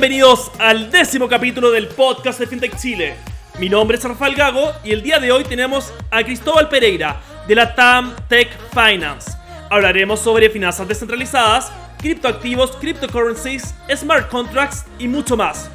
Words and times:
bienvenidos 0.00 0.52
al 0.60 0.92
décimo 0.92 1.28
capítulo 1.28 1.72
del 1.72 1.88
podcast 1.88 2.38
de 2.38 2.46
FinTech 2.46 2.76
Chile. 2.76 3.16
Mi 3.58 3.68
nombre 3.68 3.98
es 3.98 4.04
Rafael 4.04 4.36
Gago 4.36 4.70
y 4.84 4.92
el 4.92 5.02
día 5.02 5.18
de 5.18 5.32
hoy 5.32 5.42
tenemos 5.42 5.92
a 6.12 6.22
Cristóbal 6.22 6.68
Pereira 6.68 7.20
de 7.48 7.56
la 7.56 7.74
TAM 7.74 8.14
Tech 8.28 8.48
Finance. 8.70 9.32
Hablaremos 9.68 10.20
sobre 10.20 10.50
finanzas 10.50 10.86
descentralizadas, 10.86 11.72
criptoactivos, 11.98 12.76
cryptocurrencies, 12.76 13.74
smart 13.96 14.28
contracts 14.28 14.84
y 15.00 15.08
mucho 15.08 15.36
más. 15.36 15.68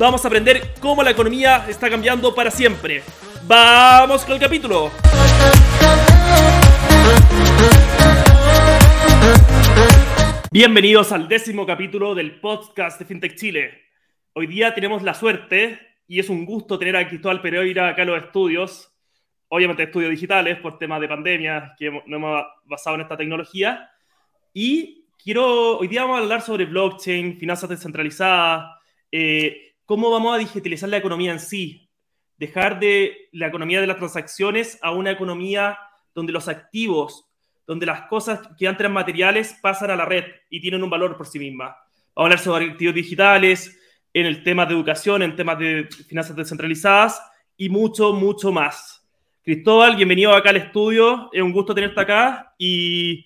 Vamos 0.00 0.24
a 0.24 0.26
aprender 0.26 0.74
cómo 0.80 1.04
la 1.04 1.12
economía 1.12 1.64
está 1.68 1.88
cambiando 1.88 2.34
para 2.34 2.50
siempre. 2.50 3.04
¡Vamos 3.46 4.24
con 4.24 4.34
el 4.34 4.40
capítulo! 4.40 4.90
Bienvenidos 10.52 11.12
al 11.12 11.28
décimo 11.28 11.64
capítulo 11.64 12.12
del 12.12 12.40
podcast 12.40 12.98
de 12.98 13.04
FinTech 13.04 13.36
Chile. 13.36 13.82
Hoy 14.32 14.48
día 14.48 14.74
tenemos 14.74 15.00
la 15.04 15.14
suerte 15.14 15.78
y 16.08 16.18
es 16.18 16.28
un 16.28 16.44
gusto 16.44 16.76
tener 16.76 16.96
a 16.96 17.06
Cristóbal 17.06 17.40
Pereira 17.40 17.88
acá 17.88 18.02
en 18.02 18.08
los 18.08 18.20
estudios, 18.20 18.92
obviamente 19.46 19.84
estudios 19.84 20.10
digitales 20.10 20.58
por 20.58 20.76
temas 20.76 21.00
de 21.00 21.06
pandemia 21.06 21.76
que 21.78 22.02
no 22.04 22.16
hemos 22.16 22.44
basado 22.64 22.96
en 22.96 23.02
esta 23.02 23.16
tecnología. 23.16 23.92
Y 24.52 25.06
quiero, 25.22 25.78
hoy 25.78 25.86
día 25.86 26.02
vamos 26.02 26.18
a 26.18 26.22
hablar 26.24 26.42
sobre 26.42 26.64
blockchain, 26.64 27.38
finanzas 27.38 27.70
descentralizadas, 27.70 28.76
eh, 29.12 29.76
cómo 29.84 30.10
vamos 30.10 30.34
a 30.34 30.38
digitalizar 30.38 30.88
la 30.88 30.96
economía 30.96 31.30
en 31.30 31.38
sí, 31.38 31.88
dejar 32.36 32.80
de 32.80 33.28
la 33.30 33.46
economía 33.46 33.80
de 33.80 33.86
las 33.86 33.98
transacciones 33.98 34.80
a 34.82 34.90
una 34.90 35.12
economía 35.12 35.78
donde 36.12 36.32
los 36.32 36.48
activos 36.48 37.29
donde 37.70 37.86
las 37.86 38.08
cosas 38.08 38.40
que 38.58 38.66
antes 38.66 38.80
eran 38.80 38.92
materiales 38.92 39.56
pasan 39.62 39.92
a 39.92 39.96
la 39.96 40.04
red 40.04 40.24
y 40.48 40.60
tienen 40.60 40.82
un 40.82 40.90
valor 40.90 41.16
por 41.16 41.28
sí 41.28 41.38
mismas. 41.38 41.68
Vamos 41.68 42.16
a 42.16 42.22
hablar 42.22 42.38
sobre 42.40 42.64
activos 42.64 42.96
digitales, 42.96 43.78
en 44.12 44.26
el 44.26 44.42
tema 44.42 44.66
de 44.66 44.74
educación, 44.74 45.22
en 45.22 45.36
temas 45.36 45.56
de 45.56 45.88
finanzas 46.08 46.34
descentralizadas 46.34 47.22
y 47.56 47.68
mucho, 47.68 48.12
mucho 48.12 48.50
más. 48.50 49.08
Cristóbal, 49.44 49.94
bienvenido 49.94 50.34
acá 50.34 50.50
al 50.50 50.56
estudio. 50.56 51.30
Es 51.32 51.40
un 51.42 51.52
gusto 51.52 51.72
tenerte 51.72 52.00
acá 52.00 52.52
y 52.58 53.24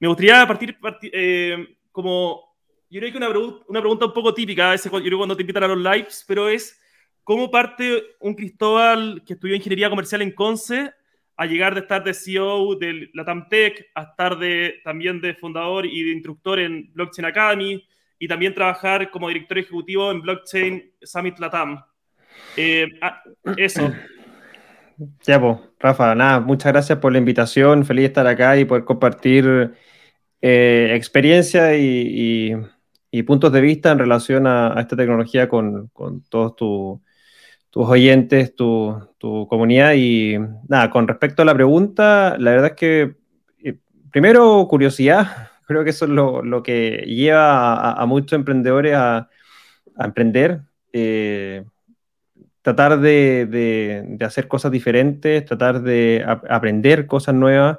me 0.00 0.08
gustaría 0.08 0.46
partir, 0.46 0.78
eh, 1.12 1.76
como, 1.90 2.56
yo 2.88 2.98
creo 2.98 3.12
que 3.12 3.18
una, 3.18 3.28
una 3.28 3.80
pregunta 3.80 4.06
un 4.06 4.14
poco 4.14 4.32
típica, 4.32 4.72
ese, 4.72 4.88
yo 4.88 5.02
creo 5.02 5.18
cuando 5.18 5.36
te 5.36 5.42
invitan 5.42 5.64
a 5.64 5.68
los 5.68 5.76
lives, 5.76 6.24
pero 6.26 6.48
es, 6.48 6.80
¿cómo 7.22 7.50
parte 7.50 8.02
un 8.20 8.32
Cristóbal 8.32 9.22
que 9.26 9.34
estudió 9.34 9.54
ingeniería 9.54 9.90
comercial 9.90 10.22
en 10.22 10.32
Conce 10.32 10.94
a 11.36 11.46
llegar 11.46 11.74
de 11.74 11.80
estar 11.80 12.04
de 12.04 12.14
CEO 12.14 12.76
de 12.76 13.10
la 13.14 13.24
TAMTEC, 13.24 13.90
a 13.94 14.02
estar 14.02 14.38
también 14.84 15.20
de 15.20 15.34
fundador 15.34 15.86
y 15.86 16.04
de 16.04 16.12
instructor 16.12 16.58
en 16.58 16.90
Blockchain 16.92 17.26
Academy 17.26 17.82
y 18.18 18.28
también 18.28 18.54
trabajar 18.54 19.10
como 19.10 19.28
director 19.28 19.58
ejecutivo 19.58 20.10
en 20.10 20.20
Blockchain 20.20 20.92
Summit 21.02 21.38
Latam. 21.38 21.82
Eh, 22.56 22.88
ah, 23.00 23.22
eso. 23.56 23.92
Ya, 25.26 25.40
pues, 25.40 25.58
Rafa, 25.80 26.14
nada, 26.14 26.38
muchas 26.38 26.70
gracias 26.70 26.98
por 26.98 27.10
la 27.10 27.18
invitación. 27.18 27.84
Feliz 27.84 28.02
de 28.02 28.06
estar 28.06 28.26
acá 28.26 28.56
y 28.56 28.64
poder 28.64 28.84
compartir 28.84 29.72
eh, 30.40 30.92
experiencia 30.94 31.74
y, 31.76 32.54
puntos 33.26 33.52
de 33.52 33.60
vista 33.60 33.90
en 33.90 33.98
relación 33.98 34.46
a, 34.46 34.78
esta 34.78 34.94
tecnología 34.94 35.48
con, 35.48 35.88
con 35.88 36.22
todos 36.24 36.54
tus 36.54 37.00
tus 37.72 37.88
oyentes, 37.88 38.54
tu, 38.54 38.94
tu, 39.18 39.48
comunidad. 39.48 39.94
Y 39.96 40.36
nada, 40.68 40.90
con 40.90 41.08
respecto 41.08 41.42
a 41.42 41.46
la 41.46 41.54
pregunta, 41.54 42.36
la 42.38 42.50
verdad 42.52 42.72
es 42.72 42.76
que, 42.76 43.16
eh, 43.64 43.78
primero, 44.10 44.66
curiosidad. 44.68 45.48
Creo 45.66 45.82
que 45.82 45.90
eso 45.90 46.04
es 46.04 46.10
lo, 46.10 46.42
lo 46.42 46.62
que 46.62 47.04
lleva 47.06 47.92
a, 47.92 48.06
muchos 48.06 48.34
emprendedores 48.34 48.94
a, 48.94 49.30
a 49.96 50.04
emprender. 50.04 50.60
Eh, 50.92 51.64
tratar 52.60 53.00
de, 53.00 53.46
de, 53.46 54.24
hacer 54.24 54.48
cosas 54.48 54.70
diferentes, 54.70 55.44
tratar 55.46 55.82
de 55.82 56.24
aprender 56.26 57.06
cosas 57.06 57.34
nuevas. 57.34 57.78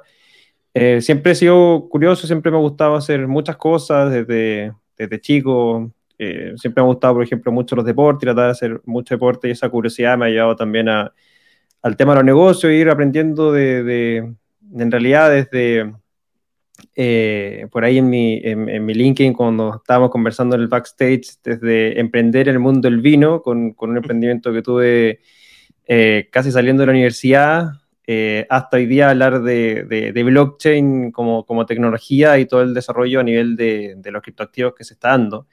Eh, 0.74 1.00
siempre 1.02 1.32
he 1.32 1.34
sido 1.36 1.88
curioso, 1.88 2.26
siempre 2.26 2.50
me 2.50 2.58
ha 2.58 2.60
gustado 2.60 2.96
hacer 2.96 3.28
muchas 3.28 3.56
cosas 3.56 4.10
desde, 4.12 4.72
desde 4.98 5.20
chico. 5.20 5.92
Eh, 6.18 6.52
siempre 6.56 6.82
me 6.82 6.86
ha 6.86 6.92
gustado, 6.92 7.14
por 7.14 7.24
ejemplo, 7.24 7.50
mucho 7.50 7.74
los 7.76 7.84
deportes, 7.84 8.26
tratar 8.26 8.46
de 8.46 8.50
hacer 8.50 8.80
mucho 8.84 9.14
deporte 9.14 9.48
y 9.48 9.52
esa 9.52 9.68
curiosidad 9.68 10.16
me 10.16 10.26
ha 10.26 10.28
llevado 10.28 10.56
también 10.56 10.88
al 10.88 11.96
tema 11.96 12.12
de 12.12 12.16
los 12.16 12.24
negocios, 12.24 12.72
ir 12.72 12.88
aprendiendo 12.88 13.52
de, 13.52 14.34
en 14.72 14.90
realidad 14.90 15.30
desde 15.30 15.92
eh, 16.94 17.66
por 17.70 17.84
ahí 17.84 17.98
en 17.98 18.08
mi, 18.08 18.40
en, 18.44 18.84
mi 18.84 18.94
LinkedIn, 18.94 19.32
cuando 19.32 19.76
estábamos 19.76 20.10
conversando 20.10 20.54
en 20.54 20.62
el 20.62 20.68
backstage, 20.68 21.38
desde 21.42 21.98
emprender 21.98 22.48
en 22.48 22.54
el 22.54 22.60
mundo 22.60 22.88
del 22.88 23.00
vino, 23.00 23.42
con, 23.42 23.72
con 23.72 23.90
un 23.90 23.96
emprendimiento 23.96 24.52
que 24.52 24.62
tuve 24.62 25.20
eh, 25.86 26.28
casi 26.30 26.52
saliendo 26.52 26.82
de 26.82 26.86
la 26.86 26.92
universidad, 26.92 27.72
hasta 28.50 28.76
hoy 28.76 28.84
día 28.84 29.08
hablar 29.08 29.42
de, 29.42 29.84
de, 29.84 30.22
blockchain 30.22 31.10
como, 31.10 31.46
como, 31.46 31.64
tecnología 31.64 32.38
y 32.38 32.44
todo 32.44 32.60
el 32.60 32.74
desarrollo 32.74 33.20
a 33.20 33.22
nivel 33.22 33.56
de, 33.56 33.94
de 33.96 34.10
los 34.10 34.22
criptoactivos 34.22 34.74
que 34.74 34.84
se 34.84 34.92
está 34.92 35.08
dando. 35.08 35.46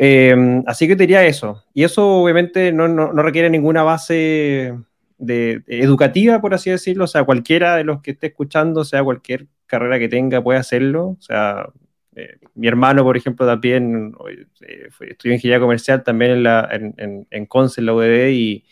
Em, 0.00 0.62
así 0.66 0.86
que 0.86 0.94
te 0.94 1.02
diría 1.02 1.26
eso. 1.26 1.64
Y 1.74 1.82
eso 1.82 2.22
obviamente 2.22 2.70
no, 2.72 2.86
no, 2.86 3.10
requiere 3.20 3.50
ninguna 3.50 3.82
base 3.82 4.78
de, 5.18 5.62
educativa, 5.66 6.40
por 6.40 6.54
así 6.54 6.70
decirlo. 6.70 7.04
O 7.04 7.08
sea, 7.08 7.24
cualquiera 7.24 7.76
de 7.76 7.82
los 7.84 8.00
que 8.00 8.12
esté 8.12 8.28
escuchando, 8.28 8.84
sea 8.84 9.02
cualquier 9.02 9.48
carrera 9.66 9.98
que 9.98 10.08
tenga, 10.08 10.40
puede 10.40 10.60
hacerlo. 10.60 11.08
O 11.08 11.20
sea, 11.20 11.68
eh, 12.14 12.38
mi 12.54 12.68
hermano, 12.68 13.02
por 13.02 13.16
ejemplo, 13.16 13.44
también 13.44 14.14
eh, 14.60 14.88
estudió 15.00 15.34
ingeniería 15.34 15.58
comercial 15.58 16.04
también 16.04 16.30
en, 16.30 16.42
la, 16.44 16.68
en, 16.70 17.26
en, 17.28 17.46
Conce, 17.46 17.80
en 17.80 17.86
la 17.86 17.94
UDD, 17.94 18.28
y, 18.30 18.64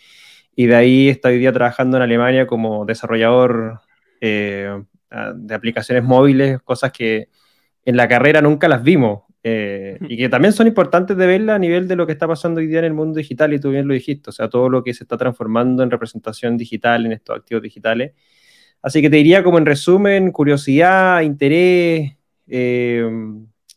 y, 0.54 0.66
de 0.66 0.76
ahí 0.76 1.08
está 1.08 1.30
hoy 1.30 1.38
día 1.38 1.52
trabajando 1.52 1.96
en 1.96 2.04
Alemania 2.04 2.46
como 2.46 2.84
desarrollador 2.86 3.80
eh, 4.20 4.80
de 5.34 5.54
aplicaciones 5.54 6.04
móviles, 6.04 6.60
cosas 6.62 6.92
que 6.92 7.30
en 7.84 7.96
la 7.96 8.06
carrera 8.08 8.40
nunca 8.40 8.68
las 8.68 8.82
vimos. 8.84 9.22
Eh, 9.48 9.96
y 10.08 10.16
que 10.16 10.28
también 10.28 10.52
son 10.52 10.66
importantes 10.66 11.16
de 11.16 11.24
verla 11.24 11.54
a 11.54 11.58
nivel 11.60 11.86
de 11.86 11.94
lo 11.94 12.04
que 12.04 12.12
está 12.12 12.26
pasando 12.26 12.58
hoy 12.58 12.66
día 12.66 12.80
en 12.80 12.86
el 12.86 12.94
mundo 12.94 13.18
digital, 13.18 13.52
y 13.54 13.60
tú 13.60 13.70
bien 13.70 13.86
lo 13.86 13.94
dijiste, 13.94 14.30
o 14.30 14.32
sea, 14.32 14.48
todo 14.48 14.68
lo 14.68 14.82
que 14.82 14.92
se 14.92 15.04
está 15.04 15.16
transformando 15.16 15.84
en 15.84 15.90
representación 15.92 16.56
digital, 16.56 17.06
en 17.06 17.12
estos 17.12 17.36
activos 17.36 17.62
digitales. 17.62 18.12
Así 18.82 19.00
que 19.00 19.08
te 19.08 19.16
diría 19.18 19.44
como 19.44 19.58
en 19.58 19.66
resumen, 19.66 20.32
curiosidad, 20.32 21.20
interés, 21.22 22.16
eh, 22.48 23.08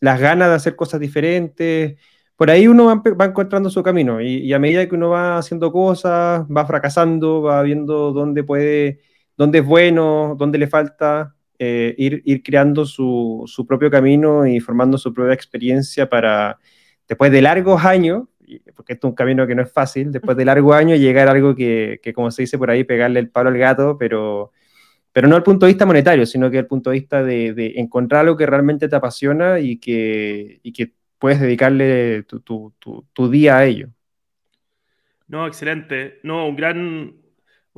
las 0.00 0.20
ganas 0.20 0.48
de 0.48 0.54
hacer 0.56 0.74
cosas 0.74 0.98
diferentes. 0.98 1.96
Por 2.34 2.50
ahí 2.50 2.66
uno 2.66 2.86
va, 2.86 3.24
encontrando 3.26 3.70
su 3.70 3.80
camino 3.84 4.20
y, 4.20 4.38
y, 4.38 4.52
a 4.52 4.58
medida 4.58 4.88
que 4.88 4.96
uno 4.96 5.10
va 5.10 5.38
haciendo 5.38 5.70
cosas, 5.70 6.46
va 6.46 6.66
fracasando, 6.66 7.42
va 7.42 7.62
viendo 7.62 8.12
dónde 8.12 8.42
puede, 8.42 9.02
dónde 9.36 9.58
es 9.60 9.64
bueno, 9.64 10.34
dónde 10.36 10.58
le 10.58 10.66
falta, 10.66 11.36
eh, 11.62 11.94
ir, 11.98 12.22
ir, 12.24 12.42
creando 12.42 12.86
su, 12.86 13.44
su, 13.46 13.66
propio 13.66 13.90
camino 13.90 14.46
y 14.46 14.60
formando 14.60 14.96
su 14.96 15.12
propia 15.12 15.34
experiencia 15.34 16.08
para, 16.08 16.58
después 17.06 17.30
de 17.30 17.42
largos 17.42 17.84
años, 17.84 18.28
porque 18.74 18.94
esto 18.94 19.08
es 19.08 19.10
un 19.10 19.14
camino 19.14 19.46
que 19.46 19.54
no 19.54 19.60
es 19.60 19.70
fácil, 19.70 20.10
después 20.10 20.38
de 20.38 20.46
largos 20.46 20.74
años 20.74 20.98
llegar 20.98 21.28
a 21.28 21.32
algo 21.32 21.54
que, 21.54 22.00
que 22.02 22.14
como 22.14 22.30
se 22.30 22.44
dice 22.44 22.56
por 22.56 22.70
ahí, 22.70 22.84
pegarle 22.84 23.20
el 23.20 23.28
palo 23.28 23.50
al 23.50 23.58
gato, 23.58 23.98
pero, 23.98 24.52
pero 25.12 25.28
no 25.28 25.36
al 25.36 25.42
punto 25.42 25.66
de 25.66 25.72
vista 25.72 25.84
monetario, 25.84 26.24
sino 26.24 26.50
que 26.50 26.56
al 26.56 26.66
punto 26.66 26.88
de 26.88 26.98
vista 26.98 27.22
de, 27.22 27.74
encontrar 27.76 28.22
algo 28.22 28.38
que 28.38 28.46
realmente 28.46 28.88
te 28.88 28.96
apasiona 28.96 29.60
y 29.60 29.76
que, 29.76 30.60
y 30.62 30.72
que 30.72 30.94
puedes 31.18 31.40
dedicarle 31.40 32.22
tu, 32.22 32.40
tu, 32.40 32.72
tu, 33.12 33.30
día 33.30 33.58
a 33.58 33.66
ello. 33.66 33.88
No, 35.28 35.46
excelente. 35.46 36.20
No, 36.22 36.48
un 36.48 36.56
gran, 36.56 37.19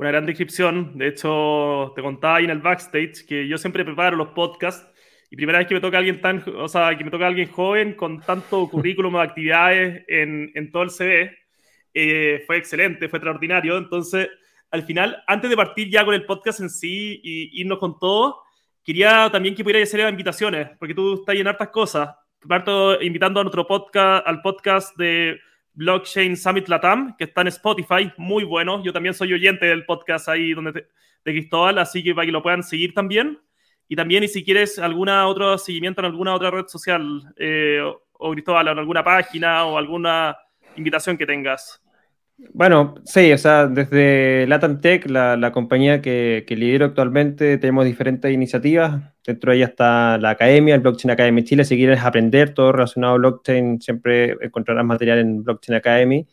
una 0.03 0.11
gran 0.11 0.25
descripción. 0.25 0.97
De 0.97 1.07
hecho, 1.07 1.93
te 1.95 2.01
contaba 2.01 2.37
ahí 2.37 2.43
en 2.43 2.49
el 2.49 2.59
backstage 2.59 3.25
que 3.25 3.47
yo 3.47 3.57
siempre 3.57 3.85
preparo 3.85 4.17
los 4.17 4.29
podcasts 4.29 4.85
y 5.31 5.35
primera 5.35 5.59
vez 5.59 5.67
que 5.67 5.73
me 5.73 5.81
toca 5.81 5.97
alguien 5.97 6.19
tan, 6.21 6.43
o 6.57 6.67
sea, 6.67 6.95
que 6.97 7.03
me 7.03 7.09
toca 7.09 7.25
alguien 7.25 7.49
joven 7.49 7.93
con 7.93 8.19
tanto 8.21 8.67
currículum 8.71 9.13
de 9.13 9.21
actividades 9.21 10.03
en, 10.07 10.51
en, 10.53 10.71
todo 10.71 10.83
el 10.83 10.89
CV, 10.91 11.37
eh, 11.93 12.43
fue 12.45 12.57
excelente, 12.57 13.07
fue 13.07 13.17
extraordinario. 13.17 13.77
Entonces, 13.77 14.29
al 14.71 14.83
final, 14.83 15.23
antes 15.25 15.49
de 15.49 15.55
partir 15.55 15.89
ya 15.89 16.03
con 16.03 16.13
el 16.13 16.25
podcast 16.25 16.59
en 16.59 16.69
sí 16.69 17.21
y 17.23 17.61
irnos 17.61 17.79
con 17.79 17.97
todo, 17.97 18.41
quería 18.83 19.29
también 19.31 19.55
que 19.55 19.63
pudierais 19.63 19.87
hacer 19.87 20.07
invitaciones, 20.09 20.67
porque 20.77 20.93
tú 20.93 21.15
estás 21.15 21.35
en 21.35 21.47
hartas 21.47 21.69
cosas. 21.69 22.09
Parto 22.45 23.01
invitando 23.01 23.39
a 23.39 23.43
nuestro 23.43 23.65
podcast, 23.65 24.27
al 24.27 24.41
podcast 24.41 24.97
de 24.97 25.39
Blockchain 25.73 26.37
Summit 26.37 26.67
Latam, 26.67 27.15
que 27.17 27.25
está 27.25 27.41
en 27.41 27.47
Spotify, 27.47 28.11
muy 28.17 28.43
bueno. 28.43 28.83
Yo 28.83 28.93
también 28.93 29.13
soy 29.13 29.33
oyente 29.33 29.65
del 29.65 29.85
podcast 29.85 30.29
ahí 30.29 30.53
donde 30.53 30.87
de 31.25 31.31
Cristóbal, 31.31 31.77
así 31.79 32.03
que 32.03 32.13
para 32.13 32.25
que 32.25 32.31
lo 32.31 32.43
puedan 32.43 32.63
seguir 32.63 32.93
también. 32.93 33.39
Y 33.87 33.95
también, 33.95 34.23
y 34.23 34.27
si 34.27 34.43
quieres 34.43 34.79
alguna 34.79 35.27
otro 35.27 35.57
seguimiento 35.57 36.01
en 36.01 36.05
alguna 36.05 36.33
otra 36.33 36.51
red 36.51 36.67
social, 36.67 37.33
eh, 37.37 37.81
o, 38.13 38.31
Cristóbal, 38.31 38.69
en 38.69 38.79
alguna 38.79 39.03
página 39.03 39.65
o 39.65 39.77
alguna 39.77 40.37
invitación 40.75 41.17
que 41.17 41.25
tengas. 41.25 41.82
Bueno, 42.51 42.95
sí, 43.05 43.31
o 43.31 43.37
sea, 43.37 43.67
desde 43.67 44.45
Latam 44.47 44.81
Tech, 44.81 45.09
la, 45.09 45.51
compañía 45.51 46.01
que, 46.01 46.43
que, 46.47 46.55
lidero 46.55 46.85
actualmente, 46.85 47.57
tenemos 47.57 47.85
diferentes 47.85 48.31
iniciativas. 48.31 49.01
Dentro 49.25 49.51
de 49.51 49.57
ellas 49.57 49.69
está 49.71 50.17
la 50.17 50.31
academia, 50.31 50.75
el 50.75 50.81
Blockchain 50.81 51.11
Academy 51.11 51.43
Chile. 51.43 51.65
Si 51.65 51.75
quieres 51.77 52.01
aprender 52.01 52.53
todo 52.53 52.71
relacionado 52.71 53.13
a 53.13 53.17
blockchain, 53.17 53.81
siempre 53.81 54.37
encontrarás 54.41 54.85
material 54.85 55.19
en 55.19 55.43
Blockchain 55.43 55.77
Academy. 55.77 56.27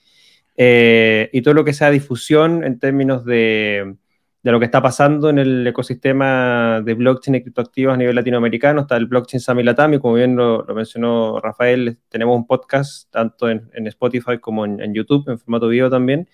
Eh, 0.57 1.31
y 1.33 1.43
todo 1.43 1.55
lo 1.55 1.65
que 1.65 1.73
sea 1.73 1.91
difusión 1.91 2.65
en 2.65 2.79
términos 2.79 3.25
de, 3.25 3.95
de, 4.43 4.53
lo 4.53 4.59
que 4.59 4.65
está 4.65 4.81
pasando 4.83 5.31
en 5.31 5.39
el 5.39 5.67
ecosistema 5.67 6.81
de 6.81 6.95
blockchain 6.95 7.37
y 7.37 7.43
criptoactivos 7.43 7.95
a 7.95 7.97
nivel 7.97 8.17
latinoamericano. 8.17 8.83
Está 8.83 8.97
el 8.97 9.07
Blockchain 9.07 9.41
Summit 9.41 9.65
Latam 9.65 9.95
y 9.95 9.99
como 9.99 10.15
bien 10.15 10.37
lo, 10.37 10.65
mencionó 10.75 11.41
Rafael, 11.41 11.99
tenemos 12.09 12.37
un 12.37 12.47
podcast 12.47 13.11
tanto 13.11 13.49
en, 13.49 13.71
Spotify 13.87 14.39
como 14.39 14.65
en, 14.65 14.95
YouTube, 14.95 15.29
en 15.29 15.39
formato 15.39 15.69
video 15.69 15.91
también. 15.91 16.29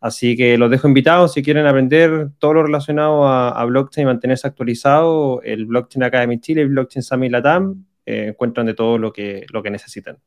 Así 0.00 0.36
que 0.36 0.58
los 0.58 0.70
dejo 0.70 0.86
invitados 0.86 1.32
si 1.32 1.42
quieren 1.42 1.66
aprender 1.66 2.28
todo 2.38 2.54
lo 2.54 2.62
relacionado 2.62 3.26
a, 3.26 3.64
blockchain 3.64 4.02
y 4.02 4.06
mantenerse 4.06 4.46
actualizado. 4.46 5.40
El 5.42 5.66
Blockchain 5.66 6.02
Academy 6.02 6.40
Chile 6.40 6.62
y 6.62 6.66
Blockchain 6.66 7.02
Summit 7.02 7.32
Latam 7.32 7.86
eh, 8.04 8.26
encuentran 8.28 8.66
de 8.66 8.74
todo 8.74 8.98
lo 8.98 9.12
que, 9.12 9.46
lo 9.52 9.62
que 9.62 9.70
necesitan. 9.70 10.18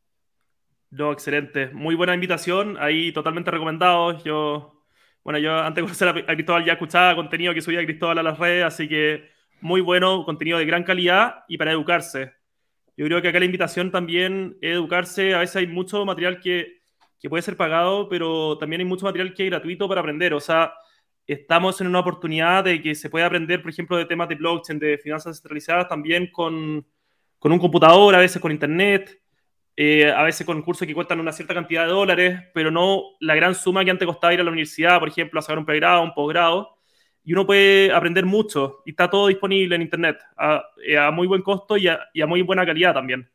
No, 0.89 1.11
excelente. 1.11 1.69
Muy 1.73 1.95
buena 1.95 2.13
invitación. 2.13 2.77
Ahí 2.79 3.11
totalmente 3.11 3.51
recomendado. 3.51 4.23
Yo, 4.23 4.76
bueno, 5.27 5.39
yo 5.39 5.59
antes 5.59 5.75
de 5.75 5.81
conocer 5.81 6.07
a 6.07 6.35
Cristóbal 6.35 6.63
ya 6.63 6.71
escuchaba 6.71 7.13
contenido 7.13 7.53
que 7.53 7.59
subía 7.59 7.83
Cristóbal 7.83 8.17
a 8.19 8.23
las 8.23 8.39
redes, 8.39 8.63
así 8.63 8.87
que 8.87 9.29
muy 9.59 9.81
bueno, 9.81 10.23
contenido 10.23 10.57
de 10.57 10.65
gran 10.65 10.85
calidad 10.85 11.43
y 11.49 11.57
para 11.57 11.73
educarse. 11.73 12.31
Yo 12.95 13.05
creo 13.05 13.21
que 13.21 13.27
acá 13.27 13.37
la 13.37 13.43
invitación 13.43 13.91
también 13.91 14.57
es 14.61 14.75
educarse. 14.75 15.33
A 15.33 15.39
veces 15.39 15.57
hay 15.57 15.67
mucho 15.67 16.05
material 16.05 16.39
que, 16.39 16.79
que 17.19 17.29
puede 17.29 17.41
ser 17.41 17.57
pagado, 17.57 18.07
pero 18.07 18.57
también 18.57 18.79
hay 18.79 18.85
mucho 18.87 19.03
material 19.03 19.33
que 19.33 19.43
es 19.43 19.49
gratuito 19.49 19.89
para 19.89 19.99
aprender. 19.99 20.33
O 20.33 20.39
sea, 20.39 20.73
estamos 21.25 21.81
en 21.81 21.87
una 21.87 21.99
oportunidad 21.99 22.63
de 22.63 22.81
que 22.81 22.95
se 22.95 23.09
pueda 23.09 23.25
aprender, 23.25 23.61
por 23.61 23.71
ejemplo, 23.71 23.97
de 23.97 24.05
temas 24.05 24.29
de 24.29 24.35
blockchain, 24.35 24.79
de 24.79 24.97
finanzas 24.97 25.33
descentralizadas, 25.33 25.89
también 25.89 26.31
con, 26.31 26.87
con 27.37 27.51
un 27.51 27.59
computador, 27.59 28.15
a 28.15 28.19
veces 28.19 28.41
con 28.41 28.53
internet. 28.53 29.21
Eh, 29.79 30.11
a 30.11 30.23
veces 30.23 30.43
con 30.43 30.59
cursos 30.63 30.87
que 30.87 30.95
cuestan 30.95 31.19
una 31.19 31.31
cierta 31.31 31.53
cantidad 31.53 31.85
de 31.85 31.91
dólares, 31.91 32.41
pero 32.51 32.71
no 32.71 33.15
la 33.19 33.35
gran 33.35 33.53
suma 33.53 33.85
que 33.85 33.91
antes 33.91 34.07
costaba 34.07 34.33
ir 34.33 34.39
a 34.39 34.43
la 34.43 34.49
universidad, 34.49 34.97
por 34.97 35.07
ejemplo, 35.07 35.39
a 35.39 35.43
sacar 35.43 35.59
un 35.59 35.67
pregrado, 35.67 36.01
un 36.01 36.15
posgrado. 36.15 36.75
Y 37.23 37.33
uno 37.33 37.45
puede 37.45 37.93
aprender 37.93 38.25
mucho 38.25 38.81
y 38.87 38.89
está 38.91 39.07
todo 39.07 39.27
disponible 39.27 39.75
en 39.75 39.83
Internet 39.83 40.17
a, 40.35 40.63
eh, 40.83 40.97
muy 41.11 41.27
buen 41.27 41.43
costo 41.43 41.77
y 41.77 41.87
a, 41.87 42.25
muy 42.25 42.41
buena 42.41 42.65
calidad 42.65 42.95
también. 42.95 43.29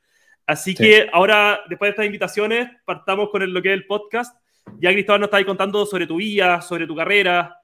Así 0.45 0.75
que 0.75 1.09
ahora, 1.13 1.61
después 1.69 1.89
de 1.89 1.91
estas 1.91 2.07
invitaciones, 2.07 2.69
partamos 2.85 3.31
con 3.31 3.53
lo 3.53 3.63
que 3.63 3.69
es 3.69 3.75
el 3.75 3.87
podcast. 3.87 4.37
Ya 4.81 4.91
Cristóbal 4.91 5.21
nos 5.21 5.29
está 5.29 5.37
ahí 5.37 5.45
contando 5.45 5.87
sobre 5.87 6.09
tu 6.09 6.17
vida, 6.17 6.61
sobre 6.61 6.89
tu 6.89 6.97
carrera. 6.97 7.57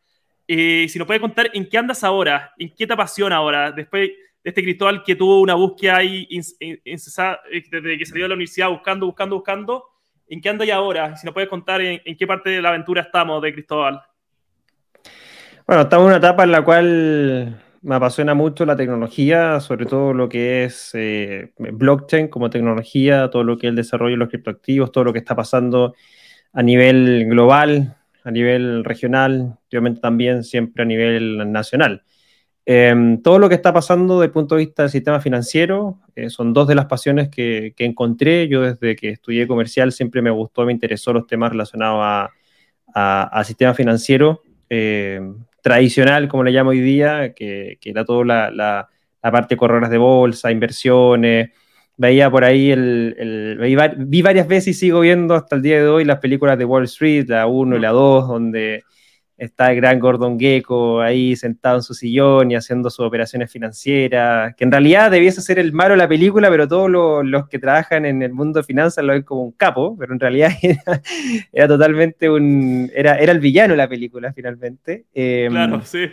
Eh, 0.46 0.86
si 0.88 1.00
nos 1.00 1.06
puedes 1.06 1.20
contar 1.20 1.50
en 1.52 1.68
qué 1.68 1.78
andas 1.78 2.04
ahora, 2.04 2.52
en 2.56 2.72
qué 2.72 2.86
te 2.86 2.92
apasiona 2.92 3.36
ahora, 3.36 3.72
después 3.72 4.10
este 4.48 4.62
Cristóbal 4.62 5.02
que 5.04 5.14
tuvo 5.14 5.40
una 5.40 5.54
búsqueda 5.54 5.98
ahí 5.98 6.26
eh, 6.60 6.80
desde 6.82 7.98
que 7.98 8.06
salió 8.06 8.24
de 8.24 8.28
la 8.28 8.34
universidad 8.34 8.70
buscando, 8.70 9.06
buscando, 9.06 9.36
buscando. 9.36 9.84
¿En 10.26 10.40
qué 10.40 10.48
anda 10.48 10.64
ya 10.64 10.76
ahora? 10.76 11.16
Si 11.16 11.26
nos 11.26 11.34
puedes 11.34 11.48
contar 11.50 11.80
en, 11.80 12.16
qué 12.16 12.26
parte 12.26 12.50
de 12.50 12.62
la 12.62 12.70
aventura 12.70 13.02
estamos 13.02 13.42
de 13.42 13.52
Cristóbal. 13.52 14.00
Bueno, 15.66 15.82
estamos 15.82 16.04
en 16.04 16.08
una 16.08 16.16
etapa 16.16 16.44
en 16.44 16.52
la 16.52 16.64
cual 16.64 17.62
me 17.82 17.94
apasiona 17.94 18.34
mucho 18.34 18.64
la 18.64 18.76
tecnología, 18.76 19.60
sobre 19.60 19.84
todo 19.84 20.14
lo 20.14 20.28
que 20.28 20.64
es 20.64 20.90
eh, 20.94 21.52
blockchain 21.58 22.28
como 22.28 22.50
tecnología, 22.50 23.28
todo 23.30 23.44
lo 23.44 23.58
que 23.58 23.66
es 23.66 23.70
el 23.70 23.76
desarrollo 23.76 24.12
de 24.12 24.18
los 24.18 24.28
criptoactivos, 24.28 24.92
todo 24.92 25.04
lo 25.04 25.12
que 25.12 25.18
está 25.18 25.36
pasando 25.36 25.94
a 26.54 26.62
nivel 26.62 27.26
global, 27.26 27.96
a 28.24 28.30
nivel 28.30 28.82
regional, 28.84 29.58
obviamente 29.68 30.00
también 30.00 30.42
siempre 30.42 30.84
a 30.84 30.86
nivel 30.86 31.52
nacional. 31.52 32.02
Em, 32.70 33.22
todo 33.22 33.38
lo 33.38 33.48
que 33.48 33.54
está 33.54 33.72
pasando 33.72 34.20
desde 34.20 34.26
el 34.26 34.30
punto 34.30 34.54
de 34.54 34.66
vista 34.66 34.82
del 34.82 34.90
sistema 34.90 35.22
financiero 35.22 36.00
eh, 36.14 36.28
son 36.28 36.52
dos 36.52 36.68
de 36.68 36.74
las 36.74 36.84
pasiones 36.84 37.30
que, 37.30 37.72
encontré. 37.78 38.46
Yo 38.46 38.60
desde 38.60 38.94
que 38.94 39.08
estudié 39.08 39.48
comercial 39.48 39.90
siempre 39.90 40.20
me 40.20 40.28
gustó, 40.28 40.66
me 40.66 40.72
interesó 40.74 41.14
los 41.14 41.26
temas 41.26 41.50
relacionados 41.50 42.28
al 42.92 43.44
sistema 43.46 43.72
financiero 43.72 44.42
em, 44.68 45.34
tradicional, 45.62 46.28
como 46.28 46.44
le 46.44 46.50
llamo 46.50 46.68
hoy 46.68 46.80
día, 46.80 47.32
que, 47.32 47.78
era 47.82 48.04
toda 48.04 48.50
la, 48.50 48.88
parte 49.22 49.56
de 49.56 49.88
de 49.88 49.98
bolsa, 49.98 50.52
inversiones. 50.52 51.48
Veía 51.96 52.30
por 52.30 52.44
ahí, 52.44 52.70
el, 52.70 53.56
vi 53.96 54.20
varias 54.20 54.46
veces 54.46 54.68
y 54.68 54.74
sigo 54.74 55.00
viendo 55.00 55.34
hasta 55.34 55.56
el 55.56 55.62
día 55.62 55.78
de 55.78 55.88
hoy 55.88 56.04
las 56.04 56.18
películas 56.18 56.58
de 56.58 56.66
Wall 56.66 56.84
Street, 56.84 57.28
la 57.28 57.46
1 57.46 57.76
y 57.76 57.80
la 57.80 57.92
2, 57.92 58.28
donde 58.28 58.84
está 59.38 59.70
el 59.70 59.76
gran 59.76 60.00
Gordon 60.00 60.38
Gecko 60.38 61.00
ahí 61.00 61.36
sentado 61.36 61.76
en 61.76 61.82
su 61.82 61.94
sillón 61.94 62.50
y 62.50 62.56
haciendo 62.56 62.90
sus 62.90 63.06
operaciones 63.06 63.50
financieras, 63.50 64.54
que 64.56 64.64
en 64.64 64.72
realidad 64.72 65.12
debiese 65.12 65.40
ser 65.40 65.60
el 65.60 65.72
malo 65.72 65.92
de 65.92 65.98
la 65.98 66.08
película, 66.08 66.50
pero 66.50 66.66
todos 66.66 66.90
los, 67.24 67.48
que 67.48 67.60
trabajan 67.60 68.04
en 68.04 68.20
el 68.22 68.32
mundo 68.32 68.58
de 68.58 68.64
finanzas 68.64 69.04
lo 69.04 69.12
ven 69.12 69.22
como 69.22 69.44
un 69.44 69.52
capo, 69.52 69.96
pero 69.96 70.12
en 70.12 70.20
realidad 70.20 70.50
era, 71.52 71.68
totalmente 71.68 72.28
un... 72.28 72.90
Era, 72.92 73.16
era 73.18 73.30
el 73.30 73.38
villano 73.38 73.74
de 73.74 73.78
la 73.78 73.88
película 73.88 74.32
finalmente. 74.32 75.06
Em, 75.14 75.52
claro, 75.52 75.82
sí. 75.84 76.10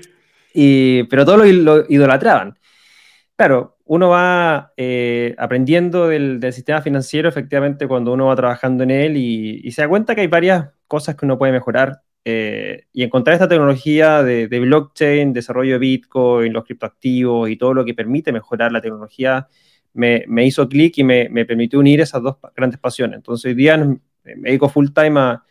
Y, 0.54 1.04
pero 1.06 1.25
todos 1.25 1.48
lo, 1.48 1.86
idolatraban. 1.89 2.57
Claro, 3.36 3.77
uno 3.86 4.10
va 4.10 4.72
eh, 4.77 5.36
aprendiendo 5.38 6.07
del, 6.07 6.39
sistema 6.54 6.81
financiero 6.81 7.27
efectivamente 7.27 7.88
cuando 7.88 8.13
uno 8.13 8.27
va 8.27 8.36
trabajando 8.36 8.83
en 8.83 8.92
él 8.92 9.18
y, 9.18 9.62
y 9.63 9.72
se 9.72 9.81
da 9.81 9.89
cuenta 9.89 10.13
que 10.13 10.22
hay 10.22 10.27
varias 10.27 10.69
cosas 10.88 11.16
que 11.16 11.25
uno 11.25 11.38
puede 11.38 11.51
mejorar 11.51 12.01
eh, 12.27 12.88
y 12.92 13.04
encontrar 13.04 13.36
esta 13.36 13.48
tecnología 13.48 14.24
de, 14.24 14.48
blockchain, 14.48 15.31
desarrollo 15.31 15.74
de 15.74 15.80
Bitcoin, 15.80 16.51
los 16.51 16.63
criptoactivos 16.66 17.51
y 17.51 17.56
todo 17.56 17.75
lo 17.75 17.86
que 17.86 17.94
permite 17.94 18.31
mejorar 18.31 18.72
la 18.72 18.81
tecnología, 18.81 19.48
me, 19.94 20.25
hizo 20.44 20.68
clic 20.68 20.98
y 20.98 21.04
me, 21.04 21.45
permitió 21.45 21.80
unir 21.80 22.01
esas 22.01 22.24
dos 22.24 22.38
grandes 22.56 22.80
pasiones. 22.80 23.18
Entonces, 23.18 23.45
hoy 23.45 23.54
día 23.54 23.77
me 23.77 24.00
dedico 24.24 24.69
full 24.69 24.88
time 24.94 25.19
a, 25.19 25.44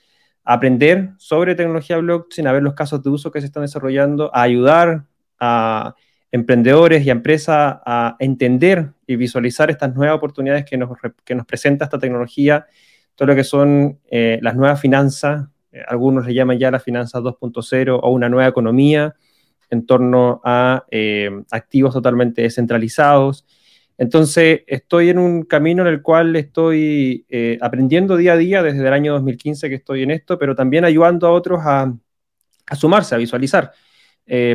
aprender 0.47 1.13
sobre 1.17 1.55
tecnología 1.55 1.97
blockchain, 1.97 2.47
a 2.47 2.53
ver 2.53 2.63
los 2.63 2.75
casos 2.75 3.03
de 3.03 3.09
uso 3.09 3.31
que 3.31 3.41
se 3.41 3.47
están 3.47 3.63
desarrollando, 3.63 4.31
a 4.35 4.43
ayudar 4.43 5.07
a 5.41 5.95
emprendedores 6.31 7.07
y 7.07 7.09
a 7.09 7.13
empresas 7.13 7.79
a 7.87 8.17
entender 8.19 8.91
y 9.07 9.17
visualizar 9.17 9.71
estas 9.71 9.95
nuevas 9.95 10.17
oportunidades 10.17 10.67
que 10.67 10.77
nos, 10.77 10.91
que 11.25 11.35
nos 11.35 11.47
presenta 11.47 11.87
esta 11.87 11.99
tecnología, 11.99 12.67
todo 13.15 13.29
lo 13.29 13.35
que 13.35 13.45
son 13.45 14.01
eh, 14.11 14.39
las 14.43 14.55
nuevas 14.55 14.79
finanzas, 14.79 15.47
algunos 15.87 16.27
le 16.27 16.35
llaman 16.35 16.59
ya 16.59 16.71
la 16.71 16.81
finanzas 16.81 17.23
2.0 17.23 18.01
o 18.03 18.11
una 18.11 18.29
nueva 18.29 18.49
economía 18.49 19.15
en 19.71 19.87
torno 19.87 20.41
a 20.45 20.85
eh, 20.91 21.31
activos 21.51 21.95
totalmente 21.95 22.43
descentralizados. 22.43 23.47
Entonces, 23.97 24.63
estoy 24.67 25.11
en 25.11 25.19
un 25.19 25.45
camino 25.45 25.83
en 25.83 25.89
el 25.89 26.03
cual 26.03 26.35
estoy 26.37 27.27
eh, 27.29 27.59
aprendiendo 27.61 28.17
día 28.17 28.33
a 28.33 28.37
día 28.37 28.63
desde 28.63 28.87
el 28.87 28.93
año 28.93 29.13
2015 29.15 29.69
que 29.69 29.77
estoy 29.77 30.03
en 30.03 30.11
esto, 30.11 30.39
pero 30.39 30.55
también 30.55 30.85
ayudando 30.85 31.27
a 31.27 31.33
otros 31.33 31.61
a, 31.65 31.95
a 32.67 32.77
sumarse, 32.77 33.15
a 33.15 33.19
visualizar. 33.19 33.73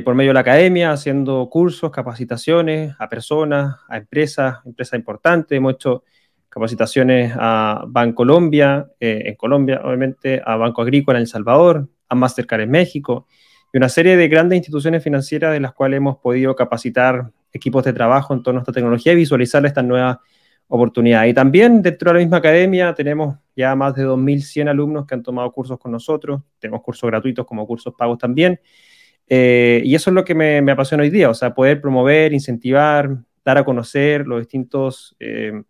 por 0.04 0.16
medio 0.16 0.32
de 0.32 0.34
la 0.34 0.40
academia, 0.40 0.92
haciendo 0.92 1.48
cursos, 1.50 1.92
capacitaciones 1.92 2.96
a 2.98 3.08
personas, 3.08 3.76
a 3.88 3.98
empresas, 3.98 4.58
empresas 4.66 4.98
importantes. 4.98 5.56
Hemos 5.56 5.76
hecho 5.76 6.04
capacitaciones 6.50 7.34
a 7.36 7.86
Bancolombia, 7.88 8.88
eh, 9.00 9.24
en 9.26 9.36
Colombia, 9.36 9.82
obviamente, 9.84 10.42
a 10.44 10.56
Banco 10.56 10.82
Agrícola 10.82 11.20
en 11.20 11.22
El 11.24 11.28
Salvador, 11.28 11.88
a 12.10 12.16
Mastercard 12.16 12.62
en 12.62 12.72
México, 12.72 13.28
y 13.72 13.78
una 13.78 13.88
serie 13.88 14.18
de 14.18 14.28
grandes 14.28 14.58
instituciones 14.58 15.04
financieras 15.04 15.54
de 15.54 15.60
las 15.60 15.74
cuales 15.74 15.98
hemos 15.98 16.18
podido 16.18 16.56
capacitar 16.56 17.32
equipos 17.54 17.84
de 17.84 17.94
trabajo 17.94 18.34
en 18.34 18.42
torno 18.42 18.60
a 18.60 18.64
esta 18.64 18.72
tecnología 18.72 19.14
y 19.14 19.16
visualizar 19.16 19.64
estas 19.66 19.86
nuevas 19.86 20.18
oportunidades. 20.68 21.32
Y 21.32 21.34
también 21.34 21.82
dentro 21.82 22.10
de 22.10 22.14
la 22.16 22.20
misma 22.20 22.38
academia 22.38 22.94
tenemos 22.94 23.38
ya 23.56 23.76
más 23.76 23.96
de 23.96 24.06
2.100 24.06 24.70
alumnos 24.70 25.06
que 25.06 25.16
han 25.16 25.24
tomado 25.24 25.52
cursos 25.52 25.78
con 25.80 25.92
nosotros, 25.92 26.42
tenemos 26.60 26.82
cursos 26.82 27.10
gratuitos 27.10 27.46
como 27.46 27.66
cursos 27.68 27.94
pagos 27.96 28.18
también, 28.18 28.60
eh, 29.28 29.82
y 29.86 29.94
eso 29.94 30.10
es 30.10 30.16
lo 30.16 30.26
que 30.26 30.34
me, 30.34 30.72
apasiona 30.72 31.04
hoy 31.04 31.12
día, 31.12 31.30
o 31.30 31.36
sea, 31.36 31.54
poder 31.54 31.80
promover, 31.80 32.34
incentivar, 32.34 33.18
dar 33.46 33.58
a 33.60 33.66
conocer 33.66 34.26
los 34.26 34.40
distintos... 34.40 35.16
Eh, 35.20 35.62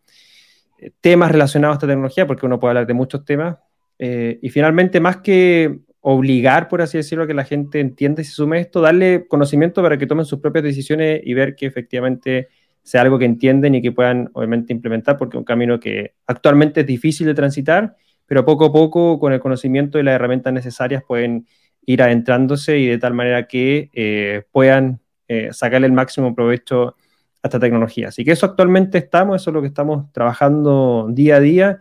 temas 1.02 1.32
relacionados 1.32 1.76
a 1.76 1.78
esta 1.78 1.88
tecnología, 1.88 2.28
porque 2.28 2.46
uno 2.46 2.60
puede 2.60 2.72
hablar 2.72 2.88
de 2.88 2.94
muchos 2.94 3.26
temas. 3.26 3.58
Eh, 3.98 4.40
y 4.42 4.50
finalmente, 4.50 5.00
más 5.00 5.18
que 5.18 5.80
obligar, 6.02 6.68
por 6.68 6.82
así 6.82 6.98
decirlo, 6.98 7.26
a 7.26 7.28
que 7.28 7.34
la 7.34 7.44
gente 7.44 7.80
entienda 7.80 8.22
y 8.22 8.26
se 8.26 8.32
sume 8.32 8.60
esto, 8.60 8.82
darle 8.82 9.28
conocimiento 9.28 9.82
para 9.82 9.98
que 9.98 10.08
tomen 10.08 10.26
sus 10.26 10.40
propias 10.40 10.64
decisiones 10.64 11.22
y 11.24 11.34
ver 11.34 11.56
que 11.56 11.66
efectivamente 11.66 12.48
sea 12.84 13.02
algo 13.02 13.20
que 13.20 13.26
entienden 13.26 13.76
y 13.76 13.82
que 13.82 13.92
puedan, 13.92 14.30
obviamente, 14.34 14.74
implementar, 14.74 15.18
porque 15.18 15.38
es 15.38 15.40
un 15.40 15.46
camino 15.46 15.80
que 15.80 16.14
actualmente 16.26 16.82
es 16.82 16.88
difícil 16.88 17.28
de 17.28 17.34
transitar, 17.34 17.96
pero 18.26 18.46
poco 18.46 18.66
a 18.66 18.72
poco, 18.72 19.20
con 19.20 19.34
el 19.34 19.40
conocimiento 19.40 20.00
y 20.00 20.04
las 20.04 20.16
herramientas 20.16 20.54
necesarias, 20.54 21.04
pueden 21.06 21.46
ir 21.86 22.02
adentrándose 22.02 22.78
y 22.78 22.88
de 22.88 22.98
tal 22.98 23.14
manera 23.14 23.48
que 23.48 23.90
eh, 23.94 24.44
puedan 24.52 25.02
eh, 25.28 25.50
sacarle 25.52 25.88
el 25.88 25.94
máximo 25.94 26.34
provecho 26.34 26.96
esta 27.44 27.60
tecnología. 27.60 28.10
Así 28.10 28.26
que 28.26 28.32
eso 28.32 28.46
actualmente 28.46 28.98
estamos, 28.98 29.42
eso 29.42 29.50
es 29.50 29.54
lo 29.54 29.62
que 29.62 29.68
estamos 29.68 30.12
trabajando 30.12 31.08
día 31.10 31.38
a 31.38 31.40
día. 31.40 31.80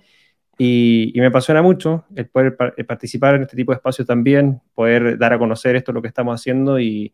Y, 0.61 1.13
me 1.15 1.27
apasiona 1.27 1.63
mucho 1.63 2.05
el 2.17 2.27
poder 2.29 2.57
participar 2.57 3.37
en 3.37 3.43
este 3.43 3.57
tipo 3.57 3.71
de 3.71 3.77
espacios 3.77 4.07
también, 4.07 4.61
poder 4.75 5.17
dar 5.17 5.33
a 5.33 5.39
conocer 5.39 5.77
esto, 5.77 5.93
lo 5.93 6.03
que 6.03 6.09
estamos 6.09 6.35
haciendo 6.35 6.81
y, 6.81 7.13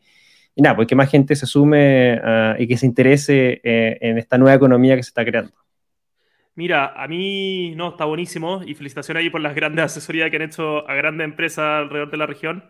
nada, 0.56 0.76
pues 0.76 0.88
que 0.88 0.94
más 0.94 1.10
gente 1.10 1.36
se 1.36 1.46
sume 1.46 2.20
ah, 2.24 2.56
y 2.58 2.66
que 2.66 2.78
se 2.78 2.86
interese 2.86 3.60
eh, 3.62 3.98
en 4.00 4.16
esta 4.16 4.38
nueva 4.38 4.54
economía 4.56 4.96
que 4.96 5.02
se 5.02 5.08
está 5.08 5.24
creando. 5.24 5.52
Mira, 6.54 6.94
a 6.94 7.08
mí 7.08 7.74
no, 7.74 7.90
está 7.90 8.04
buenísimo 8.04 8.62
y 8.64 8.74
felicitaciones 8.74 9.22
ahí 9.22 9.30
por 9.30 9.40
las 9.40 9.54
grandes 9.54 9.84
asesorías 9.86 10.30
que 10.30 10.36
han 10.36 10.42
hecho 10.42 10.88
a 10.88 10.94
grandes 10.94 11.26
empresas 11.26 11.82
alrededor 11.82 12.10
de 12.10 12.16
la 12.16 12.26
región. 12.26 12.64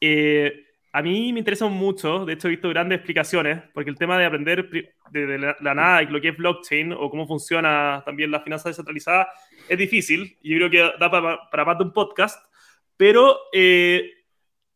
Eh, 0.00 0.66
a 0.92 1.00
mí 1.00 1.32
me 1.32 1.38
interesa 1.38 1.68
mucho, 1.68 2.26
de 2.26 2.34
hecho 2.34 2.48
he 2.48 2.50
visto 2.50 2.68
grandes 2.68 2.96
explicaciones, 2.96 3.62
porque 3.72 3.88
el 3.88 3.96
tema 3.96 4.18
de 4.18 4.26
aprender 4.26 4.68
de, 5.12 5.38
la, 5.38 5.74
nada 5.74 6.02
y 6.02 6.06
lo 6.06 6.20
que 6.20 6.28
es 6.28 6.36
blockchain 6.36 6.92
o 6.92 7.10
cómo 7.10 7.26
funciona 7.26 8.02
también 8.04 8.30
la 8.30 8.40
finanza 8.40 8.68
descentralizada 8.68 9.28
es 9.68 9.78
difícil, 9.78 10.36
yo 10.42 10.56
creo 10.56 10.70
que 10.70 10.98
da 10.98 11.10
para, 11.10 11.50
para 11.50 11.64
más 11.64 11.78
de 11.78 11.84
un 11.84 11.92
podcast, 11.92 12.44
pero 12.96 13.36
eh, 13.52 14.10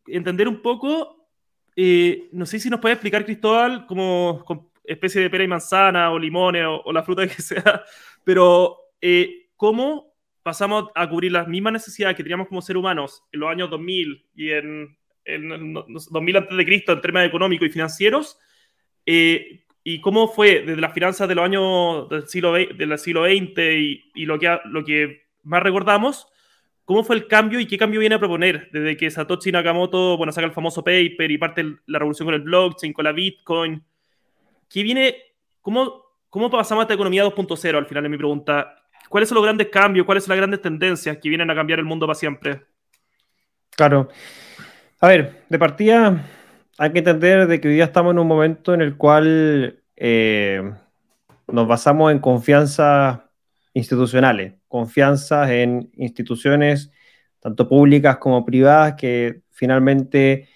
entender 0.07 0.49
un 0.49 0.63
poco, 0.63 1.29
eh, 1.75 2.29
no 2.33 2.47
sé 2.47 2.59
si 2.59 2.71
nos 2.71 2.81
puede 2.81 2.95
explicar 2.95 3.25
Cristóbal 3.25 3.87
como, 3.87 4.73
especie 4.85 5.21
de 5.21 5.31
pera 5.31 5.45
y 5.45 5.49
manzana 5.49 6.13
o 6.13 6.19
limones 6.19 6.65
o, 6.67 6.93
la 6.93 7.03
fruta 7.03 7.27
que 7.27 7.43
sea, 7.43 7.83
pero 8.23 8.77
eh, 9.01 9.49
cómo 9.57 10.15
pasamos 10.43 10.91
a 10.95 11.09
cubrir 11.09 11.33
las 11.33 11.49
mismas 11.49 11.73
necesidades 11.73 12.17
que 12.17 12.23
teníamos 12.23 12.47
como 12.47 12.63
seres 12.63 12.79
humanos 12.79 13.25
en 13.33 13.41
los 13.41 13.51
años 13.51 13.69
2000 13.69 14.27
y 14.37 14.51
en 14.51 14.97
en 15.27 15.75
2000 15.75 16.37
antes 16.37 16.57
de 16.57 16.65
Cristo 16.65 16.93
en 16.93 17.01
términos 17.01 17.29
económicos 17.29 17.69
y 17.69 17.73
financieros, 17.73 18.39
eh, 19.05 19.65
y 19.89 20.01
cómo 20.01 20.27
fue 20.27 20.65
desde 20.67 20.81
las 20.81 20.93
finanzas 20.93 21.29
de 21.29 21.37
los 21.37 21.45
años 21.45 22.09
del 22.09 22.27
siglo, 22.27 22.55
del 22.55 22.99
siglo 22.99 23.25
XX 23.25 23.57
y, 23.57 24.11
y, 24.17 24.25
lo, 24.25 24.37
que, 24.37 24.59
lo 24.65 24.83
que 24.83 25.29
más 25.45 25.63
recordamos, 25.63 26.27
cómo 26.85 27.05
fue 27.05 27.15
el 27.15 27.29
cambio 27.29 27.61
y 27.61 27.69
qué 27.69 27.79
cambio 27.79 28.01
viene 28.01 28.17
a 28.17 28.19
proponer 28.19 28.69
desde 28.73 28.97
que 28.97 29.09
Satoshi 29.09 29.53
Nakamoto, 29.53 30.17
bueno, 30.17 30.33
saca 30.33 30.45
el 30.45 30.53
famoso 30.53 30.83
paper 30.83 31.31
y 31.31 31.39
parte 31.39 31.65
la 31.87 32.01
revolución 32.01 32.27
con 32.27 32.35
el 32.35 32.41
blockchain, 32.41 32.93
con 32.93 33.05
la 33.05 33.13
Bitcoin. 33.13 33.81
¿Qué 34.69 34.83
viene, 34.83 35.19
cómo, 35.61 36.03
cómo 36.31 36.51
pasamos 36.51 36.83
a 36.83 36.87
esta 36.87 36.95
economía 36.95 37.25
2.0 37.25 37.79
al 37.79 37.87
final 37.87 38.03
de 38.03 38.09
mi 38.09 38.17
pregunta? 38.17 38.83
¿Cuáles 39.09 39.29
son 39.29 39.37
los 39.37 39.45
grandes 39.45 39.69
cambios? 39.69 40.05
¿Cuáles 40.05 40.25
son 40.25 40.31
las 40.31 40.39
grandes 40.39 40.63
tendencias 40.63 41.19
que 41.19 41.29
vienen 41.29 41.49
a 41.49 41.55
cambiar 41.55 41.79
el 41.79 41.85
mundo 41.85 42.09
para 42.09 42.19
siempre? 42.19 42.63
Claro. 43.71 44.09
A 44.99 45.07
ver, 45.07 45.45
de 45.49 45.59
partida 45.61 46.29
hay 46.79 46.93
que 46.93 46.99
entender 46.99 47.47
de 47.47 47.61
que 47.61 47.69
hoy 47.69 47.75
día 47.75 47.85
estamos 47.85 48.13
en 48.13 48.19
un 48.19 48.27
momento 48.27 48.75
en 48.75 48.83
el 48.83 48.97
cual 48.97 49.81
eh, 49.97 50.63
nos 51.49 51.69
basamos 51.69 52.13
en 52.13 52.19
confianzas 52.19 53.21
institucionales, 53.73 54.55
confianzas 54.69 55.51
en 55.51 55.91
instituciones 55.97 56.91
tanto 57.41 57.69
públicas 57.69 58.17
como 58.19 58.45
privadas 58.45 58.95
que 58.95 59.43
finalmente 59.53 60.49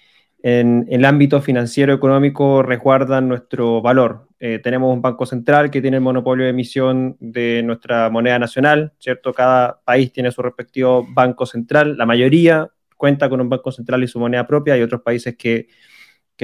en, 0.43 0.85
el 0.89 1.05
ámbito 1.05 1.41
financiero 1.41 1.93
económico 1.93 2.61
resguardan 2.63 3.27
nuestro 3.27 3.81
valor. 3.81 4.27
Eh, 4.39 4.59
tenemos 4.59 4.93
un 4.93 5.01
banco 5.01 5.25
central 5.25 5.69
que 5.69 5.81
tiene 5.81 5.97
el 5.97 6.03
monopolio 6.03 6.45
de 6.45 6.49
emisión 6.49 7.15
de 7.19 7.61
nuestra 7.63 8.09
moneda 8.09 8.39
nacional, 8.39 8.93
¿cierto? 8.99 9.33
Cada 9.33 9.79
país 9.83 10.11
tiene 10.11 10.31
su 10.31 10.41
respectivo 10.41 11.07
banco 11.07 11.45
central, 11.45 11.95
la 11.95 12.05
mayoría 12.05 12.67
cuenta 12.97 13.29
con 13.29 13.41
un 13.41 13.49
banco 13.49 13.71
central 13.71 14.03
y 14.03 14.07
su 14.07 14.19
moneda 14.19 14.45
propia. 14.45 14.73
Hay 14.75 14.81
otros 14.81 15.01
países 15.01 15.35
que, 15.35 15.67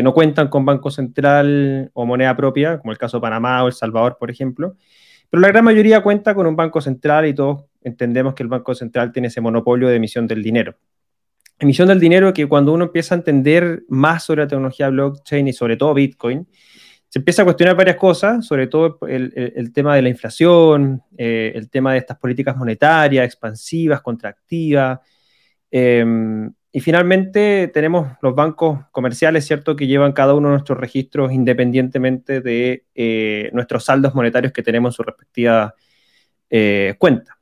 no 0.04 0.14
cuentan 0.14 0.48
con 0.48 0.66
banco 0.66 0.92
central 0.92 1.92
o 1.94 2.06
moneda 2.06 2.36
propia, 2.36 2.80
como 2.80 2.92
el 2.92 2.98
caso 2.98 3.18
de 3.18 3.22
Panamá 3.22 3.64
o 3.64 3.68
El 3.68 3.74
Salvador, 3.74 4.18
por 4.20 4.30
ejemplo. 4.30 4.76
Pero 5.30 5.42
la 5.42 5.50
gran 5.50 5.66
mayoría 5.66 6.02
cuenta 6.02 6.34
con 6.34 6.48
un 6.48 6.56
banco 6.56 6.82
central 6.82 7.26
y 7.26 7.34
todos 7.34 7.66
entendemos 7.82 8.34
que 8.34 8.44
el 8.44 8.50
banco 8.50 8.74
central 8.76 9.12
tiene 9.12 9.28
ese 9.28 9.42
monopolio 9.42 9.88
de 9.88 9.96
emisión 9.96 10.28
del 10.28 10.44
dinero. 10.44 10.76
Emisión 11.60 11.88
del 11.88 12.00
dinero 12.00 12.34
que 12.34 12.48
cuando 12.48 12.74
uno 12.74 12.86
empieza 12.86 13.16
a 13.16 13.18
entender 13.18 13.84
más 13.90 14.24
sobre 14.24 14.44
la 14.44 14.48
tecnología 14.48 14.90
blockchain 14.90 15.48
y 15.48 15.54
sobre 15.54 15.76
todo 15.76 15.94
Bitcoin, 15.94 16.48
se 17.10 17.20
empieza 17.20 17.42
a 17.42 17.46
cuestionar 17.46 17.76
varias 17.76 17.96
cosas, 17.96 18.46
sobre 18.46 18.68
todo 18.68 19.00
el, 19.08 19.72
tema 19.74 19.96
de 19.96 20.02
la 20.02 20.10
inflación, 20.10 21.02
eh, 21.18 21.54
el 21.56 21.70
tema 21.70 21.94
de 21.94 22.00
estas 22.00 22.18
políticas 22.18 22.56
monetarias 22.56 23.26
expansivas, 23.26 24.02
contractivas, 24.02 25.00
Em, 25.70 26.54
y 26.72 26.82
finalmente 26.82 27.70
tenemos 27.74 28.10
los 28.22 28.36
bancos 28.36 28.80
comerciales, 28.92 29.46
¿cierto?, 29.46 29.76
que 29.76 29.88
llevan 29.88 30.12
cada 30.12 30.34
uno 30.34 30.50
de 30.50 30.54
nuestros 30.54 30.78
registros 30.78 31.32
independientemente 31.32 32.42
de 32.42 32.86
eh, 32.94 33.50
nuestros 33.54 33.86
saldos 33.86 34.14
monetarios 34.14 34.52
que 34.52 34.64
tenemos 34.64 34.94
en 34.94 34.96
su 34.96 35.04
respectiva 35.04 35.74
eh, 36.50 36.96
cuenta. 36.98 37.38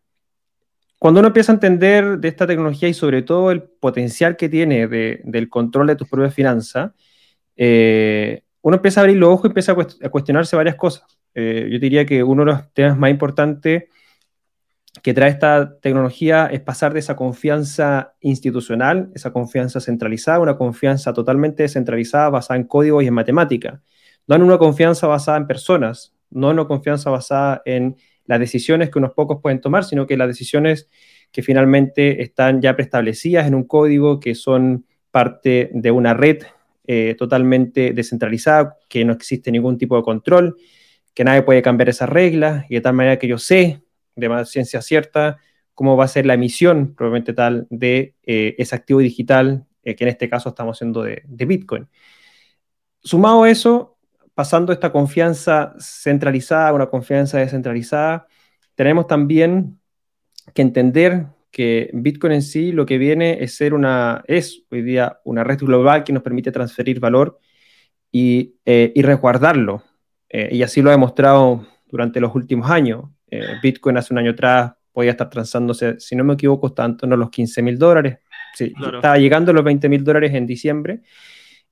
Cuando 1.00 1.20
uno 1.20 1.28
empieza 1.28 1.52
a 1.52 1.56
entender 1.56 2.20
de 2.20 2.28
esta 2.28 2.48
tecnología 2.48 2.88
y 2.88 2.94
sobre 2.94 3.24
todo 3.24 3.52
el 3.52 3.64
potencial 3.64 4.38
que 4.38 4.50
tiene 4.50 4.88
del 4.88 5.50
control 5.50 5.88
de 5.88 5.96
tus 5.96 6.08
propias 6.08 6.34
finanzas, 6.34 6.92
eh, 7.56 8.44
uno 8.62 8.78
empieza 8.78 9.02
a 9.02 9.04
abrir 9.04 9.18
los 9.18 9.30
ojos 9.30 9.46
y 9.46 9.48
empieza 9.48 9.74
a, 9.74 10.10
cuestionarse 10.10 10.56
varias 10.56 10.76
cosas. 10.76 11.06
yo 11.36 11.80
diría 11.80 12.06
que 12.06 12.24
uno 12.24 12.46
de 12.46 12.52
los 12.52 12.74
temas 12.74 12.98
más 12.98 13.12
importantes 13.12 13.84
que 15.02 15.14
trae 15.14 15.30
esta 15.30 15.78
tecnología 15.80 16.48
es 16.48 16.62
pasar 16.62 16.94
de 16.94 17.00
esa 17.00 17.16
confianza 17.16 18.14
institucional, 18.22 19.12
esa 19.14 19.32
confianza 19.32 19.80
centralizada, 19.80 20.40
una 20.40 20.58
confianza 20.58 21.14
totalmente 21.14 21.64
descentralizada 21.64 22.30
basada 22.30 22.60
en 22.60 22.66
códigos 22.66 23.04
y 23.04 23.08
en 23.08 23.14
matemática, 23.14 23.82
no 24.28 24.36
en 24.36 24.44
una 24.44 24.58
confianza 24.58 25.08
basada 25.08 25.38
en 25.38 25.48
personas, 25.48 26.14
no 26.30 26.50
en 26.50 26.60
una 26.60 26.68
confianza 26.68 27.10
basada 27.10 27.62
en 27.66 27.98
las 28.26 28.40
decisiones 28.40 28.90
que 28.90 29.00
unos 29.00 29.14
pocos 29.14 29.40
pueden 29.42 29.62
tomar, 29.62 29.84
sino 29.84 30.08
que 30.08 30.18
las 30.18 30.28
decisiones 30.28 30.90
que 31.32 31.44
finalmente 31.44 32.22
están 32.22 32.62
ya 32.62 32.76
preestablecidas 32.76 33.46
en 33.48 33.56
un 33.56 33.66
código, 33.66 34.20
que 34.20 34.36
son 34.36 34.86
parte 35.12 35.70
de 35.74 35.92
una 35.92 36.14
red 36.14 36.44
eh, 36.88 37.16
totalmente 37.18 37.94
descentralizada, 37.94 38.78
que 38.88 39.06
no 39.06 39.14
existe 39.14 39.52
ningún 39.52 39.78
tipo 39.78 39.96
de 39.98 40.04
control, 40.04 40.58
que 41.14 41.24
nadie 41.24 41.44
puede 41.44 41.62
cambiar 41.62 41.90
esas 41.90 42.10
reglas, 42.10 42.66
y 42.70 42.76
de 42.76 42.82
tal 42.82 42.94
manera 42.94 43.20
que 43.20 43.28
yo 43.28 43.38
sé 43.38 43.85
de 44.16 44.30
más 44.30 44.50
ciencia 44.50 44.82
cierta, 44.82 45.38
cómo 45.76 45.98
va 45.98 46.06
a 46.06 46.08
ser 46.08 46.26
la 46.26 46.34
emisión, 46.34 46.96
probablemente 46.96 47.34
tal, 47.34 47.68
de 47.70 48.16
eh, 48.24 48.56
ese 48.58 48.76
activo 48.76 49.00
digital, 49.00 49.68
eh, 49.84 49.96
que 49.96 50.06
en 50.06 50.10
este 50.10 50.30
caso 50.30 50.50
estamos 50.50 50.78
haciendo 50.78 51.04
de, 51.04 51.24
Bitcoin. 51.28 51.88
Sumado 53.04 53.44
a 53.44 53.50
eso, 53.50 53.98
pasando 54.34 54.74
esta 54.74 54.92
confianza 54.92 55.76
centralizada 55.78 56.70
a 56.70 56.74
una 56.74 56.88
confianza 56.88 57.38
descentralizada, 57.38 58.26
tenemos 58.74 59.06
también 59.06 59.80
que 60.54 60.62
entender 60.62 61.28
que 61.52 61.90
Bitcoin 61.94 62.34
en 62.34 62.42
sí 62.42 62.72
lo 62.72 62.86
que 62.86 62.98
viene 62.98 63.44
es 63.44 63.56
ser 63.56 63.74
una, 63.74 64.24
es 64.28 64.64
hoy 64.72 64.82
día 64.82 65.20
una 65.24 65.44
red 65.44 65.60
global 65.60 66.04
que 66.04 66.14
nos 66.14 66.24
permite 66.24 66.52
transferir 66.52 67.00
valor 67.00 67.40
y, 68.12 68.56
eh, 68.66 68.92
y 68.96 69.02
resguardarlo. 69.02 69.84
y 70.30 70.64
así 70.64 70.82
lo 70.82 70.90
ha 70.90 70.94
demostrado 70.94 71.66
durante 71.86 72.20
los 72.20 72.36
últimos 72.36 72.70
años. 72.70 73.06
Eh, 73.30 73.56
Bitcoin 73.62 73.98
hace 73.98 74.14
un 74.14 74.20
año 74.20 74.32
atrás 74.32 74.74
podía 74.92 75.12
estar 75.12 75.30
transándose, 75.30 76.00
si 76.00 76.16
no 76.16 76.24
me 76.24 76.34
equivoco, 76.34 76.74
tanto 76.74 77.06
en 77.06 77.20
los 77.20 77.30
15 77.30 77.62
mil 77.62 77.78
dólares. 77.78 78.20
Sí, 78.54 78.74
estaba 78.94 79.18
llegando 79.18 79.52
a 79.52 79.54
los 79.54 79.64
20 79.64 79.90
mil 79.90 80.04
dólares 80.04 80.34
en 80.34 80.48
diciembre. 80.48 81.02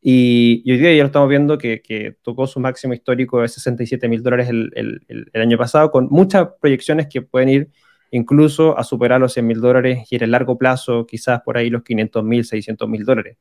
Y, 0.02 0.70
hoy 0.70 0.78
día 0.78 0.94
ya 0.94 1.04
lo 1.04 1.08
estamos 1.08 1.30
viendo 1.30 1.58
que, 1.58 2.18
tocó 2.22 2.46
su 2.46 2.60
máximo 2.60 2.94
histórico 2.94 3.42
de 3.42 3.48
67 3.48 4.10
mil 4.10 4.22
dólares 4.22 4.50
el, 4.50 5.32
año 5.34 5.58
pasado, 5.58 5.90
con 5.90 6.08
muchas 6.10 6.50
proyecciones 6.60 7.08
que 7.08 7.22
pueden 7.22 7.50
ir 7.50 7.70
incluso 8.12 8.78
a 8.78 8.84
superar 8.84 9.22
los 9.22 9.34
100 9.34 9.48
mil 9.48 9.62
dólares 9.62 10.06
y 10.12 10.18
en 10.18 10.24
el 10.24 10.32
largo 10.32 10.58
plazo 10.58 11.08
quizás 11.08 11.42
por 11.42 11.58
ahí 11.58 11.70
los 11.70 11.84
500 11.84 12.24
mil, 12.24 12.44
600 12.44 12.88
mil 12.90 13.06
dólares. 13.06 13.38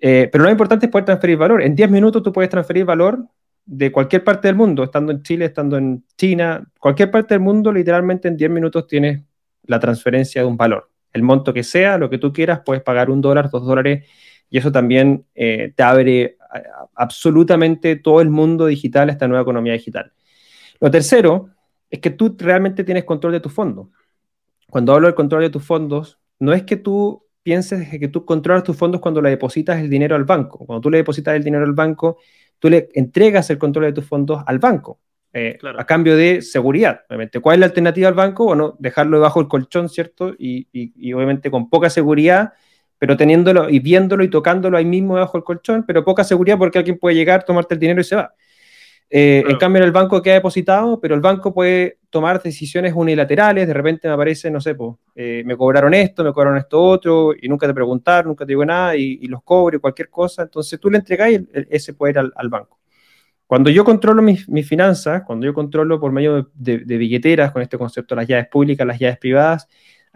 Eh, 0.00 0.28
pero 0.32 0.44
lo 0.44 0.50
importante 0.50 0.86
es 0.86 0.92
poder 0.92 1.04
transferir 1.04 1.36
valor. 1.36 1.62
En 1.62 1.74
10 1.74 1.90
minutos 1.90 2.22
tú 2.22 2.32
puedes 2.32 2.48
transferir 2.48 2.86
valor 2.86 3.24
de 3.70 3.92
cualquier 3.92 4.24
parte 4.24 4.48
del 4.48 4.56
mundo, 4.56 4.82
estando 4.82 5.12
en 5.12 5.22
Chile, 5.22 5.44
estando 5.44 5.76
en 5.76 6.02
China, 6.16 6.66
cualquier 6.80 7.10
parte 7.10 7.34
del 7.34 7.42
mundo, 7.42 7.70
literalmente 7.70 8.26
en 8.26 8.36
10 8.36 8.50
minutos 8.50 8.86
tienes 8.86 9.22
la 9.64 9.78
transferencia 9.78 10.40
de 10.40 10.48
un 10.48 10.56
valor. 10.56 10.90
El 11.12 11.22
monto 11.22 11.52
que 11.52 11.62
sea, 11.62 11.98
lo 11.98 12.08
que 12.08 12.16
tú 12.16 12.32
quieras, 12.32 12.62
puedes 12.64 12.82
pagar 12.82 13.10
un 13.10 13.20
dólar, 13.20 13.50
dos 13.50 13.66
dólares, 13.66 14.06
y 14.48 14.56
eso 14.56 14.72
también 14.72 15.26
eh, 15.34 15.74
te 15.76 15.82
abre 15.82 16.38
absolutamente 16.94 17.96
todo 17.96 18.22
el 18.22 18.30
mundo 18.30 18.64
digital, 18.64 19.10
esta 19.10 19.28
nueva 19.28 19.42
economía 19.42 19.74
digital. 19.74 20.12
Lo 20.80 20.90
tercero 20.90 21.50
es 21.90 21.98
que 21.98 22.08
tú 22.08 22.34
realmente 22.38 22.84
tienes 22.84 23.04
control 23.04 23.32
de 23.32 23.40
tus 23.40 23.52
fondos. 23.52 23.88
Cuando 24.70 24.94
hablo 24.94 25.08
del 25.08 25.14
control 25.14 25.42
de 25.42 25.50
tus 25.50 25.62
fondos, 25.62 26.18
no 26.38 26.54
es 26.54 26.62
que 26.62 26.76
tú 26.76 27.22
pienses 27.42 27.86
que 27.98 28.08
tú 28.08 28.24
controlas 28.24 28.64
tus 28.64 28.76
fondos 28.76 29.02
cuando 29.02 29.20
le 29.20 29.28
depositas 29.28 29.78
el 29.78 29.90
dinero 29.90 30.16
al 30.16 30.24
banco. 30.24 30.64
Cuando 30.64 30.80
tú 30.80 30.90
le 30.90 30.98
depositas 30.98 31.34
el 31.36 31.44
dinero 31.44 31.64
al 31.64 31.74
banco, 31.74 32.18
tú 32.58 32.70
le 32.70 32.88
entregas 32.94 33.50
el 33.50 33.58
control 33.58 33.86
de 33.86 33.92
tus 33.92 34.04
fondos 34.06 34.42
al 34.46 34.58
banco. 34.58 35.00
Eh, 35.34 35.58
a 35.62 35.84
cambio 35.84 36.16
de 36.16 36.40
seguridad, 36.40 37.02
obviamente. 37.08 37.40
¿Cuál 37.40 37.54
es 37.54 37.60
la 37.60 37.66
alternativa 37.66 38.08
al 38.08 38.14
banco? 38.14 38.44
Bueno, 38.46 38.76
dejarlo 38.78 39.18
debajo 39.18 39.40
del 39.40 39.48
colchón, 39.48 39.88
¿cierto? 39.88 40.34
Y, 40.38 41.12
obviamente 41.12 41.50
con 41.50 41.68
poca 41.68 41.90
seguridad, 41.90 42.54
pero 42.98 43.16
teniéndolo 43.16 43.68
y 43.68 43.78
viéndolo 43.78 44.24
y 44.24 44.28
tocándolo 44.30 44.78
ahí 44.78 44.86
mismo 44.86 45.14
debajo 45.14 45.38
del 45.38 45.44
colchón, 45.44 45.84
pero 45.86 46.04
poca 46.04 46.24
seguridad 46.24 46.58
porque 46.58 46.78
alguien 46.78 46.98
puede 46.98 47.14
llegar, 47.14 47.44
tomarte 47.44 47.74
el 47.74 47.80
dinero 47.80 48.00
y 48.00 48.04
se 48.04 48.16
va. 48.16 48.34
Eh, 49.10 49.42
en 49.46 49.56
cambio, 49.56 49.80
en 49.80 49.86
el 49.86 49.92
banco 49.92 50.20
queda 50.20 50.34
depositado, 50.34 51.00
pero 51.00 51.14
el 51.14 51.20
banco 51.20 51.54
puede 51.54 51.98
tomar 52.10 52.42
decisiones 52.42 52.92
unilaterales. 52.94 53.66
De 53.66 53.72
repente 53.72 54.06
me 54.08 54.14
aparece, 54.14 54.50
no 54.50 54.60
sé, 54.60 54.74
pues, 54.74 54.96
me 55.14 55.56
cobraron 55.56 55.94
esto, 55.94 56.22
me 56.22 56.32
cobraron 56.32 56.58
esto 56.58 56.82
otro, 56.82 57.32
y 57.40 57.48
nunca 57.48 57.66
te 57.66 57.74
preguntaron, 57.74 58.28
nunca 58.28 58.44
te 58.44 58.52
digo 58.52 58.64
nada, 58.64 58.96
y, 58.96 59.26
los 59.26 59.42
cobro 59.42 59.80
cualquier 59.80 60.10
cosa. 60.10 60.42
Entonces 60.42 60.78
tú 60.78 60.90
le 60.90 60.98
entregas 60.98 61.30
ese 61.70 61.94
poder 61.94 62.18
al, 62.18 62.48
banco. 62.48 62.78
Cuando 63.46 63.70
yo 63.70 63.84
controlo 63.84 64.20
mis, 64.22 64.46
finanzas, 64.68 65.22
cuando 65.26 65.46
yo 65.46 65.54
controlo 65.54 65.98
por 65.98 66.12
medio 66.12 66.50
de, 66.54 66.78
de, 66.78 66.96
billeteras, 66.98 67.50
con 67.52 67.62
este 67.62 67.78
concepto 67.78 68.14
las 68.14 68.28
llaves 68.28 68.48
públicas, 68.48 68.86
las 68.86 68.98
llaves 68.98 69.18
privadas, 69.18 69.68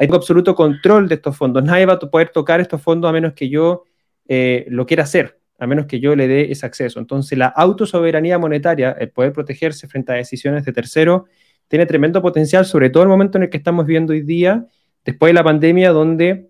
tengo 0.03 0.17
absoluto 0.17 0.55
control 0.55 1.09
de 1.09 1.15
estos 1.17 1.37
fondos. 1.37 1.63
Nadie 1.63 1.87
va 1.87 1.95
a 1.95 1.99
poder 1.99 2.31
tocar 2.31 2.61
estos 2.61 2.83
fondos 2.83 3.09
a 3.09 3.13
menos 3.13 3.35
que 3.35 3.49
yo 3.49 3.85
eh, 4.27 4.67
lo 4.69 4.85
quiera 4.87 5.05
hacer, 5.05 5.39
a 5.63 5.67
menos 5.69 5.87
que 5.87 6.01
yo 6.01 6.17
le 6.17 6.27
dé 6.27 6.51
ese 6.51 6.67
acceso. 6.67 6.99
Entonces, 6.99 7.39
la 7.39 7.47
autosoberanía 7.47 8.37
monetaria, 8.37 8.97
el 8.99 9.11
poder 9.11 9.33
protegerse 9.33 9.87
frente 9.87 10.11
a 10.11 10.17
decisiones 10.17 10.65
de 10.65 10.73
terceros, 10.73 11.23
tiene 11.69 11.87
tremendo 11.87 12.21
potencial, 12.21 12.67
sobre 12.67 12.91
todo 12.91 13.05
en 13.05 13.07
el 13.07 13.11
momento 13.11 13.39
en 13.39 13.45
el 13.45 13.49
que 13.49 13.59
estamos 13.59 13.87
viviendo 13.87 14.13
hoy 14.13 14.23
día, 14.23 14.67
después 15.05 15.31
de 15.31 15.35
la 15.35 15.45
pandemia, 15.45 15.93
donde 15.93 16.49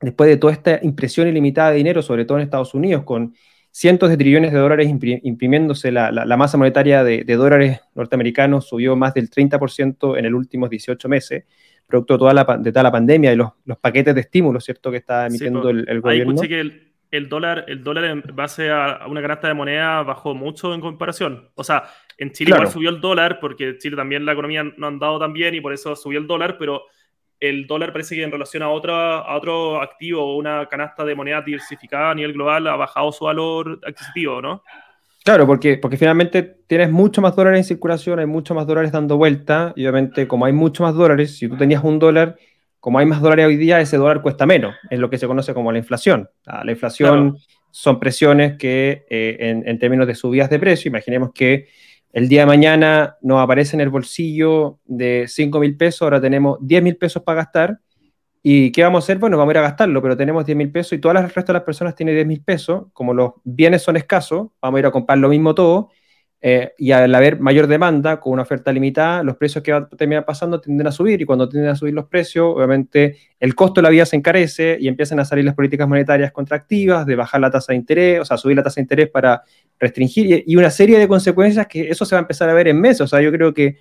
después 0.00 0.30
de 0.30 0.38
toda 0.38 0.54
esta 0.54 0.80
impresión 0.82 1.28
ilimitada 1.28 1.70
de 1.70 1.76
dinero, 1.76 2.00
sobre 2.00 2.24
todo 2.24 2.38
en 2.38 2.44
Estados 2.44 2.72
Unidos, 2.72 3.04
con 3.04 3.34
cientos 3.70 4.08
de 4.08 4.16
trillones 4.16 4.52
de 4.52 4.58
dólares 4.58 4.88
imprimiéndose, 4.88 5.92
la, 5.92 6.10
masa 6.38 6.56
monetaria 6.56 7.04
de, 7.04 7.24
de, 7.24 7.34
dólares 7.36 7.80
norteamericanos 7.94 8.66
subió 8.66 8.96
más 8.96 9.12
del 9.12 9.28
30% 9.28 10.16
en 10.16 10.32
los 10.32 10.38
últimos 10.38 10.70
18 10.70 11.08
meses 11.10 11.44
producto 11.86 12.14
de 12.14 12.18
toda 12.20 12.32
la, 12.32 12.44
de 12.58 12.72
toda 12.72 12.84
la 12.84 12.92
pandemia 12.92 13.34
y 13.34 13.36
los, 13.36 13.50
los 13.66 13.76
paquetes 13.76 14.14
de 14.14 14.22
estímulo, 14.22 14.60
¿cierto?, 14.60 14.90
que 14.90 14.96
está 14.96 15.26
emitiendo 15.26 15.68
el, 15.68 15.86
el, 15.88 16.00
gobierno. 16.00 16.30
Ahí 16.30 16.36
escuché 16.36 16.48
que 16.48 16.60
el, 16.60 16.89
el, 17.10 17.28
dólar, 17.28 17.64
el 17.68 17.82
dólar 17.82 18.04
en 18.04 18.22
base 18.34 18.70
a 18.70 19.06
una 19.08 19.20
canasta 19.20 19.48
de 19.48 19.54
moneda 19.54 20.02
bajó 20.02 20.34
mucho 20.34 20.74
en 20.74 20.80
comparación. 20.80 21.50
O 21.54 21.64
sea, 21.64 21.84
en 22.16 22.32
Chile 22.32 22.52
igual 22.54 22.70
subió 22.70 22.90
el 22.90 23.00
dólar 23.00 23.38
porque 23.40 23.78
Chile 23.78 23.96
también 23.96 24.24
la 24.24 24.32
economía 24.32 24.62
no 24.62 24.86
ha 24.86 24.88
andado 24.88 25.18
tan 25.18 25.32
bien 25.32 25.54
y 25.54 25.60
por 25.60 25.72
eso 25.72 25.96
subió 25.96 26.18
el 26.18 26.26
dólar, 26.26 26.56
pero 26.58 26.84
el 27.40 27.66
dólar 27.66 27.92
parece 27.92 28.14
que 28.14 28.22
en 28.22 28.30
relación 28.30 28.62
a, 28.62 28.68
otra, 28.68 29.18
a 29.20 29.36
otro 29.36 29.80
activo 29.80 30.22
o 30.22 30.36
una 30.36 30.66
canasta 30.66 31.04
de 31.04 31.14
moneda 31.14 31.40
diversificada 31.40 32.10
a 32.10 32.14
nivel 32.14 32.34
global 32.34 32.66
ha 32.66 32.76
bajado 32.76 33.10
su 33.12 33.24
valor 33.24 33.80
adquisitivo, 33.84 34.42
¿no? 34.42 34.62
Claro, 35.24 35.46
porque, 35.46 35.76
porque 35.76 35.98
finalmente 35.98 36.42
tienes 36.42 36.90
mucho 36.90 37.20
más 37.20 37.36
dólares 37.36 37.58
en 37.58 37.64
circulación, 37.64 38.18
hay 38.20 38.26
mucho 38.26 38.54
más 38.54 38.66
dólares 38.66 38.92
dando 38.92 39.16
vuelta, 39.16 39.72
y 39.76 39.82
obviamente 39.82 40.26
como 40.26 40.46
hay 40.46 40.52
mucho 40.52 40.82
más 40.82 40.94
dólares, 40.94 41.36
si 41.36 41.48
tú 41.48 41.56
tenías 41.56 41.84
un 41.84 41.98
dólar, 41.98 42.36
como 42.80 42.98
hay 42.98 43.06
más 43.06 43.20
dólares 43.20 43.46
hoy 43.46 43.56
día, 43.56 43.80
ese 43.80 43.96
dólar 43.96 44.22
cuesta 44.22 44.46
menos, 44.46 44.74
es 44.90 44.98
lo 44.98 45.08
que 45.10 45.18
se 45.18 45.26
conoce 45.26 45.54
como 45.54 45.70
la 45.70 45.78
inflación. 45.78 46.28
Ah, 46.46 46.64
la 46.64 46.72
inflación 46.72 47.38
son 47.70 48.00
presiones 48.00 48.56
que 48.58 49.04
eh, 49.08 49.36
en, 49.38 49.68
en, 49.68 49.78
términos 49.78 50.06
de 50.06 50.14
subidas 50.14 50.50
de 50.50 50.58
precio, 50.58 50.88
imaginemos 50.88 51.30
que 51.32 51.68
el 52.12 52.28
día 52.28 52.40
de 52.40 52.46
mañana 52.46 53.16
nos 53.22 53.40
aparece 53.40 53.76
en 53.76 53.82
el 53.82 53.90
bolsillo 53.90 54.78
de 54.86 55.26
5 55.28 55.60
mil 55.60 55.76
pesos, 55.76 56.02
ahora 56.02 56.20
tenemos 56.20 56.58
10 56.60 56.82
mil 56.82 56.96
pesos 56.96 57.22
para 57.22 57.42
gastar, 57.42 57.78
¿Y 58.42 58.72
qué 58.72 58.82
vamos 58.82 59.02
a 59.02 59.04
hacer? 59.04 59.18
Bueno, 59.18 59.36
vamos 59.36 59.50
a 59.50 59.54
ir 59.54 59.58
a 59.58 59.62
gastarlo, 59.62 60.00
pero 60.00 60.16
tenemos 60.16 60.46
10 60.46 60.56
mil 60.56 60.72
pesos 60.72 60.94
y 60.94 60.98
todas 60.98 61.14
las 61.14 61.34
resto 61.34 61.52
de 61.52 61.58
las 61.58 61.62
personas 61.62 61.94
tienen 61.94 62.14
10 62.14 62.26
mil 62.26 62.42
pesos. 62.42 62.86
Como 62.92 63.12
los 63.12 63.32
bienes 63.44 63.82
son 63.82 63.96
escasos, 63.96 64.48
vamos 64.62 64.78
a 64.78 64.80
ir 64.80 64.86
a 64.86 64.90
comprar 64.90 65.18
lo 65.18 65.28
mismo 65.28 65.54
todo. 65.54 65.90
Eh, 66.42 66.72
y 66.78 66.92
al 66.92 67.14
haber 67.14 67.38
mayor 67.38 67.66
demanda, 67.66 68.18
con 68.18 68.32
una 68.32 68.42
oferta 68.42 68.72
limitada, 68.72 69.22
los 69.22 69.36
precios 69.36 69.62
que 69.62 69.72
va 69.72 69.78
a 69.78 69.88
terminar 69.88 70.24
pasando 70.24 70.60
tienden 70.60 70.86
a 70.86 70.92
subir. 70.92 71.20
Y 71.20 71.24
cuando 71.24 71.48
tienden 71.48 71.70
a 71.70 71.76
subir 71.76 71.92
los 71.92 72.06
precios, 72.06 72.54
obviamente 72.56 73.16
el 73.38 73.54
costo 73.54 73.80
de 73.80 73.82
la 73.82 73.90
vida 73.90 74.06
se 74.06 74.16
encarece 74.16 74.78
y 74.80 74.88
empiezan 74.88 75.20
a 75.20 75.24
salir 75.24 75.44
las 75.44 75.54
políticas 75.54 75.86
monetarias 75.86 76.32
contractivas, 76.32 77.04
de 77.04 77.16
bajar 77.16 77.40
la 77.40 77.50
tasa 77.50 77.72
de 77.72 77.76
interés, 77.76 78.20
o 78.20 78.24
sea, 78.24 78.36
subir 78.36 78.56
la 78.56 78.62
tasa 78.62 78.76
de 78.76 78.82
interés 78.82 79.10
para 79.10 79.42
restringir 79.78 80.44
y 80.46 80.56
una 80.56 80.70
serie 80.70 80.98
de 80.98 81.08
consecuencias 81.08 81.66
que 81.66 81.88
eso 81.90 82.04
se 82.04 82.14
va 82.14 82.20
a 82.20 82.22
empezar 82.22 82.48
a 82.48 82.54
ver 82.54 82.68
en 82.68 82.80
meses. 82.80 83.02
O 83.02 83.06
sea, 83.06 83.20
yo 83.20 83.30
creo 83.30 83.52
que 83.52 83.76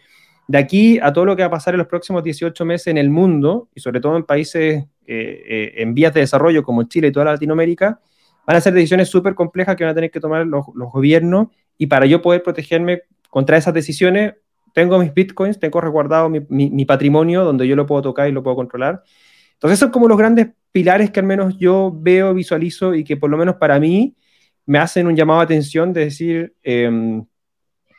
de 0.50 0.58
aquí 0.58 1.00
a 1.00 1.14
todo 1.14 1.26
lo 1.26 1.36
que 1.36 1.44
va 1.44 1.48
a 1.48 1.52
pasar 1.52 1.76
en 1.76 1.78
los 1.78 1.88
próximos 1.88 2.24
18 2.24 2.66
meses 2.66 2.88
en 2.88 2.98
el 2.98 3.10
mundo, 3.10 3.70
y 3.76 3.82
sobre 3.82 4.02
todo 4.02 4.18
en 4.18 4.24
países 4.24 4.84
eh, 5.06 5.44
eh, 5.48 5.74
en 5.78 5.94
vías 5.94 6.12
de 6.12 6.22
desarrollo 6.22 6.64
como 6.64 6.84
Chile 6.84 7.10
y 7.10 7.12
toda 7.12 7.26
Latinoamérica, 7.26 8.00
van 8.48 8.56
a 8.58 8.62
ser 8.62 8.74
decisiones 8.74 9.10
súper 9.10 9.36
complejas 9.36 9.76
que 9.76 9.84
van 9.84 9.92
a 9.92 9.94
tener 9.94 10.10
que 10.10 10.20
tomar 10.20 10.48
los, 10.48 10.66
gobiernos, 10.66 11.50
y 11.80 11.88
para 11.88 12.06
yo 12.06 12.22
poder 12.22 12.44
protegerme 12.44 13.02
contra 13.30 13.58
esas 13.58 13.74
decisiones, 13.74 14.36
tengo 14.74 15.00
mis 15.00 15.14
bitcoins, 15.14 15.60
tengo 15.60 15.82
resguardado 15.82 16.30
mi, 16.30 16.86
patrimonio 16.86 17.44
donde 17.44 17.68
yo 17.68 17.76
lo 17.76 17.88
puedo 17.88 18.04
tocar 18.04 18.28
y 18.30 18.32
lo 18.32 18.44
puedo 18.44 18.58
controlar. 18.58 19.02
Entonces, 19.54 19.80
son 19.80 19.90
como 19.90 20.08
los 20.08 20.18
grandes 20.18 20.50
pilares 20.72 21.10
que 21.10 21.22
al 21.22 21.26
menos 21.26 21.58
yo 21.58 21.92
veo, 21.96 22.34
visualizo 22.34 22.94
y 22.94 23.04
que 23.04 23.18
por 23.18 23.30
lo 23.30 23.38
menos 23.38 23.56
para 23.56 23.80
mí 23.80 24.16
me 24.66 24.78
hacen 24.78 25.08
un 25.08 25.16
llamado 25.16 25.40
de 25.40 25.46
atención 25.46 25.94
de 25.94 26.02
decir, 26.02 26.56
em, 26.64 27.26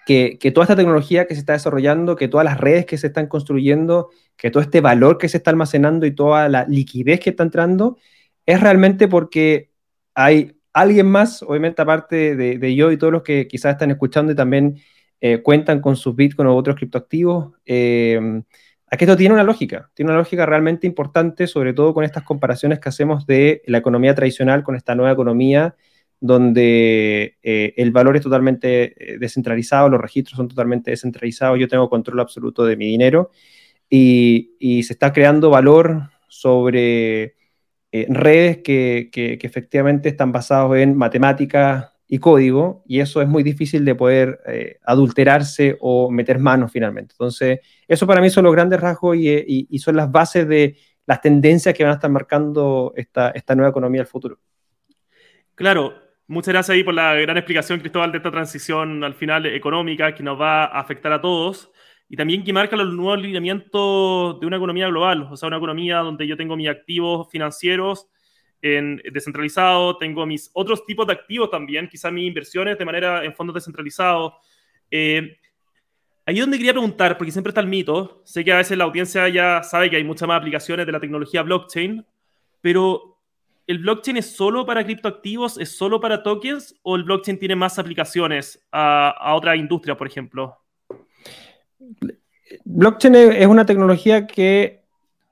que, 0.06 0.50
toda 0.52 0.64
esta 0.64 0.76
tecnología 0.76 1.26
que 1.26 1.34
se 1.34 1.40
está 1.40 1.54
desarrollando, 1.54 2.16
que 2.16 2.28
todas 2.28 2.44
las 2.44 2.58
redes 2.58 2.84
que 2.86 2.98
se 2.98 3.08
están 3.08 3.28
construyendo, 3.28 4.10
que 4.36 4.50
todo 4.50 4.62
este 4.62 4.80
valor 4.80 5.18
que 5.18 5.28
se 5.28 5.38
está 5.38 5.50
almacenando 5.50 6.06
y 6.06 6.14
toda 6.14 6.48
la 6.48 6.64
liquidez 6.66 7.20
que 7.20 7.30
está 7.30 7.44
entrando, 7.44 7.96
es 8.46 8.60
realmente 8.60 9.08
porque 9.08 9.70
hay 10.14 10.59
alguien 10.72 11.06
más, 11.06 11.42
obviamente 11.42 11.82
aparte 11.82 12.36
de, 12.36 12.74
yo 12.74 12.90
y 12.92 12.96
todos 12.96 13.12
los 13.12 13.22
que 13.22 13.48
quizás 13.48 13.72
están 13.72 13.90
escuchando 13.90 14.32
y 14.32 14.36
también 14.36 14.78
eh, 15.20 15.42
cuentan 15.42 15.80
con 15.80 15.96
sus 15.96 16.14
Bitcoin 16.16 16.48
o 16.48 16.56
otros 16.56 16.76
criptoactivos, 16.76 17.52
eh, 17.66 18.42
aquí 18.86 19.04
esto 19.04 19.16
tiene 19.16 19.34
una 19.34 19.44
lógica, 19.44 19.90
tiene 19.94 20.10
una 20.10 20.18
lógica 20.18 20.46
realmente 20.46 20.86
importante, 20.86 21.46
sobre 21.46 21.72
todo 21.74 21.94
con 21.94 22.04
estas 22.04 22.24
comparaciones 22.24 22.80
que 22.80 22.88
hacemos 22.88 23.26
de 23.26 23.62
la 23.66 23.78
economía 23.78 24.14
tradicional 24.14 24.62
con 24.62 24.76
esta 24.76 24.94
nueva 24.94 25.12
economía 25.12 25.74
donde 26.20 27.38
eh, 27.42 27.72
el 27.76 27.90
valor 27.90 28.16
es 28.16 28.22
totalmente 28.22 29.14
eh, 29.14 29.18
descentralizado, 29.18 29.88
los 29.88 30.00
registros 30.00 30.36
son 30.36 30.48
totalmente 30.48 30.90
descentralizados, 30.90 31.58
yo 31.58 31.66
tengo 31.66 31.88
control 31.88 32.20
absoluto 32.20 32.64
de 32.64 32.76
mi 32.76 32.86
dinero 32.86 33.30
y, 33.88 34.82
se 34.84 34.92
está 34.92 35.12
creando 35.12 35.50
valor 35.50 36.10
sobre 36.28 37.34
eh, 37.92 38.06
redes 38.08 38.58
que, 38.58 39.10
efectivamente 39.42 40.08
están 40.08 40.32
basados 40.32 40.76
en 40.76 40.96
matemáticas 40.96 41.92
y 42.06 42.18
código 42.18 42.82
y 42.86 43.00
eso 43.00 43.22
es 43.22 43.28
muy 43.28 43.42
difícil 43.42 43.84
de 43.84 43.94
poder 43.94 44.40
adulterarse 44.84 45.76
o 45.80 46.10
meter 46.10 46.38
manos 46.38 46.72
finalmente. 46.72 47.14
Entonces, 47.14 47.60
eso 47.86 48.06
para 48.06 48.20
mí 48.20 48.30
son 48.30 48.44
los 48.44 48.52
grandes 48.52 48.80
rasgos 48.80 49.16
y, 49.16 49.66
y, 49.70 49.78
son 49.78 49.96
las 49.96 50.10
bases 50.10 50.48
de 50.48 50.76
las 51.06 51.20
tendencias 51.20 51.74
que 51.74 51.84
van 51.84 51.92
a 51.92 51.94
estar 51.94 52.10
marcando 52.10 52.92
esta, 52.96 53.30
esta 53.30 53.54
nueva 53.54 53.70
economía 53.70 54.00
del 54.00 54.08
futuro. 54.08 54.38
Claro, 55.54 55.94
Muchas 56.30 56.54
gracias 56.54 56.76
ahí 56.76 56.84
por 56.84 56.94
la 56.94 57.14
gran 57.14 57.36
explicación, 57.38 57.80
Cristóbal, 57.80 58.12
de 58.12 58.18
esta 58.18 58.30
transición 58.30 59.02
al 59.02 59.14
final 59.14 59.46
económica 59.46 60.14
que 60.14 60.22
nos 60.22 60.40
va 60.40 60.62
a 60.62 60.78
afectar 60.78 61.12
a 61.12 61.20
todos 61.20 61.72
y 62.12 62.16
también 62.16 62.42
que 62.42 62.52
marca 62.52 62.74
los 62.74 62.92
nuevos 62.92 63.22
lineamientos 63.22 64.40
de 64.40 64.46
una 64.46 64.56
economía 64.56 64.88
global, 64.88 65.28
o 65.30 65.36
sea, 65.36 65.46
una 65.46 65.58
economía 65.58 65.98
donde 65.98 66.26
yo 66.26 66.36
tengo 66.36 66.56
mis 66.56 66.68
activos 66.68 67.28
financieros 67.30 68.08
en, 68.60 69.00
descentralizados, 69.12 69.96
tengo 69.98 70.26
mis 70.26 70.50
otros 70.52 70.84
tipos 70.84 71.06
de 71.06 71.12
activos 71.12 71.52
también, 71.52 71.88
quizás 71.88 72.12
mis 72.12 72.26
inversiones 72.26 72.76
de 72.76 72.84
manera 72.84 73.24
en 73.24 73.32
fondos 73.32 73.54
descentralizados. 73.54 74.32
Eh, 74.90 75.38
ahí 76.26 76.34
es 76.34 76.40
donde 76.40 76.56
quería 76.56 76.72
preguntar, 76.72 77.16
porque 77.16 77.30
siempre 77.30 77.50
está 77.50 77.60
el 77.60 77.68
mito, 77.68 78.22
sé 78.24 78.44
que 78.44 78.52
a 78.52 78.56
veces 78.56 78.76
la 78.76 78.84
audiencia 78.84 79.28
ya 79.28 79.62
sabe 79.62 79.88
que 79.88 79.94
hay 79.94 80.04
muchas 80.04 80.26
más 80.26 80.38
aplicaciones 80.38 80.86
de 80.86 80.92
la 80.92 80.98
tecnología 80.98 81.44
blockchain, 81.44 82.04
pero 82.60 83.20
¿el 83.68 83.78
blockchain 83.78 84.16
es 84.16 84.34
solo 84.34 84.66
para 84.66 84.82
criptoactivos, 84.82 85.58
es 85.58 85.76
solo 85.76 86.00
para 86.00 86.24
tokens 86.24 86.74
o 86.82 86.96
el 86.96 87.04
blockchain 87.04 87.38
tiene 87.38 87.54
más 87.54 87.78
aplicaciones 87.78 88.66
a, 88.72 89.10
a 89.10 89.36
otra 89.36 89.54
industria, 89.54 89.96
por 89.96 90.08
ejemplo? 90.08 90.59
Blockchain 92.64 93.14
es 93.14 93.46
una 93.46 93.66
tecnología 93.66 94.26
que 94.26 94.82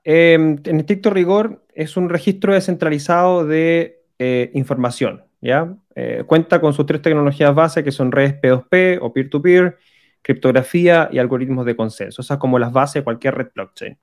em, 0.03 0.57
en 0.63 0.79
estricto 0.79 1.09
rigor 1.09 1.63
es 1.73 1.97
un 1.97 2.09
registro 2.09 2.53
descentralizado 2.53 3.45
de 3.45 4.03
eh, 4.19 4.51
información. 4.53 5.23
¿ya? 5.41 5.75
Eh, 5.95 6.23
cuenta 6.25 6.61
con 6.61 6.73
sus 6.73 6.85
tres 6.85 7.01
tecnologías 7.01 7.53
base 7.53 7.83
que 7.83 7.91
son 7.91 8.11
redes 8.11 8.35
P2P 8.41 8.99
o 9.01 9.13
peer-to-peer, 9.13 9.77
criptografía 10.21 11.09
y 11.11 11.19
algoritmos 11.19 11.65
de 11.65 11.75
consenso. 11.75 12.21
Esas 12.21 12.37
como 12.37 12.59
las 12.59 12.71
bases 12.71 12.95
de 12.95 13.03
cualquier 13.03 13.35
red 13.35 13.47
blockchain. 13.53 13.97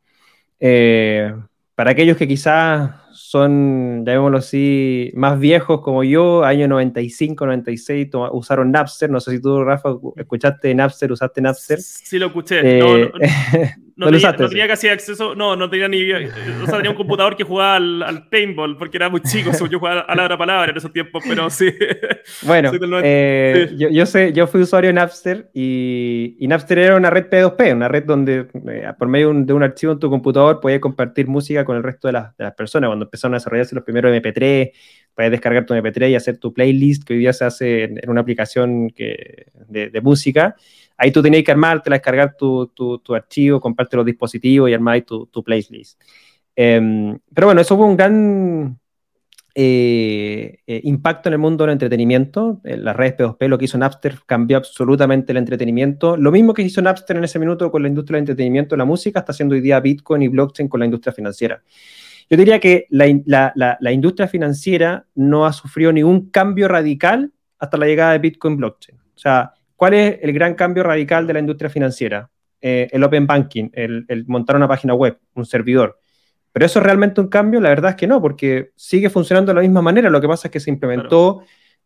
Eh, 1.76 1.82
para 1.84 1.90
aquellos 1.90 2.16
que 2.16 2.26
quizás 2.26 2.90
son, 3.12 4.04
llamémoslo 4.04 4.38
así, 4.38 5.10
más 5.14 5.38
viejos 5.38 5.82
como 5.82 6.04
yo, 6.04 6.44
año 6.44 6.68
95, 6.68 7.46
96, 7.46 8.08
usaron 8.32 8.72
Napster. 8.72 9.10
No 9.10 9.20
sé 9.20 9.32
si 9.32 9.42
tú, 9.42 9.62
Rafa, 9.62 9.90
escuchaste 10.16 10.74
Napster, 10.74 11.12
usaste 11.12 11.40
Napster. 11.42 11.80
Sí, 11.80 12.18
lo 12.18 12.26
escuché. 12.26 12.78
no, 12.78 12.98
no, 12.98 13.10
no, 13.96 14.10
tenía, 14.10 14.32
no, 14.32 14.48
tenía, 14.48 14.68
casi 14.68 14.88
acceso, 14.88 15.34
no, 15.34 15.56
no 15.56 15.70
tenía 15.70 15.88
ni. 15.88 16.12
O 16.12 16.66
sea, 16.66 16.76
tenía 16.76 16.90
un 16.90 16.96
computador 16.96 17.34
que 17.34 17.44
jugaba 17.44 17.76
al, 17.76 18.02
al 18.02 18.28
paintball 18.28 18.76
porque 18.76 18.98
era 18.98 19.08
muy 19.08 19.22
chico, 19.22 19.50
yo 19.70 19.78
jugaba 19.78 20.02
a 20.02 20.14
la 20.14 20.36
palabra 20.36 20.70
en 20.70 20.76
esos 20.76 20.92
tiempos, 20.92 21.24
pero 21.26 21.48
sí. 21.50 21.72
Bueno, 22.42 22.72
eh, 23.02 23.72
Yo, 23.76 23.88
yo, 23.88 24.04
sé, 24.04 24.32
yo 24.32 24.46
fui 24.46 24.60
usuario 24.60 24.88
de 24.88 24.94
Napster 24.94 25.48
y, 25.54 26.36
y, 26.38 26.46
Napster 26.48 26.78
era 26.78 26.96
una 26.96 27.08
red 27.08 27.30
P2P, 27.30 27.72
una 27.72 27.88
red 27.88 28.04
donde 28.04 28.48
eh, 28.68 28.92
por 28.98 29.08
medio 29.08 29.32
de 29.32 29.52
un, 29.52 29.62
archivo 29.62 29.92
en 29.92 29.98
tu 29.98 30.10
computador 30.10 30.60
podías 30.60 30.80
compartir 30.80 31.28
música 31.28 31.64
con 31.64 31.76
el 31.76 31.82
resto 31.82 32.08
de, 32.08 32.14
de 32.36 32.44
las 32.44 32.54
personas. 32.54 32.88
Cuando 32.88 33.04
empezaron 33.06 33.34
a 33.34 33.38
desarrollarse 33.38 33.74
los 33.74 33.84
primeros 33.84 34.12
MP3, 34.12 34.72
puedes 35.16 35.30
descargar 35.32 35.64
tu 35.64 35.74
MP3 35.74 36.10
y 36.10 36.14
hacer 36.14 36.36
tu 36.36 36.52
playlist, 36.52 37.04
que 37.04 37.14
hoy 37.14 37.20
día 37.20 37.32
se 37.32 37.46
hace 37.46 37.84
en, 37.84 38.00
una 38.06 38.20
aplicación 38.20 38.90
que, 38.90 39.46
de, 39.66 40.00
música. 40.02 40.54
Ahí 40.96 41.10
tú 41.12 41.22
tenías 41.22 41.44
que 41.44 41.52
armártela, 41.52 41.96
descargar 41.96 42.36
tu, 42.36 42.68
tu, 42.68 42.98
tu 42.98 43.14
archivo, 43.14 43.60
comprarte 43.60 43.96
los 43.96 44.06
dispositivos 44.06 44.70
y 44.70 44.74
armar 44.74 45.02
tu, 45.02 45.26
tu 45.26 45.42
playlist. 45.42 46.00
Em, 46.54 47.18
pero 47.34 47.48
bueno, 47.48 47.60
eso 47.60 47.76
fue 47.76 47.86
un 47.86 47.96
gran 47.96 48.78
eh, 49.58 50.58
eh, 50.66 50.80
impacto 50.84 51.28
en 51.28 51.32
el 51.32 51.38
mundo 51.38 51.64
del 51.64 51.72
entretenimiento. 51.72 52.60
En 52.64 52.84
las 52.84 52.94
redes 52.94 53.16
P2P, 53.16 53.48
lo 53.48 53.56
que 53.56 53.64
hizo 53.66 53.78
Napster 53.78 54.18
cambió 54.26 54.58
absolutamente 54.58 55.32
el 55.32 55.38
entretenimiento. 55.38 56.16
Lo 56.16 56.30
mismo 56.30 56.52
que 56.52 56.62
hizo 56.62 56.82
Napster 56.82 57.16
en 57.16 57.24
ese 57.24 57.38
minuto 57.38 57.70
con 57.70 57.82
la 57.82 57.88
industria 57.88 58.16
del 58.16 58.24
entretenimiento, 58.24 58.76
la 58.76 58.84
música, 58.84 59.20
está 59.20 59.32
haciendo 59.32 59.54
hoy 59.54 59.62
día 59.62 59.80
Bitcoin 59.80 60.22
y 60.22 60.28
blockchain 60.28 60.68
con 60.68 60.80
la 60.80 60.86
industria 60.86 61.12
financiera. 61.12 61.62
Yo 62.28 62.36
diría 62.36 62.60
que 62.60 62.86
la, 62.90 63.92
industria 63.92 64.28
financiera 64.28 65.06
no 65.14 65.46
ha 65.46 65.52
sufrido 65.52 65.90
ningún 65.92 66.30
cambio 66.30 66.68
radical 66.68 67.32
hasta 67.58 67.78
la 67.78 67.86
llegada 67.86 68.12
de 68.12 68.18
Bitcoin 68.18 68.56
blockchain. 68.56 68.98
O 68.98 69.18
sea, 69.18 69.54
¿cuál 69.76 69.94
es 69.94 70.18
el 70.22 70.32
gran 70.32 70.54
cambio 70.54 70.82
radical 70.82 71.26
de 71.26 71.34
la 71.34 71.40
industria 71.40 71.70
financiera? 71.70 72.28
Eh, 72.60 72.88
el 72.90 73.04
Open 73.04 73.26
Banking, 73.26 73.68
el, 73.72 74.24
montar 74.26 74.56
una 74.56 74.66
página 74.66 74.94
web, 74.94 75.18
un 75.34 75.44
servidor. 75.44 76.00
Pero 76.52 76.66
eso 76.66 76.78
es 76.78 76.84
realmente 76.84 77.20
un 77.20 77.28
cambio, 77.28 77.60
la 77.60 77.68
verdad 77.68 77.90
es 77.90 77.96
que 77.96 78.06
no, 78.06 78.20
porque 78.20 78.70
sigue 78.74 79.10
funcionando 79.10 79.50
de 79.50 79.56
la 79.56 79.60
misma 79.60 79.82
manera. 79.82 80.08
Lo 80.08 80.20
que 80.20 80.26
pasa 80.26 80.48
es 80.48 80.52
que 80.52 80.58
se 80.58 80.70
implementó 80.70 81.42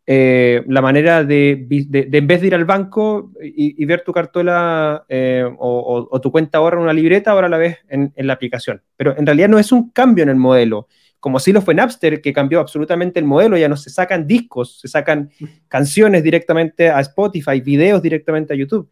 eh, 0.06 0.62
la 0.68 0.80
manera 0.80 1.24
de, 1.24 1.66
en 1.70 2.26
vez 2.26 2.40
de 2.40 2.46
ir 2.46 2.54
al 2.54 2.64
banco 2.64 3.32
y, 3.42 3.84
ver 3.84 4.02
tu 4.02 4.12
cartola 4.12 5.04
eh, 5.08 5.44
o, 5.58 6.20
tu 6.22 6.30
cuenta 6.30 6.58
ahora 6.58 6.76
en 6.76 6.84
una 6.84 6.92
libreta, 6.92 7.32
ahora 7.32 7.48
la 7.48 7.58
ves 7.58 7.78
en, 7.88 8.12
la 8.16 8.32
aplicación. 8.32 8.80
Pero 8.96 9.16
en 9.18 9.26
realidad 9.26 9.48
no 9.48 9.58
es 9.58 9.72
un 9.72 9.90
cambio 9.90 10.22
en 10.22 10.30
el 10.30 10.36
modelo, 10.36 10.86
como 11.20 11.38
si 11.38 11.52
lo 11.52 11.62
fue 11.62 11.74
Napster, 11.74 12.20
que 12.20 12.32
cambió 12.32 12.60
absolutamente 12.60 13.20
el 13.20 13.26
modelo, 13.26 13.56
ya 13.56 13.68
no 13.68 13.76
se 13.76 13.90
sacan 13.90 14.26
discos, 14.26 14.80
se 14.80 14.88
sacan 14.88 15.30
canciones 15.68 16.22
directamente 16.22 16.88
a 16.88 17.00
Spotify, 17.00 17.60
videos 17.60 18.02
directamente 18.02 18.54
a 18.54 18.56
YouTube. 18.56 18.90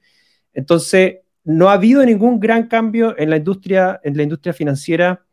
Entonces, 0.52 1.16
no 1.44 1.70
ha 1.70 1.72
habido 1.72 2.04
ningún 2.04 2.38
gran 2.38 2.68
cambio 2.68 3.18
en 3.18 3.30
la 3.30 3.36
industria, 3.36 3.98
en 4.04 4.16
la 4.16 4.22
industria 4.22 4.52
financiera 4.52 5.24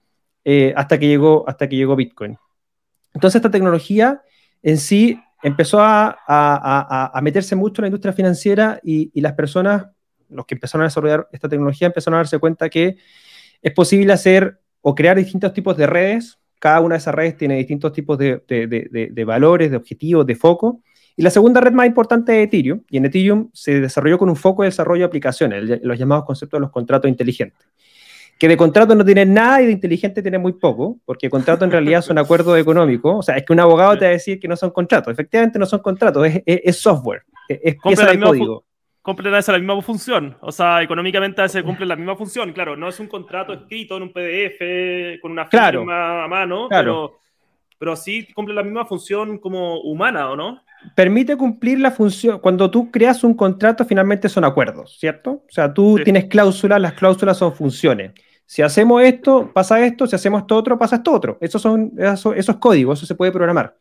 eh, 0.45 0.73
hasta, 0.77 0.97
que 0.97 1.07
llegó, 1.07 1.43
hasta 1.47 1.67
que 1.67 1.75
llegó 1.75 1.95
Bitcoin. 1.95 2.37
Entonces, 3.13 3.39
esta 3.39 3.51
tecnología 3.51 4.21
en 4.63 4.77
sí 4.77 5.19
empezó 5.43 5.79
a, 5.81 7.11
meterse 7.21 7.55
mucho 7.55 7.81
en 7.81 7.83
la 7.83 7.87
industria 7.87 8.13
financiera 8.13 8.79
y, 8.81 9.19
las 9.21 9.33
personas, 9.33 9.87
los 10.29 10.45
que 10.45 10.55
empezaron 10.55 10.83
a 10.83 10.87
desarrollar 10.87 11.27
esta 11.31 11.49
tecnología, 11.49 11.87
empezaron 11.87 12.15
a 12.15 12.19
darse 12.19 12.39
cuenta 12.39 12.69
que 12.69 12.97
es 13.61 13.73
posible 13.73 14.13
hacer 14.13 14.59
o 14.81 14.95
crear 14.95 15.17
distintos 15.17 15.53
tipos 15.53 15.75
de 15.77 15.87
redes. 15.87 16.39
Cada 16.65 16.81
una 16.81 16.95
de 16.95 16.97
esas 16.97 17.13
redes 17.13 17.37
tiene 17.37 17.57
distintos 17.57 17.93
tipos 17.93 18.17
de, 18.17 19.23
valores, 19.23 19.69
de 19.69 19.77
objetivos, 19.77 20.25
de 20.25 20.33
foco. 20.33 20.81
Y 21.15 21.21
la 21.21 21.29
segunda 21.29 21.61
red 21.61 21.73
más 21.73 21.85
importante 21.85 22.41
es 22.41 22.47
Ethereum. 22.47 22.81
Y 22.89 22.97
en 22.97 23.05
Ethereum 23.05 23.49
se 23.53 23.81
desarrolló 23.81 24.17
con 24.17 24.29
un 24.29 24.35
foco 24.35 24.63
de 24.63 24.69
desarrollo 24.69 25.01
de 25.01 25.05
aplicaciones, 25.05 25.79
los 25.83 25.99
llamados 25.99 26.25
conceptos 26.25 26.57
de 26.57 26.61
los 26.61 26.71
contratos 26.71 27.07
inteligentes 27.07 27.67
que 28.39 28.47
de 28.47 28.57
contrato 28.57 28.95
no 28.95 29.05
tiene 29.05 29.27
nada 29.27 29.61
y 29.61 29.67
de 29.67 29.73
inteligente 29.73 30.23
tiene 30.23 30.39
muy 30.39 30.53
poco, 30.53 30.99
porque 31.05 31.29
contrato 31.29 31.65
en 31.65 31.71
realidad 31.71 32.01
son 32.01 32.17
acuerdos 32.17 32.57
económicos. 32.57 33.13
O 33.19 33.21
sea, 33.21 33.37
es 33.37 33.45
que 33.45 33.53
un 33.53 33.59
abogado 33.59 33.95
te 33.95 34.05
va 34.05 34.09
a 34.09 34.13
decir 34.13 34.39
que 34.39 34.47
no 34.47 34.57
son 34.57 34.71
contratos. 34.71 35.13
Efectivamente, 35.13 35.59
no 35.59 35.67
son 35.67 35.81
contratos, 35.81 36.27
es, 36.45 36.75
software, 36.77 37.21
es, 37.47 37.75
pieza 37.75 38.07
de 38.07 38.19
código. 38.19 38.65
Cumple 39.05 39.29
la 39.29 39.59
misma 39.59 39.81
función. 39.83 40.35
O 40.41 40.51
sea, 40.51 40.81
económicamente 40.81 41.47
se 41.47 41.61
cumple 41.61 41.85
la 41.85 41.95
misma 41.95 42.15
función. 42.15 42.51
Claro, 42.51 42.75
no 42.75 42.89
es 42.89 42.99
un 42.99 43.07
contrato 43.07 43.53
escrito 43.53 43.97
en 43.97 44.03
un 44.03 44.11
PDF 44.11 45.21
con 45.21 45.31
una 45.31 45.45
firma 45.45 46.23
a 46.23 46.27
mano, 46.27 46.67
pero, 46.67 47.19
pero 47.77 47.95
sí 47.95 48.27
cumple 48.33 48.55
la 48.55 48.63
misma 48.63 48.83
función 48.85 49.37
como 49.37 49.79
humana, 49.81 50.31
¿o 50.31 50.35
no? 50.35 50.65
permite 50.93 51.35
cumplir 51.35 51.79
la 51.79 51.91
función. 51.91 52.39
Cuando 52.39 52.69
tú 52.69 52.91
creas 52.91 53.23
un 53.23 53.33
contrato, 53.33 53.85
finalmente 53.85 54.29
son 54.29 54.43
acuerdos, 54.43 54.97
¿cierto? 54.99 55.31
O 55.31 55.51
sea, 55.51 55.73
tú 55.73 55.99
tienes 56.03 56.25
cláusulas, 56.25 56.79
las 56.81 56.93
cláusulas 56.93 57.37
son 57.37 57.53
funciones. 57.53 58.11
Si 58.45 58.61
hacemos 58.61 59.01
esto, 59.01 59.51
pasa 59.51 59.83
esto, 59.83 60.05
si 60.05 60.15
hacemos 60.15 60.41
esto 60.41 60.55
otro, 60.55 60.77
pasa 60.77 60.97
esto 60.97 61.11
otro. 61.11 61.37
Esos 61.41 61.61
son 61.61 61.93
esos, 61.97 62.57
códigos, 62.57 62.99
eso 62.99 63.05
se 63.07 63.15
puede 63.15 63.31
programar. 63.31 63.75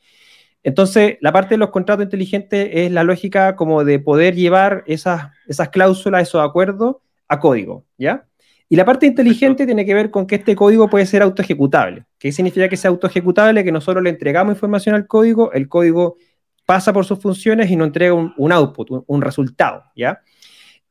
Entonces, 0.65 1.19
la 1.21 1.31
parte 1.31 1.55
de 1.55 1.59
los 1.59 1.71
contratos 1.71 2.05
inteligentes 2.05 2.71
es 2.73 2.91
la 2.91 3.05
lógica 3.05 3.55
como 3.55 3.85
de 3.85 4.01
poder 4.01 4.35
llevar 4.35 4.83
esas, 4.87 5.31
esas 5.47 5.69
cláusulas, 5.69 6.23
esos 6.23 6.43
acuerdos 6.43 6.97
a 7.29 7.39
código, 7.39 7.85
¿ya? 7.99 8.27
Y 8.69 8.77
la 8.77 8.87
parte 8.87 9.07
inteligente 9.07 9.67
tiene 9.67 9.85
que 9.85 9.95
ver 9.95 10.11
con 10.11 10.27
que 10.27 10.37
este 10.37 10.57
código 10.57 10.89
puede 10.89 11.05
ser 11.05 11.23
autoejecutable. 11.23 12.07
¿Qué 12.19 12.33
significa 12.33 12.69
que 12.69 12.79
sea 12.79 12.91
autoejecutable? 12.91 13.63
Que 13.63 13.71
nosotros 13.71 14.03
le 14.03 14.11
entregamos 14.11 14.55
información 14.55 14.95
al 14.95 15.07
código, 15.07 15.53
el 15.53 15.69
código 15.69 16.17
pasa 16.65 16.93
por 16.93 17.05
sus 17.05 17.19
funciones 17.19 17.71
y 17.71 17.77
nos 17.77 17.89
entrega 17.89 18.15
un, 18.15 18.53
output, 18.53 19.05
un, 19.07 19.21
resultado, 19.21 19.85
¿ya? 19.95 20.23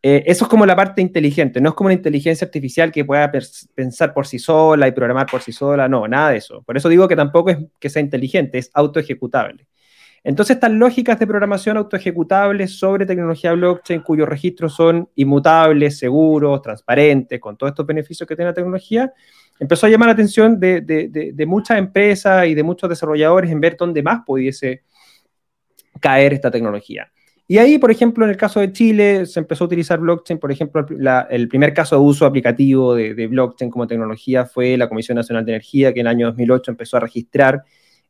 Eh, 0.05 0.21
eso 0.27 0.43
es 0.43 0.49
como 0.49 0.65
la 0.65 0.75
parte 0.75 1.01
inteligente, 1.01 1.61
no 1.61 1.69
es 1.69 1.75
como 1.75 1.87
una 1.87 1.93
inteligencia 1.93 2.43
artificial 2.43 2.91
que 2.91 3.05
pueda 3.05 3.31
pensar 3.73 4.13
por 4.13 4.27
sí 4.27 4.37
sola 4.37 4.85
y 4.85 4.91
programar 4.91 5.27
por 5.27 5.41
sí 5.41 5.53
sola, 5.53 5.87
no, 5.87 6.05
nada 6.09 6.31
de 6.31 6.37
eso. 6.37 6.61
Por 6.63 6.75
eso 6.75 6.89
digo 6.89 7.07
que 7.07 7.15
tampoco 7.15 7.51
es 7.51 7.57
que 7.79 7.89
sea 7.89 8.01
inteligente, 8.01 8.57
es 8.57 8.69
autoejecutable. 8.73 9.65
Entonces, 10.21 10.57
estas 10.57 10.71
lógicas 10.71 11.17
de 11.19 11.25
programación 11.25 11.77
autoejecutables 11.77 12.77
sobre 12.77 13.05
tecnología 13.05 13.53
blockchain, 13.53 14.01
cuyos 14.01 14.27
registros 14.27 14.75
son 14.75 15.09
inmutables, 15.15 15.97
seguros, 15.99 16.61
transparentes, 16.61 17.39
con 17.39 17.55
todos 17.55 17.71
estos 17.71 17.85
beneficios 17.85 18.27
que 18.27 18.35
tiene 18.35 18.51
la 18.51 18.55
tecnología, 18.55 19.13
empezó 19.57 19.85
a 19.85 19.89
llamar 19.89 20.07
la 20.07 20.13
atención 20.13 20.59
de, 20.59 20.81
de 20.81 21.45
muchas 21.45 21.77
empresas 21.77 22.45
y 22.47 22.53
de 22.55 22.63
muchos 22.63 22.89
desarrolladores 22.89 23.49
en 23.49 23.61
ver 23.61 23.77
dónde 23.77 24.03
más 24.03 24.19
pudiese 24.25 24.83
caer 26.01 26.33
esta 26.33 26.51
tecnología. 26.51 27.12
Y 27.47 27.57
ahí, 27.57 27.77
por 27.77 27.91
ejemplo, 27.91 28.23
en 28.23 28.31
el 28.31 28.37
caso 28.37 28.61
de 28.61 28.71
Chile, 28.71 29.25
se 29.25 29.39
empezó 29.39 29.65
a 29.65 29.67
utilizar 29.67 29.99
blockchain. 29.99 30.39
Por 30.39 30.51
ejemplo, 30.51 30.85
el 31.29 31.47
primer 31.49 31.73
caso 31.73 31.95
de 31.95 32.01
uso 32.01 32.25
aplicativo 32.25 32.95
de, 32.95 33.27
blockchain 33.27 33.69
como 33.69 33.85
tecnología 33.85 34.45
fue 34.45 34.77
la 34.77 34.87
Comisión 34.87 35.17
Nacional 35.17 35.45
de 35.45 35.51
Energía, 35.51 35.93
que 35.93 35.99
en 35.99 36.07
el 36.07 36.11
año 36.11 36.27
2008 36.27 36.71
empezó 36.71 36.97
a 36.97 36.99
registrar 37.01 37.63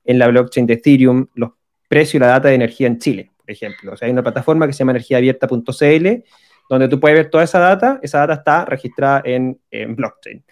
en 0.05 0.19
la 0.19 0.27
blockchain 0.27 0.67
de 0.67 0.75
Ethereum 0.75 1.27
los 1.33 1.51
precios 1.87 2.15
y 2.15 2.19
la 2.19 2.27
data 2.27 2.49
de 2.49 2.55
energía 2.55 2.87
en 2.87 2.99
Chile, 2.99 3.31
por 3.37 3.49
ejemplo. 3.49 3.93
O 3.93 3.97
sea, 3.97 4.05
hay 4.05 4.11
una 4.11 4.23
plataforma 4.23 4.67
que 4.67 4.73
se 4.73 4.79
llama 4.79 4.91
energiaabierta.cl, 4.91 6.07
donde 6.69 6.87
tú 6.87 6.99
puedes 6.99 7.17
ver 7.17 7.29
toda 7.29 7.43
esa 7.43 7.59
data. 7.59 7.99
Esa 8.03 8.19
data 8.19 8.33
está 8.33 8.65
registrada 8.65 9.23
en, 9.25 9.59
en 9.71 9.95
blockchain. 9.95 10.43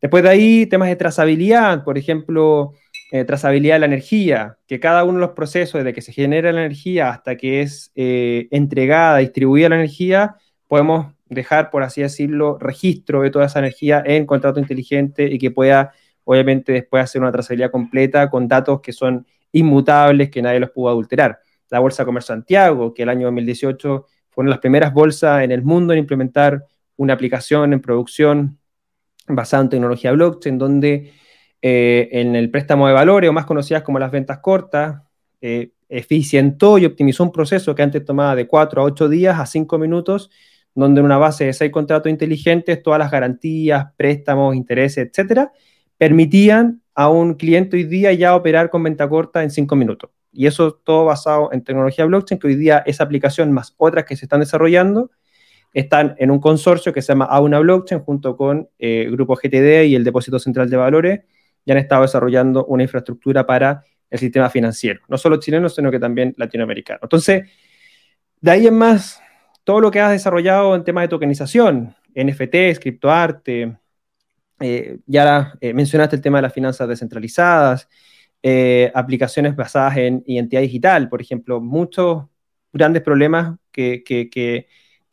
Después 0.00 0.22
de 0.22 0.28
ahí, 0.28 0.66
temas 0.66 0.88
de 0.88 0.96
trazabilidad, 0.96 1.82
por 1.82 1.98
ejemplo, 1.98 2.72
eh, 3.10 3.24
trazabilidad 3.24 3.76
de 3.76 3.80
la 3.80 3.86
energía, 3.86 4.58
que 4.66 4.80
cada 4.80 5.04
uno 5.04 5.14
de 5.14 5.20
los 5.26 5.30
procesos, 5.30 5.78
desde 5.78 5.94
que 5.94 6.02
se 6.02 6.12
genera 6.12 6.52
la 6.52 6.60
energía 6.60 7.08
hasta 7.08 7.36
que 7.36 7.62
es 7.62 7.90
eh, 7.94 8.48
entregada, 8.50 9.18
distribuida 9.18 9.70
la 9.70 9.76
energía, 9.76 10.36
podemos 10.66 11.14
dejar, 11.26 11.70
por 11.70 11.82
así 11.82 12.02
decirlo, 12.02 12.58
registro 12.58 13.22
de 13.22 13.30
toda 13.30 13.46
esa 13.46 13.60
energía 13.60 14.02
en 14.04 14.26
contrato 14.26 14.60
inteligente 14.60 15.24
y 15.24 15.38
que 15.38 15.50
pueda, 15.50 15.92
obviamente, 16.24 16.72
después 16.72 17.02
hacer 17.02 17.22
una 17.22 17.32
trazabilidad 17.32 17.70
completa 17.70 18.28
con 18.28 18.46
datos 18.46 18.80
que 18.82 18.92
son 18.92 19.26
inmutables, 19.52 20.30
que 20.30 20.42
nadie 20.42 20.60
los 20.60 20.70
pudo 20.70 20.90
adulterar. 20.90 21.38
La 21.70 21.78
Bolsa 21.78 22.04
Comercio 22.04 22.34
Santiago, 22.34 22.92
que 22.92 23.04
el 23.04 23.08
año 23.08 23.26
2018 23.28 24.06
fueron 24.28 24.50
las 24.50 24.58
primeras 24.58 24.92
bolsas 24.92 25.42
en 25.42 25.52
el 25.52 25.62
mundo 25.62 25.94
en 25.94 26.00
implementar 26.00 26.66
una 26.96 27.14
aplicación 27.14 27.72
en 27.72 27.80
producción 27.80 28.58
basada 29.26 29.62
en 29.62 29.68
tecnología 29.70 30.12
blockchain, 30.12 30.58
donde 30.58 31.12
eh, 31.62 32.08
en 32.12 32.36
el 32.36 32.50
préstamo 32.50 32.86
de 32.86 32.94
valores, 32.94 33.30
o 33.30 33.32
más 33.32 33.46
conocidas 33.46 33.82
como 33.82 33.98
las 33.98 34.10
ventas 34.10 34.38
cortas, 34.38 35.02
eficientó 35.88 36.78
y 36.78 36.84
optimizó 36.84 37.22
un 37.22 37.32
proceso 37.32 37.74
que 37.74 37.82
antes 37.82 38.04
tomaba 38.04 38.34
de 38.34 38.46
4 38.46 38.82
a 38.82 38.84
8 38.84 39.08
días 39.08 39.38
a 39.38 39.46
5 39.46 39.78
minutos, 39.78 40.30
donde 40.74 41.00
en 41.00 41.06
una 41.06 41.18
base 41.18 41.46
de 41.46 41.52
6 41.52 41.70
contratos 41.72 42.10
inteligentes, 42.10 42.82
todas 42.82 42.98
las 42.98 43.10
garantías, 43.10 43.86
préstamos, 43.96 44.54
intereses, 44.54 45.08
etcétera, 45.08 45.52
permitían 45.96 46.82
a 46.94 47.08
un 47.08 47.34
cliente 47.34 47.76
hoy 47.76 47.84
día 47.84 48.12
ya 48.12 48.34
operar 48.34 48.70
con 48.70 48.82
venta 48.82 49.08
corta 49.08 49.42
en 49.42 49.50
5 49.50 49.76
minutos. 49.76 50.10
Y 50.32 50.46
eso 50.46 50.72
todo 50.72 51.04
basado 51.04 51.50
en 51.52 51.64
tecnología 51.64 52.04
blockchain, 52.04 52.38
que 52.38 52.48
hoy 52.48 52.56
día 52.56 52.82
esa 52.86 53.04
aplicación 53.04 53.52
más 53.52 53.74
otras 53.78 54.04
que 54.04 54.16
se 54.16 54.26
están 54.26 54.40
desarrollando 54.40 55.10
están 55.72 56.14
en 56.18 56.30
un 56.30 56.40
consorcio 56.40 56.92
que 56.92 57.02
se 57.02 57.08
llama 57.08 57.26
Auna 57.26 57.58
Blockchain 57.58 58.00
junto 58.00 58.36
con 58.36 58.68
el 58.78 59.06
eh, 59.06 59.10
Grupo 59.10 59.36
GTD 59.36 59.84
y 59.84 59.94
el 59.94 60.04
Depósito 60.04 60.38
Central 60.38 60.70
de 60.70 60.76
Valores, 60.76 61.20
ya 61.68 61.74
han 61.74 61.80
estado 61.80 62.00
desarrollando 62.00 62.64
una 62.64 62.82
infraestructura 62.82 63.46
para 63.46 63.84
el 64.08 64.18
sistema 64.18 64.48
financiero, 64.48 65.02
no 65.06 65.18
solo 65.18 65.38
chileno, 65.38 65.68
sino 65.68 65.90
que 65.90 66.00
también 66.00 66.34
latinoamericano. 66.38 67.00
Entonces, 67.02 67.46
de 68.40 68.50
ahí 68.50 68.66
en 68.66 68.74
más, 68.74 69.20
todo 69.64 69.82
lo 69.82 69.90
que 69.90 70.00
has 70.00 70.12
desarrollado 70.12 70.74
en 70.74 70.82
temas 70.82 71.04
de 71.04 71.08
tokenización, 71.08 71.94
NFTs, 72.14 72.80
criptoarte, 72.80 73.76
eh, 74.60 74.98
ya 75.04 75.52
eh, 75.60 75.74
mencionaste 75.74 76.16
el 76.16 76.22
tema 76.22 76.38
de 76.38 76.42
las 76.42 76.54
finanzas 76.54 76.88
descentralizadas, 76.88 77.86
eh, 78.42 78.90
aplicaciones 78.94 79.54
basadas 79.54 79.98
en 79.98 80.22
identidad 80.26 80.62
digital, 80.62 81.10
por 81.10 81.20
ejemplo, 81.20 81.60
muchos 81.60 82.24
grandes 82.72 83.02
problemas 83.02 83.58
que, 83.70 84.02
que 84.02 84.66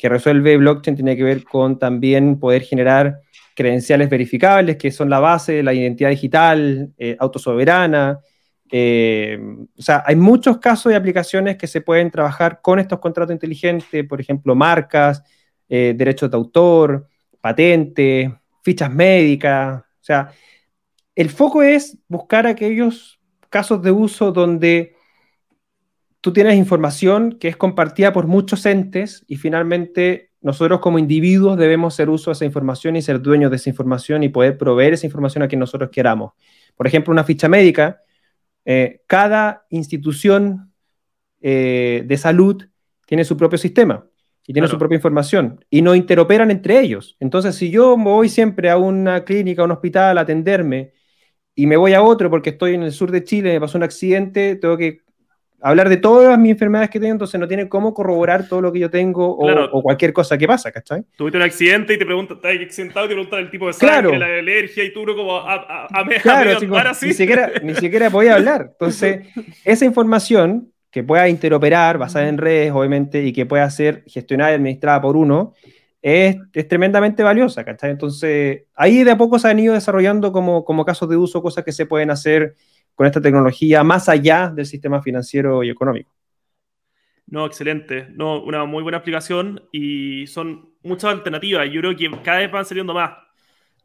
resuelve 0.09 0.55
blockchain 0.55 0.95
tiene 0.95 1.17
que 1.17 1.23
ver 1.23 1.43
con 1.43 1.77
también 1.77 2.39
poder 2.39 2.61
generar 2.61 3.24
credenciales 3.55 4.09
verificables, 4.09 4.77
que 4.77 4.91
son 4.91 5.09
la 5.09 5.19
base 5.19 5.53
de 5.53 5.63
la 5.63 5.73
identidad 5.73 6.09
digital, 6.09 6.93
eh, 6.97 7.15
autosoberana. 7.19 8.19
O 8.67 9.81
sea, 9.81 10.03
hay 10.05 10.15
muchos 10.15 10.57
casos 10.57 10.91
de 10.91 10.97
aplicaciones 10.97 11.55
que 11.57 11.67
se 11.67 11.81
pueden 11.81 12.11
trabajar 12.11 12.59
con 12.61 12.79
estos 12.79 12.99
contratos 12.99 13.33
inteligentes, 13.33 14.05
por 14.05 14.19
ejemplo, 14.19 14.53
marcas, 14.55 15.23
eh, 15.69 15.93
derechos 15.95 16.29
de 16.29 16.37
autor, 16.37 17.07
patentes, 17.41 18.29
fichas 18.63 18.91
médicas. 18.91 19.79
O 19.79 20.03
sea, 20.03 20.31
el 21.15 21.29
foco 21.29 21.63
es 21.63 21.97
buscar 22.07 22.45
aquellos 22.45 23.19
casos 23.49 23.81
de 23.81 23.91
uso 23.91 24.31
donde 24.31 24.95
tú 26.21 26.33
tienes 26.33 26.55
información 26.55 27.37
que 27.39 27.47
es 27.47 27.55
compartida 27.55 28.11
por 28.11 28.27
muchos 28.27 28.65
entes 28.65 29.23
y 29.27 29.37
finalmente 29.37 30.31
nosotros 30.45 30.79
como 30.79 30.99
individuos 30.99 31.57
debemos 31.57 31.95
hacer 31.95 32.07
uso 32.07 32.29
de 32.29 32.33
esa 32.33 32.45
información 32.45 32.95
y 32.95 33.01
ser 33.01 33.19
dueños 33.19 33.49
de 33.49 33.57
esa 33.57 33.71
información 33.71 34.21
y 34.21 34.29
poder 34.29 34.59
proveer 34.59 34.93
esa 34.93 35.07
información 35.07 35.41
a 35.41 35.47
quien 35.47 35.57
nosotros 35.57 35.89
queramos. 35.89 36.33
Por 36.75 36.85
ejemplo, 36.85 37.11
una 37.11 37.23
ficha 37.23 37.49
médica, 37.49 38.03
eh, 38.63 39.01
cada 39.07 39.65
institución 39.71 40.71
eh, 41.41 42.03
de 42.05 42.17
salud 42.17 42.63
tiene 43.07 43.25
su 43.25 43.35
propio 43.35 43.57
sistema 43.57 44.05
y 44.45 44.53
tiene 44.53 44.67
su 44.67 44.77
propia 44.77 44.97
información 44.97 45.65
y 45.71 45.81
no 45.81 45.95
interoperan 45.95 46.51
entre 46.51 46.79
ellos. 46.79 47.17
Entonces, 47.19 47.55
si 47.55 47.71
yo 47.71 47.97
voy 47.97 48.29
siempre 48.29 48.69
a 48.69 48.77
una 48.77 49.25
clínica, 49.25 49.63
a 49.63 49.65
un 49.65 49.71
hospital 49.71 50.19
a 50.19 50.21
atenderme 50.21 50.93
y 51.55 51.65
me 51.65 51.75
voy 51.75 51.93
a 51.93 52.03
otro 52.03 52.29
porque 52.29 52.51
estoy 52.51 52.75
en 52.75 52.83
el 52.83 52.91
sur 52.91 53.09
de 53.09 53.23
Chile, 53.23 53.53
me 53.53 53.61
pasó 53.61 53.79
un 53.79 53.83
accidente, 53.83 54.57
tengo 54.57 54.77
que 54.77 54.99
hablar 55.61 55.89
de 55.89 55.97
todas 55.97 56.37
mis 56.37 56.51
enfermedades 56.51 56.89
que 56.89 56.99
tengo, 56.99 57.13
entonces 57.13 57.39
no 57.39 57.47
tiene 57.47 57.67
cómo 57.67 57.93
corroborar 57.93 58.47
todo 58.47 58.61
lo 58.61 58.71
que 58.71 58.79
yo 58.79 58.89
tengo 58.89 59.35
o, 59.37 59.81
cualquier 59.81 60.13
cosa 60.13 60.37
que 60.37 60.47
pasa, 60.47 60.71
¿cachai? 60.71 61.03
Tuviste 61.15 61.37
un 61.37 61.43
accidente 61.43 61.93
y 61.93 61.97
te 61.97 62.05
preguntan, 62.05 62.37
estás 62.37 62.51
accidentado 62.61 63.05
y 63.05 63.09
te 63.09 63.15
preguntan 63.15 63.39
el 63.39 63.49
tipo 63.49 63.67
de 63.67 63.73
sangre, 63.73 64.17
la 64.17 64.25
alergia 64.25 64.83
y 64.83 64.93
tú 64.93 65.05
como 65.05 65.37
a, 65.37 65.55
a, 65.55 65.87
a, 65.91 66.05
claro, 66.21 66.59
Ni 67.01 67.13
siquiera, 67.13 67.51
ni 67.63 67.75
siquiera 67.75 68.09
podía 68.09 68.35
hablar. 68.35 68.69
Entonces, 68.71 69.27
esa 69.65 69.85
información 69.85 70.71
que 70.91 71.03
pueda 71.03 71.27
interoperar, 71.27 71.97
basada 71.97 72.29
en 72.29 72.37
redes, 72.37 72.71
obviamente, 72.71 73.23
y 73.23 73.33
que 73.33 73.45
pueda 73.45 73.69
ser 73.69 74.03
gestionada 74.07 74.51
y 74.51 74.55
administrada 74.55 75.01
por 75.01 75.17
uno, 75.17 75.53
es, 76.01 76.37
es, 76.53 76.67
tremendamente 76.67 77.23
valiosa, 77.23 77.65
¿cachai? 77.65 77.89
Entonces, 77.91 78.63
ahí 78.75 79.03
de 79.03 79.11
a 79.11 79.17
poco 79.17 79.39
se 79.39 79.47
han 79.47 79.59
ido 79.59 79.73
desarrollando 79.73 80.31
como, 80.31 80.63
como 80.63 80.85
casos 80.85 81.09
de 81.09 81.17
uso, 81.17 81.41
cosas 81.41 81.65
que 81.65 81.71
se 81.71 81.85
pueden 81.85 82.11
hacer 82.11 82.55
con 82.95 83.05
esta 83.05 83.21
tecnología 83.21 83.83
más 83.83 84.09
allá 84.09 84.49
del 84.49 84.65
sistema 84.65 85.01
financiero 85.01 85.63
y 85.63 85.69
económico. 85.69 86.11
No, 87.27 87.45
excelente. 87.45 88.07
No, 88.11 88.41
una 88.41 88.65
muy 88.65 88.83
buena 88.83 88.99
aplicación 88.99 89.61
y 89.71 90.27
son 90.27 90.73
muchas 90.83 91.11
alternativas. 91.11 91.67
Yo 91.71 91.81
creo 91.81 91.95
que 91.95 92.09
cada 92.23 92.39
vez 92.39 92.51
van 92.51 92.65
saliendo 92.65 92.93
más. 92.93 93.11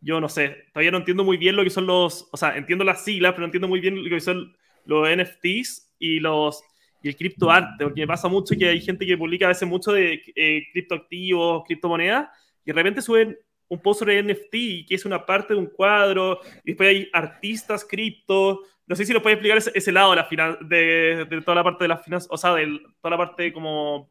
Yo 0.01 0.21
no 0.21 0.29
sé, 0.29 0.65
todavía 0.73 0.93
no 0.93 0.99
entiendo 0.99 1.25
muy 1.25 1.37
bien 1.37 1.57
lo 1.57 1.65
que 1.65 1.71
son 1.71 1.87
los, 1.87 2.29
o 2.33 2.37
sea, 2.37 2.57
entiendo 2.57 2.85
las 2.85 3.05
siglas, 3.05 3.33
pero 3.33 3.41
no 3.41 3.47
entiendo 3.47 3.69
muy 3.69 3.81
bien 3.81 4.03
lo 4.03 4.09
que 4.09 4.21
son 4.21 4.57
los 4.87 5.09
NFTs 5.09 5.95
y 5.99 6.21
los 6.21 6.63
y 7.03 7.09
el 7.09 7.17
criptoarte, 7.17 7.85
porque 7.85 8.03
me 8.03 8.07
pasa 8.07 8.29
mucho 8.29 8.55
que 8.59 8.69
hay 8.69 8.81
gente 8.81 9.07
que 9.07 9.17
publica 9.17 9.47
a 9.47 9.49
veces 9.49 9.67
mucho 9.67 9.93
de 9.93 10.23
eh, 10.35 10.63
criptoactivos, 10.73 11.65
criptomonedas, 11.67 12.29
y 12.65 12.71
de 12.71 12.73
repente 12.73 13.01
suben 13.01 13.39
un 13.69 13.81
post 13.81 14.01
sobre 14.01 14.23
NFT, 14.23 14.87
que 14.87 14.95
es 14.95 15.05
una 15.05 15.25
parte 15.25 15.55
de 15.55 15.61
un 15.61 15.67
cuadro, 15.67 16.41
y 16.65 16.73
después 16.73 16.89
hay 16.89 17.09
artistas 17.13 17.87
cripto, 17.89 18.63
no 18.91 18.97
sé 18.97 19.05
si 19.05 19.13
lo 19.13 19.23
puedes 19.23 19.37
explicar 19.37 19.59
ese, 19.73 19.93
lado 19.93 20.11
de, 20.11 20.17
la 20.17 20.59
de, 20.63 21.43
toda 21.45 21.55
la 21.55 21.63
parte 21.63 21.85
de 21.85 21.89
las 21.89 22.03
finanzas, 22.03 22.29
o 22.29 22.37
sea, 22.37 22.57
de 22.57 22.67
toda 23.01 23.17
la 23.17 23.19
parte 23.19 23.53
como 23.53 24.11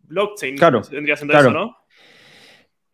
blockchain. 0.00 0.56
Claro. 0.56 0.82
Tendría 0.82 1.14
claro. 1.14 1.38
eso, 1.38 1.50
¿no? 1.52 1.76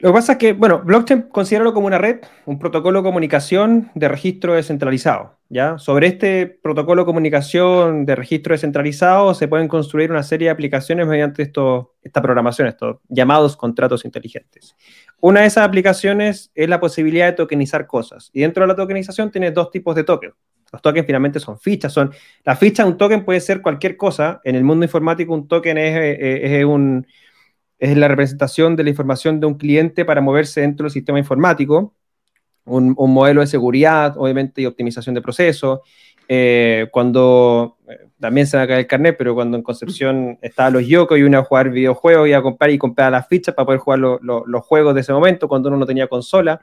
Lo 0.01 0.11
que 0.11 0.13
pasa 0.13 0.33
es 0.33 0.39
que, 0.39 0.53
bueno, 0.53 0.83
blockchain 0.85 1.23
considéralo 1.23 1.73
como 1.73 1.87
una 1.87 1.97
red, 1.97 2.21
un 2.45 2.59
protocolo 2.59 2.99
de 2.99 3.05
comunicación 3.05 3.93
de 3.95 4.09
registro 4.09 4.53
descentralizado. 4.53 5.39
¿ya? 5.49 5.79
Sobre 5.79 6.07
este 6.09 6.47
protocolo 6.47 7.01
de 7.01 7.07
comunicación 7.07 8.05
de 8.05 8.15
registro 8.15 8.53
descentralizado 8.53 9.33
se 9.33 9.49
pueden 9.49 9.69
construir 9.69 10.11
una 10.11 10.23
serie 10.23 10.49
de 10.49 10.53
aplicaciones 10.53 11.07
mediante 11.07 11.43
esto, 11.43 11.95
esta 12.03 12.21
programación, 12.21 12.69
estos 12.69 12.99
llamados 13.09 13.57
contratos 13.57 14.05
inteligentes. 14.05 14.77
Una 15.19 15.41
de 15.41 15.47
esas 15.47 15.67
aplicaciones 15.67 16.51
es 16.55 16.69
la 16.69 16.79
posibilidad 16.79 17.25
de 17.25 17.33
tokenizar 17.33 17.87
cosas. 17.87 18.29
Y 18.35 18.43
dentro 18.43 18.65
de 18.65 18.69
la 18.69 18.77
tokenización 18.77 19.31
tienes 19.31 19.55
dos 19.55 19.71
tipos 19.71 19.97
de 19.97 20.05
tokens. 20.05 20.35
Los 20.75 20.83
tokens 20.83 21.07
finalmente 21.07 21.39
son 21.39 21.57
fichas. 21.57 21.93
Son, 21.93 22.13
la 22.45 22.57
ficha, 22.57 22.85
un 22.85 22.97
token 22.97 23.25
puede 23.25 23.41
ser 23.41 23.63
cualquier 23.63 23.97
cosa. 23.97 24.41
En 24.43 24.57
el 24.57 24.65
mundo 24.65 24.85
informático, 24.85 25.33
un 25.33 25.47
token 25.47 25.79
es, 25.79 26.19
es, 26.19 26.65
un, 26.65 27.07
es 27.79 27.97
la 27.97 28.09
representación 28.09 28.75
de 28.75 28.83
la 28.83 28.91
información 28.91 29.39
de 29.39 29.47
un 29.47 29.55
cliente 29.55 30.05
para 30.05 30.21
moverse 30.21 30.63
dentro 30.63 30.85
del 30.85 30.91
sistema 30.91 31.17
informático. 31.21 31.95
Un, 32.65 32.97
modelo 32.97 33.41
de 33.41 33.47
seguridad, 33.47 34.17
obviamente, 34.17 34.63
y 34.63 34.67
optimización 34.67 35.15
de 35.15 35.23
procesos. 35.23 35.79
Eh, 36.27 36.89
cuando 36.91 37.77
eh, 37.89 38.09
también 38.19 38.49
se 38.49 38.57
va 38.57 38.65
a 38.65 38.67
caer 38.67 38.81
el 38.81 38.87
carnet, 38.89 39.15
pero 39.17 39.33
cuando 39.37 39.57
en 39.57 39.63
Concepción 39.63 40.39
estaba 40.43 40.71
los 40.71 40.85
yoko 40.89 41.17
y 41.17 41.23
uno 41.23 41.39
a 41.39 41.45
jugar 41.45 41.71
videojuegos, 41.71 42.27
iba 42.27 42.39
a 42.39 42.43
comprar 42.43 42.71
y 42.71 42.79
comprar 42.79 43.13
las 43.13 43.29
fichas 43.29 43.55
para 43.55 43.67
poder 43.67 43.79
jugar 43.79 44.01
los 44.01 44.65
juegos 44.65 44.93
de 44.93 45.03
ese 45.03 45.13
momento, 45.13 45.47
cuando 45.47 45.69
uno 45.69 45.79
no 45.79 45.87
tenía 45.87 46.09
consola. 46.09 46.61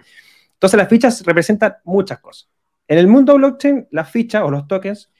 Entonces 0.52 0.78
las 0.78 0.89
fichas 0.89 1.24
representan 1.26 1.76
muchas 1.86 2.19
cosas. 2.19 2.50
En 2.91 2.97
el 2.97 3.08
mundo 3.08 3.36
blockchain, 3.36 3.88
las 3.91 4.12
fichas 4.12 4.43
o 4.43 4.51
los 4.51 4.67
tokens 4.67 5.13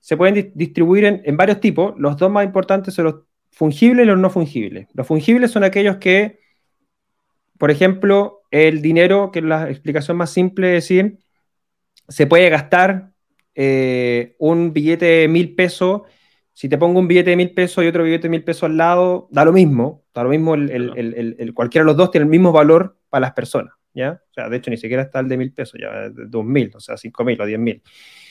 se 0.00 0.16
pueden 0.16 0.50
distribuir 0.56 1.04
en, 1.04 1.36
varios 1.36 1.60
tipos. 1.60 1.94
Los 1.96 2.16
dos 2.16 2.32
más 2.32 2.44
importantes 2.44 2.94
son 2.94 3.04
los 3.04 3.14
fungibles 3.52 4.02
y 4.02 4.08
los 4.08 4.18
no 4.18 4.28
fungibles. 4.28 4.88
Los 4.92 5.06
fungibles 5.06 5.52
son 5.52 5.62
aquellos 5.62 5.98
que, 5.98 6.40
por 7.58 7.70
ejemplo, 7.70 8.40
el 8.50 8.82
dinero, 8.82 9.30
que 9.30 9.38
es 9.38 9.44
la 9.44 9.70
explicación 9.70 10.16
más 10.16 10.30
simple 10.30 10.66
de 10.66 10.72
decir, 10.72 11.18
se 12.08 12.26
puede 12.26 12.50
gastar 12.50 13.12
eh, 13.54 14.34
un 14.40 14.72
billete 14.72 15.04
de 15.04 15.28
mil 15.28 15.54
pesos. 15.54 16.02
Si 16.52 16.68
te 16.68 16.76
pongo 16.76 16.98
un 16.98 17.06
billete 17.06 17.30
de 17.30 17.36
mil 17.36 17.54
pesos 17.54 17.84
y 17.84 17.86
otro 17.86 18.02
billete 18.02 18.24
de 18.24 18.30
mil 18.30 18.42
pesos 18.42 18.64
al 18.64 18.76
lado, 18.76 19.28
da 19.30 19.44
lo 19.44 19.52
mismo. 19.52 20.02
Da 20.12 20.24
lo 20.24 20.30
mismo, 20.30 20.56
el, 20.56 21.52
cualquiera 21.54 21.84
de 21.84 21.86
los 21.86 21.96
dos 21.96 22.10
tiene 22.10 22.24
el 22.24 22.30
mismo 22.30 22.50
valor 22.50 22.98
para 23.08 23.20
las 23.20 23.32
personas. 23.32 23.74
¿Ya? 23.94 24.22
O 24.30 24.34
sea, 24.34 24.48
de 24.48 24.56
hecho, 24.56 24.70
ni 24.70 24.76
siquiera 24.76 25.02
está 25.02 25.20
el 25.20 25.28
de 25.28 25.36
mil 25.36 25.52
pesos, 25.52 25.80
ya, 25.80 26.08
de 26.08 26.26
dos 26.26 26.44
mil, 26.44 26.70
o 26.74 26.80
sea, 26.80 26.96
cinco 26.96 27.24
mil 27.24 27.40
o 27.40 27.46
diez 27.46 27.58
mil. 27.58 27.82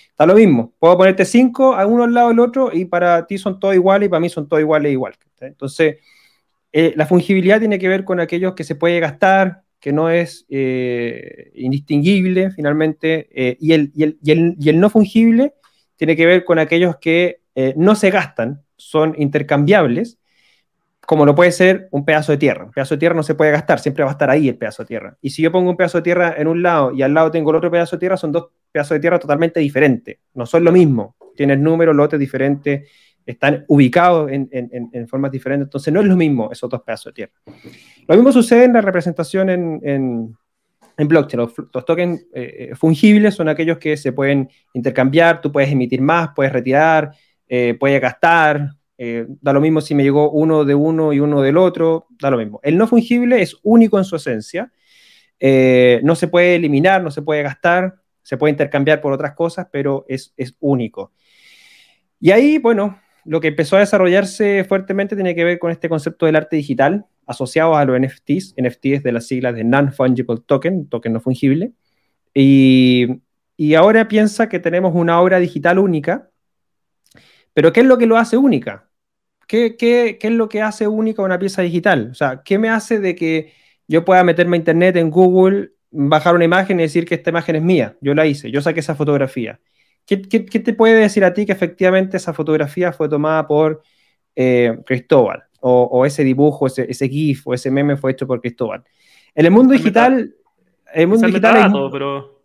Está 0.09 0.25
lo 0.25 0.35
mismo. 0.35 0.73
Puedo 0.77 0.97
ponerte 0.97 1.25
cinco 1.25 1.73
a 1.73 1.85
uno 1.85 2.03
al 2.03 2.13
lado 2.13 2.29
del 2.29 2.39
otro 2.39 2.69
y 2.71 2.85
para 2.85 3.25
ti 3.25 3.37
son 3.37 3.59
todos 3.59 3.73
iguales 3.73 4.07
y 4.07 4.09
para 4.09 4.19
mí 4.19 4.29
son 4.29 4.47
todos 4.47 4.61
iguales 4.61 4.89
e 4.89 4.93
igual. 4.93 5.13
Entonces, 5.39 5.97
eh, 6.71 6.93
la 6.95 7.05
fungibilidad 7.05 7.59
tiene 7.59 7.79
que 7.79 7.87
ver 7.87 8.03
con 8.03 8.19
aquellos 8.19 8.53
que 8.53 8.63
se 8.63 8.75
puede 8.75 8.99
gastar, 8.99 9.63
que 9.79 9.91
no 9.91 10.09
es 10.09 10.45
eh, 10.49 11.51
indistinguible 11.55 12.51
finalmente, 12.51 13.29
eh, 13.31 13.57
y, 13.59 13.73
el, 13.73 13.91
y, 13.95 14.03
el, 14.03 14.19
y, 14.21 14.31
el, 14.31 14.55
y, 14.59 14.69
el, 14.69 14.79
no 14.79 14.89
fungible 14.89 15.55
tiene 15.95 16.15
que 16.15 16.25
ver 16.25 16.45
con 16.45 16.59
aquellos 16.59 16.97
que 16.97 17.41
no 17.75 17.95
se 17.95 18.11
gastan, 18.11 18.63
son 18.77 19.13
intercambiables 19.17 20.20
como 21.05 21.25
lo 21.25 21.35
puede 21.35 21.51
ser 21.51 21.87
un 21.91 22.05
pedazo 22.05 22.31
de 22.31 22.37
tierra. 22.37 22.65
Un 22.65 22.71
pedazo 22.71 22.95
de 22.95 22.99
tierra 22.99 23.15
no 23.15 23.23
se 23.23 23.35
puede 23.35 23.51
gastar, 23.51 23.79
siempre 23.79 24.03
va 24.03 24.11
a 24.11 24.13
estar 24.13 24.29
ahí 24.29 24.47
el 24.47 24.57
pedazo 24.57 24.83
de 24.83 24.87
tierra. 24.87 25.17
Y 25.21 25.31
si 25.31 25.41
yo 25.41 25.51
pongo 25.51 25.69
un 25.69 25.77
pedazo 25.77 25.97
de 25.97 26.03
tierra 26.03 26.35
en 26.37 26.47
un 26.47 26.61
lado 26.61 26.93
y 26.93 27.01
al 27.01 27.13
lado 27.13 27.31
tengo 27.31 27.49
el 27.51 27.57
otro 27.57 27.71
pedazo 27.71 27.95
de 27.95 27.99
tierra, 27.99 28.17
son 28.17 28.31
dos 28.31 28.49
pedazos 28.71 28.95
de 28.95 28.99
tierra 28.99 29.19
totalmente 29.19 29.59
diferentes. 29.59 30.19
No 30.33 30.45
son 30.45 30.63
lo 30.63 30.71
mismo. 30.71 31.15
Tienen 31.35 31.63
números, 31.63 31.95
lotes 31.95 32.19
diferentes, 32.19 32.87
están 33.25 33.65
ubicados 33.67 34.31
en, 34.31 34.49
en, 34.51 35.07
formas 35.07 35.31
diferentes. 35.31 35.67
Entonces 35.67 35.93
no 35.93 36.01
es 36.01 36.07
lo 36.07 36.15
mismo 36.15 36.49
esos 36.51 36.69
dos 36.69 36.81
pedazos 36.81 37.13
de 37.13 37.13
tierra. 37.13 37.33
Lo 38.07 38.15
mismo 38.15 38.31
sucede 38.31 38.65
en 38.65 38.73
la 38.73 38.81
representación 38.81 39.49
en, 39.49 40.37
blockchain. 40.97 41.39
Los, 41.39 41.85
tokens 41.85 42.21
eh, 42.33 42.69
eh, 42.71 42.75
fungibles 42.75 43.33
son 43.33 43.49
aquellos 43.49 43.79
que 43.79 43.97
se 43.97 44.13
pueden 44.13 44.49
intercambiar, 44.73 45.41
tú 45.41 45.51
puedes 45.51 45.71
emitir 45.71 45.99
más, 45.99 46.29
puedes 46.35 46.53
retirar, 46.53 47.11
eh, 47.47 47.75
puedes 47.79 47.99
gastar, 47.99 48.69
eh, 49.03 49.25
da 49.41 49.51
lo 49.51 49.61
mismo 49.61 49.81
si 49.81 49.95
me 49.95 50.03
llegó 50.03 50.29
uno 50.29 50.63
de 50.63 50.75
uno 50.75 51.11
y 51.11 51.19
uno 51.19 51.41
del 51.41 51.57
otro, 51.57 52.05
da 52.19 52.29
lo 52.29 52.37
mismo. 52.37 52.59
El 52.61 52.77
no 52.77 52.85
fungible 52.85 53.41
es 53.41 53.57
único 53.63 53.97
en 53.97 54.03
su 54.03 54.15
esencia, 54.15 54.71
eh, 55.39 56.01
no 56.03 56.13
se 56.13 56.27
puede 56.27 56.53
eliminar, 56.53 57.01
no 57.01 57.09
se 57.09 57.23
puede 57.23 57.41
gastar, 57.41 57.95
se 58.21 58.37
puede 58.37 58.51
intercambiar 58.51 59.01
por 59.01 59.11
otras 59.11 59.33
cosas, 59.33 59.65
pero 59.71 60.05
es, 60.07 60.35
es 60.37 60.55
único. 60.59 61.13
Y 62.19 62.29
ahí, 62.29 62.59
bueno, 62.59 63.01
lo 63.25 63.41
que 63.41 63.47
empezó 63.47 63.75
a 63.75 63.79
desarrollarse 63.79 64.65
fuertemente 64.65 65.15
tiene 65.15 65.33
que 65.33 65.45
ver 65.45 65.57
con 65.57 65.71
este 65.71 65.89
concepto 65.89 66.27
del 66.27 66.35
arte 66.35 66.57
digital 66.57 67.07
asociado 67.25 67.75
a 67.75 67.83
los 67.85 67.99
NFTs. 67.99 68.53
NFTs 68.55 69.01
de 69.01 69.11
las 69.11 69.25
siglas 69.25 69.55
de 69.55 69.63
Non-Fungible 69.63 70.43
Token, 70.45 70.87
token 70.89 71.13
no 71.13 71.21
fungible. 71.21 71.71
Y, 72.35 73.07
y 73.57 73.73
ahora 73.73 74.07
piensa 74.07 74.47
que 74.47 74.59
tenemos 74.59 74.93
una 74.93 75.19
obra 75.19 75.39
digital 75.39 75.79
única, 75.79 76.29
pero 77.55 77.73
¿qué 77.73 77.79
es 77.79 77.87
lo 77.87 77.97
que 77.97 78.05
lo 78.05 78.17
hace 78.17 78.37
única? 78.37 78.90
¿Qué, 79.51 80.17
es 80.21 80.31
lo 80.31 80.47
que 80.47 80.61
hace 80.61 80.87
única 80.87 81.21
una 81.21 81.37
pieza 81.37 81.61
digital? 81.61 82.07
O 82.11 82.15
sea, 82.15 82.41
¿qué 82.45 82.57
me 82.57 82.69
hace 82.69 83.01
de 83.01 83.15
que 83.15 83.51
yo 83.85 84.05
pueda 84.05 84.23
meterme 84.23 84.55
a 84.55 84.59
internet 84.59 84.95
en 84.95 85.09
Google, 85.09 85.71
bajar 85.89 86.35
una 86.35 86.45
imagen 86.45 86.79
y 86.79 86.83
decir 86.83 87.05
que 87.05 87.15
esta 87.15 87.31
imagen 87.31 87.57
es 87.57 87.61
mía? 87.61 87.97
Yo 87.99 88.13
la 88.13 88.25
hice, 88.25 88.49
yo 88.49 88.61
saqué 88.61 88.79
esa 88.79 88.95
fotografía. 88.95 89.59
¿Qué, 90.05 90.17
te 90.17 90.73
puede 90.73 90.95
decir 90.95 91.25
a 91.25 91.33
ti 91.33 91.45
que 91.45 91.51
efectivamente 91.51 92.15
esa 92.15 92.33
fotografía 92.33 92.93
fue 92.93 93.09
tomada 93.09 93.45
por 93.45 93.81
eh, 94.37 94.77
Cristóbal? 94.85 95.43
O, 95.59 96.05
ese 96.05 96.23
dibujo, 96.23 96.67
ese, 96.67 97.09
GIF 97.09 97.45
o 97.45 97.53
ese 97.53 97.69
meme 97.69 97.97
fue 97.97 98.13
hecho 98.13 98.25
por 98.25 98.39
Cristóbal. 98.39 98.83
En 99.35 99.45
el 99.45 99.51
mundo 99.51 99.73
digital 99.73 100.33
el 100.93 101.07
mundo 101.07 101.27
digital 101.27 101.71
pero... 101.91 102.41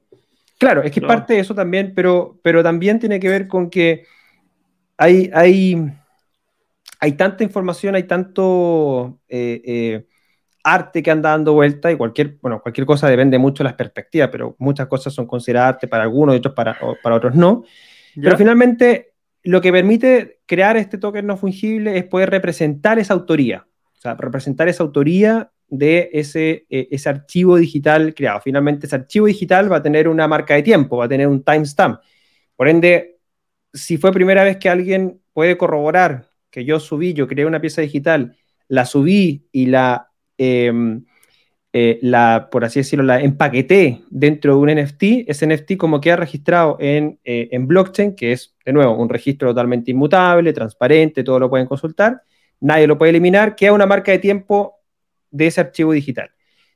Claro, 0.59 0.83
es 0.83 0.91
que 0.91 1.01
parte 1.01 1.35
de 1.35 1.41
eso 1.41 1.55
también, 1.55 1.93
pero, 1.95 2.39
pero 2.43 2.63
también 2.63 2.99
tiene 2.99 3.21
que 3.21 3.29
ver 3.29 3.47
con 3.47 3.71
que 3.71 4.05
hay, 4.97 5.31
hay, 5.33 5.93
hay 7.01 7.13
tanta 7.13 7.45
información, 7.45 7.95
hay 7.95 8.05
tanto 8.05 9.21
eh, 9.29 9.63
eh, 9.65 10.07
arte 10.65 11.03
que 11.03 11.11
anda 11.11 11.31
dando 11.31 11.53
vuelta 11.53 11.91
y 11.93 11.97
cualquier, 11.97 12.39
bueno, 12.41 12.61
cualquier 12.61 12.87
cosa 12.87 13.09
depende 13.09 13.39
mucho 13.39 13.63
de 13.63 13.69
las 13.69 13.75
perspectivas, 13.75 14.29
pero 14.31 14.57
muchas 14.59 14.87
cosas 14.87 15.13
son 15.13 15.27
consideradas 15.27 15.75
arte 15.75 15.89
para 15.89 16.05
algunos 16.05 16.35
y 16.35 16.39
otros 16.39 16.55
para, 16.55 16.79
para 17.03 17.17
otros 17.17 17.35
no. 17.35 17.65
Pero 18.15 18.37
finalmente 18.37 19.15
lo 19.43 19.61
que 19.61 19.71
permite 19.71 20.41
crear 20.47 20.77
este 20.77 20.99
token 20.99 21.27
no 21.27 21.37
fungible 21.37 21.97
es 21.99 22.05
poder 22.05 22.31
representar 22.31 22.99
esa 22.99 23.15
autoría, 23.15 23.67
o 23.97 24.01
sea, 24.01 24.15
representar 24.15 24.69
esa 24.69 24.83
autoría 24.83 25.53
de 25.69 26.11
ese, 26.13 26.67
eh, 26.71 26.89
ese 26.91 27.09
archivo 27.09 27.57
digital 27.57 28.15
creado. 28.15 28.41
Finalmente, 28.41 28.87
ese 28.87 28.97
archivo 28.97 29.27
digital 29.27 29.71
va 29.71 29.77
a 29.77 29.83
tener 29.83 30.09
una 30.09 30.27
marca 30.27 30.55
de 30.55 30.63
tiempo, 30.63 30.97
va 30.97 31.05
a 31.05 31.09
tener 31.09 31.29
un 31.29 31.43
timestamp. 31.43 32.01
Por 32.57 32.69
ende, 32.69 33.19
si 33.73 33.99
fue 33.99 34.13
primera 34.13 34.45
vez 34.45 34.57
que 34.57 34.69
alguien 34.69 35.21
puede 35.33 35.57
corroborar 35.57 36.27
que 36.57 36.65
yo 36.65 36.81
subí, 36.81 37.13
yo 37.13 37.29
creé 37.29 37.45
una 37.45 37.61
pieza 37.61 37.83
digital, 37.83 38.35
la 38.67 38.87
subí 38.87 39.47
y 39.53 39.67
la, 39.67 40.11
em, 40.39 41.05
eh, 41.75 41.99
la 42.01 42.49
por 42.51 42.65
así 42.65 42.81
decirlo, 42.81 43.05
la 43.05 43.21
empaqueté 43.21 44.01
dentro 44.09 44.55
de 44.55 44.59
un 44.61 44.71
NFT, 44.71 45.27
ese 45.29 45.47
NFT 45.47 45.77
como 45.77 46.01
queda 46.01 46.17
registrado 46.17 46.79
en, 46.81 47.21
eh, 47.25 47.51
en 47.53 47.67
blockchain, 47.67 48.17
que 48.17 48.33
es, 48.33 48.57
de 48.65 48.73
nuevo, 48.73 48.97
un 48.97 49.11
registro 49.11 49.51
totalmente 49.51 49.91
inmutable, 49.91 50.55
transparente, 50.55 51.23
todo 51.23 51.39
lo 51.41 51.51
pueden 51.51 51.67
consultar, 51.67 52.23
nadie 52.59 52.87
lo 52.87 52.97
puede 52.97 53.11
eliminar, 53.11 53.55
queda 53.55 53.75
una 53.75 53.85
marca 53.85 54.13
de 54.13 54.19
tiempo 54.19 54.77
de 55.31 55.49
ese 55.49 55.61
archivo 55.61 55.93
digital. 55.93 56.31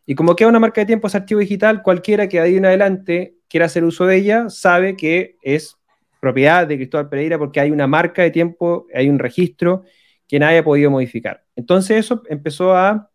Y 0.04 0.14
como 0.14 0.36
queda 0.36 0.50
una 0.50 0.60
marca 0.60 0.82
de 0.82 0.86
tiempo 0.88 1.06
ese 1.06 1.16
archivo 1.16 1.40
digital, 1.40 1.82
cualquiera 1.82 2.28
que 2.28 2.36
de 2.36 2.42
ahí 2.42 2.56
en 2.58 2.66
adelante 2.66 3.36
quiera 3.48 3.64
hacer 3.64 3.84
uso 3.84 4.04
de 4.04 4.16
ella 4.16 4.50
sabe 4.50 4.94
que 4.94 5.36
es 5.40 5.78
propiedad 6.20 6.66
de 6.66 6.76
Cristóbal 6.76 7.08
Pereira 7.08 7.38
porque 7.38 7.60
hay 7.60 7.70
una 7.70 7.86
marca 7.86 8.22
de 8.22 8.30
tiempo, 8.30 8.86
hay 8.94 9.08
un 9.08 9.18
registro 9.18 9.84
que 10.28 10.38
nadie 10.38 10.58
ha 10.58 10.64
podido 10.64 10.90
modificar. 10.90 11.44
Entonces 11.56 11.98
eso 11.98 12.22
empezó 12.28 12.76
a 12.76 13.10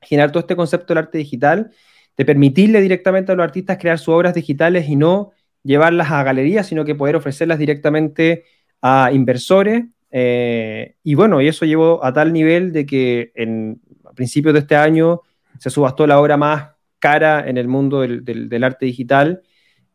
generar 0.00 0.30
todo 0.30 0.40
este 0.40 0.56
concepto 0.56 0.94
del 0.94 1.04
arte 1.04 1.18
digital, 1.18 1.70
de 2.16 2.24
permitirle 2.24 2.80
directamente 2.80 3.32
a 3.32 3.34
los 3.34 3.44
artistas 3.44 3.76
crear 3.78 3.98
sus 3.98 4.14
obras 4.14 4.32
digitales 4.32 4.88
y 4.88 4.96
no 4.96 5.32
llevarlas 5.62 6.10
a 6.10 6.22
galerías, 6.22 6.66
sino 6.66 6.84
que 6.84 6.94
poder 6.94 7.16
ofrecerlas 7.16 7.58
directamente 7.58 8.44
a 8.80 9.10
inversores. 9.12 9.84
Eh, 10.10 10.94
y 11.02 11.14
bueno, 11.14 11.42
y 11.42 11.48
eso 11.48 11.66
llevó 11.66 12.02
a 12.02 12.12
tal 12.12 12.32
nivel 12.32 12.72
de 12.72 12.86
que 12.86 13.32
en, 13.34 13.82
a 14.04 14.12
principios 14.12 14.54
de 14.54 14.60
este 14.60 14.76
año 14.76 15.20
se 15.58 15.68
subastó 15.68 16.06
la 16.06 16.20
obra 16.20 16.36
más 16.36 16.70
cara 16.98 17.46
en 17.46 17.58
el 17.58 17.68
mundo 17.68 18.00
del 18.00 18.64
arte 18.64 18.86
digital 18.86 19.42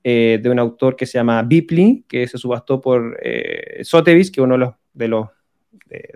eh, 0.04 0.40
de 0.42 0.50
un 0.50 0.60
autor 0.60 0.96
que 0.96 1.06
se 1.06 1.18
llama 1.18 1.42
Bipley, 1.44 2.06
que 2.08 2.28
se 2.28 2.38
subastó 2.38 2.82
por 2.82 3.20
eh, 3.22 3.84
Sotheby's, 3.84 4.32
que 4.32 4.42
es 4.42 4.44
uno 4.44 4.56
de 4.56 4.60
los, 4.60 4.74
de, 4.94 5.08
los 5.08 5.28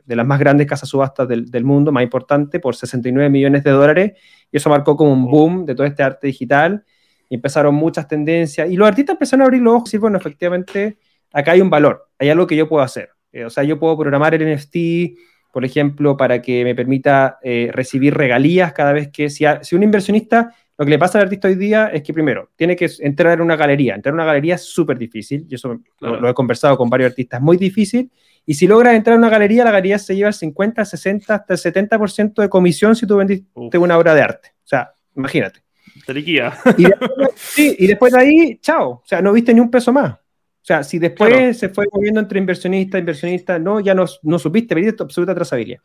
de, 0.05 0.15
las 0.15 0.25
más 0.25 0.39
grandes 0.39 0.67
casas 0.67 0.89
subastas 0.89 1.27
del, 1.27 1.51
del, 1.51 1.63
mundo, 1.63 1.91
más 1.91 2.03
importante, 2.03 2.59
por 2.59 2.75
69 2.75 3.29
millones 3.29 3.63
de 3.63 3.71
dólares. 3.71 4.13
Y 4.51 4.57
eso 4.57 4.69
marcó 4.69 4.97
como 4.97 5.13
un 5.13 5.25
boom 5.25 5.65
de 5.65 5.75
todo 5.75 5.85
este 5.85 6.03
arte 6.03 6.27
digital. 6.27 6.83
Y 7.29 7.35
empezaron 7.35 7.75
muchas 7.75 8.07
tendencias. 8.07 8.69
Y 8.69 8.75
los 8.75 8.87
artistas 8.87 9.15
empezaron 9.15 9.41
a 9.41 9.45
abrir 9.45 9.61
los 9.61 9.75
ojos 9.75 9.93
y 9.93 9.97
bueno, 9.97 10.17
efectivamente, 10.17 10.97
acá 11.31 11.51
hay 11.51 11.61
un 11.61 11.69
valor, 11.69 12.09
hay 12.17 12.29
algo 12.29 12.47
que 12.47 12.55
yo 12.55 12.67
puedo 12.67 12.83
hacer. 12.83 13.09
Eh, 13.31 13.45
o 13.45 13.49
sea, 13.49 13.63
yo 13.63 13.77
puedo 13.77 13.97
programar 13.97 14.33
el 14.33 14.55
NFT, 14.55 15.17
por 15.51 15.65
ejemplo, 15.65 16.15
para 16.17 16.41
que 16.41 16.63
me 16.63 16.73
permita 16.73 17.37
eh, 17.43 17.69
recibir 17.71 18.13
regalías 18.13 18.73
cada 18.73 18.93
vez 18.93 19.09
que 19.09 19.29
si, 19.29 19.45
si 19.61 19.75
un 19.75 19.83
inversionista 19.83 20.55
lo 20.77 20.85
que 20.85 20.91
le 20.91 20.99
pasa 20.99 21.17
al 21.17 21.25
artista 21.25 21.47
hoy 21.47 21.55
día 21.55 21.87
es 21.87 22.03
que, 22.03 22.13
primero, 22.13 22.51
tiene 22.55 22.75
que 22.75 22.89
entrar 22.99 23.33
en 23.33 23.41
una 23.41 23.55
galería. 23.55 23.95
Entrar 23.95 24.11
en 24.11 24.15
una 24.15 24.25
galería 24.25 24.55
es 24.55 24.63
súper 24.63 24.97
difícil, 24.97 25.45
y 25.49 25.55
eso 25.55 25.79
lo, 25.99 26.29
he 26.29 26.33
conversado 26.33 26.77
con 26.77 26.89
varios 26.89 27.11
artistas, 27.11 27.41
muy 27.41 27.55
difícil. 27.55 28.11
Y 28.45 28.55
si 28.55 28.67
logras 28.67 28.93
entrar 28.93 29.13
en 29.13 29.19
una 29.19 29.29
galería, 29.29 29.63
la 29.63 29.71
galería 29.71 29.97
se 29.97 30.15
lleva 30.15 30.27
el 30.27 30.33
50, 30.33 30.83
60, 30.83 31.33
hasta 31.33 31.53
el 31.53 31.59
70% 31.59 32.41
de 32.41 32.49
comisión 32.49 32.95
si 32.95 33.07
tú 33.07 33.15
vendiste 33.15 33.77
una 33.77 33.97
obra 33.97 34.13
de 34.13 34.21
arte. 34.21 34.49
O 34.63 34.67
sea, 34.67 34.91
imagínate. 35.15 35.61
Te 36.05 36.13
liquida. 36.13 36.57
Y 36.77 36.83
después, 36.83 37.11
sí, 37.35 37.75
y 37.79 37.87
después 37.87 38.13
de 38.13 38.19
ahí, 38.19 38.57
chao. 38.61 38.89
O 38.89 39.03
sea, 39.05 39.21
no 39.21 39.31
viste 39.31 39.53
ni 39.53 39.61
un 39.61 39.71
peso 39.71 39.93
más. 39.93 40.13
O 40.13 40.67
sea, 40.67 40.83
si 40.83 40.99
después 40.99 41.57
se 41.57 41.69
fue 41.69 41.85
moviendo 41.91 42.19
entre 42.19 42.39
inversionista, 42.39 42.97
inversionista, 42.97 43.59
no, 43.59 43.79
ya 43.79 43.93
no, 43.93 44.05
no 44.23 44.39
supiste, 44.39 44.75
perdiste 44.75 45.03
absoluta 45.03 45.33
trazabilidad. 45.33 45.79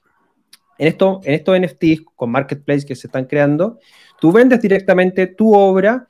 En, 0.79 0.89
esto, 0.89 1.21
en 1.25 1.35
estos 1.35 1.59
NFTs 1.59 2.03
con 2.15 2.31
marketplace 2.31 2.87
que 2.87 2.95
se 2.95 3.07
están 3.07 3.27
creando, 3.27 3.79
Tú 4.21 4.31
vendes 4.31 4.61
directamente 4.61 5.27
tu 5.27 5.55
obra 5.55 6.07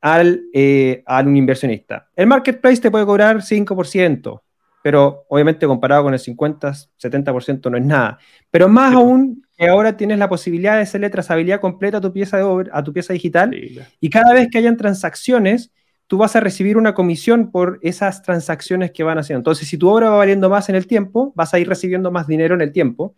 al, 0.00 0.42
eh, 0.52 1.02
a 1.06 1.20
un 1.20 1.36
inversionista. 1.36 2.08
El 2.14 2.26
marketplace 2.26 2.82
te 2.82 2.90
puede 2.90 3.06
cobrar 3.06 3.42
5%, 3.42 4.42
pero 4.82 5.24
obviamente 5.28 5.66
comparado 5.66 6.04
con 6.04 6.12
el 6.12 6.20
50, 6.20 6.74
70% 6.98 7.70
no 7.70 7.78
es 7.78 7.84
nada. 7.84 8.18
Pero 8.50 8.68
más 8.68 8.94
aún 8.94 9.42
que 9.56 9.66
ahora 9.66 9.96
tienes 9.96 10.18
la 10.18 10.28
posibilidad 10.28 10.76
de 10.76 10.82
hacerle 10.82 11.08
trazabilidad 11.08 11.60
completa 11.60 11.96
a 11.96 12.00
tu 12.00 12.12
pieza, 12.12 12.36
de 12.36 12.42
obra, 12.42 12.70
a 12.74 12.84
tu 12.84 12.92
pieza 12.92 13.14
digital 13.14 13.54
y 14.00 14.10
cada 14.10 14.34
vez 14.34 14.48
que 14.50 14.58
hayan 14.58 14.76
transacciones, 14.76 15.72
tú 16.06 16.18
vas 16.18 16.36
a 16.36 16.40
recibir 16.40 16.76
una 16.76 16.92
comisión 16.92 17.50
por 17.50 17.78
esas 17.82 18.22
transacciones 18.22 18.90
que 18.90 19.02
van 19.02 19.18
haciendo. 19.18 19.40
Entonces, 19.40 19.66
si 19.66 19.78
tu 19.78 19.88
obra 19.88 20.10
va 20.10 20.18
valiendo 20.18 20.50
más 20.50 20.68
en 20.68 20.74
el 20.74 20.86
tiempo, 20.86 21.32
vas 21.36 21.54
a 21.54 21.58
ir 21.58 21.68
recibiendo 21.68 22.10
más 22.10 22.26
dinero 22.26 22.54
en 22.54 22.60
el 22.60 22.72
tiempo. 22.72 23.14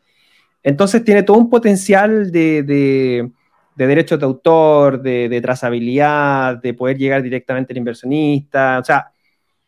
Entonces, 0.62 1.05
tiene 1.05 1.22
todo 1.22 1.37
un 1.38 1.51
potencial 1.51 2.31
de 2.31 3.31
de 3.75 3.87
derechos 3.87 4.18
de 4.18 4.27
autor, 4.27 5.01
de, 5.03 5.40
trazabilidad, 5.40 6.61
de 6.61 6.75
poder 6.75 6.98
llegar 6.98 7.22
directamente 7.22 7.72
al 7.72 7.79
inversionista. 7.79 8.79
O 8.79 8.85
sea, 8.85 9.11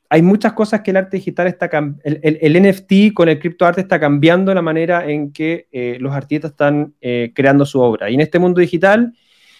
hay 0.09 0.23
muchas 0.23 0.53
cosas 0.53 0.83
que 0.83 0.91
el 0.91 0.99
arte 0.99 1.17
digital 1.17 1.47
está, 1.47 1.69
el, 2.05 2.21
el, 2.23 2.63
NFT 2.63 3.15
con 3.15 3.29
el 3.29 3.39
criptoarte 3.39 3.81
está 3.81 3.99
cambiando 3.99 4.55
la 4.55 4.63
manera 4.63 5.09
en 5.09 5.33
que 5.33 5.69
eh, 5.73 5.97
los 6.01 6.13
artistas 6.13 6.53
están 6.53 6.95
eh, 7.01 7.33
creando 7.35 7.65
su 7.65 7.81
obra. 7.81 8.11
Y 8.11 8.15
en 8.15 8.21
este 8.21 8.39
mundo 8.39 8.61
digital, 8.61 9.15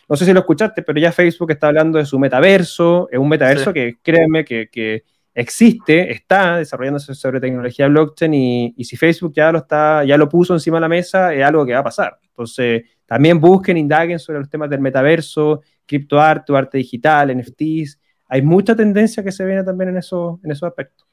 no 0.09 0.17
sé 0.17 0.27
si 0.27 0.33
lo 0.33 0.41
escuchaste, 0.41 0.83
pero 0.83 1.01
ya 1.01 1.11
Facebook 1.11 1.51
está 1.51 1.69
hablando 1.69 1.99
de 1.99 2.05
su 2.05 2.19
metaverso, 2.19 3.09
es 3.11 3.19
un 3.19 3.29
metaverso 3.29 3.73
que 3.73 3.97
créeme 4.03 4.45
que, 4.45 4.69
que, 4.71 5.05
existe, 5.35 6.13
está 6.13 6.59
desarrollándose 6.59 7.15
sobre 7.15 7.41
tecnología 7.41 7.89
blockchain 7.89 8.33
y, 8.35 8.75
y, 8.77 8.85
si 8.85 8.97
Facebook 8.97 9.33
ya 9.35 9.51
lo 9.51 9.59
está, 9.59 10.05
ya 10.05 10.17
lo 10.17 10.29
puso 10.29 10.55
encima 10.55 10.77
de 10.77 10.83
la 10.83 10.89
mesa, 10.89 11.35
es 11.35 11.45
algo 11.45 11.67
que 11.67 11.73
va 11.73 11.81
a 11.81 11.85
pasar. 11.85 12.19
Entonces, 12.23 12.85
también 13.07 13.41
busquen, 13.41 13.77
indaguen 13.77 14.19
sobre 14.19 14.39
los 14.39 14.49
temas 14.49 14.71
del 14.71 14.81
metaverso, 14.81 15.63
criptoarte, 15.87 16.57
arte 16.57 16.79
digital, 16.79 17.37
NFTs. 17.37 18.01
Hay 18.29 18.43
mucha 18.43 18.75
tendencia 18.75 19.23
que 19.23 19.33
se 19.33 19.45
viene 19.45 19.63
también 19.63 19.91
en, 19.91 19.99
eso, 19.99 20.41
en 20.43 20.51
esos 20.51 20.67
aspectos. 20.69 21.07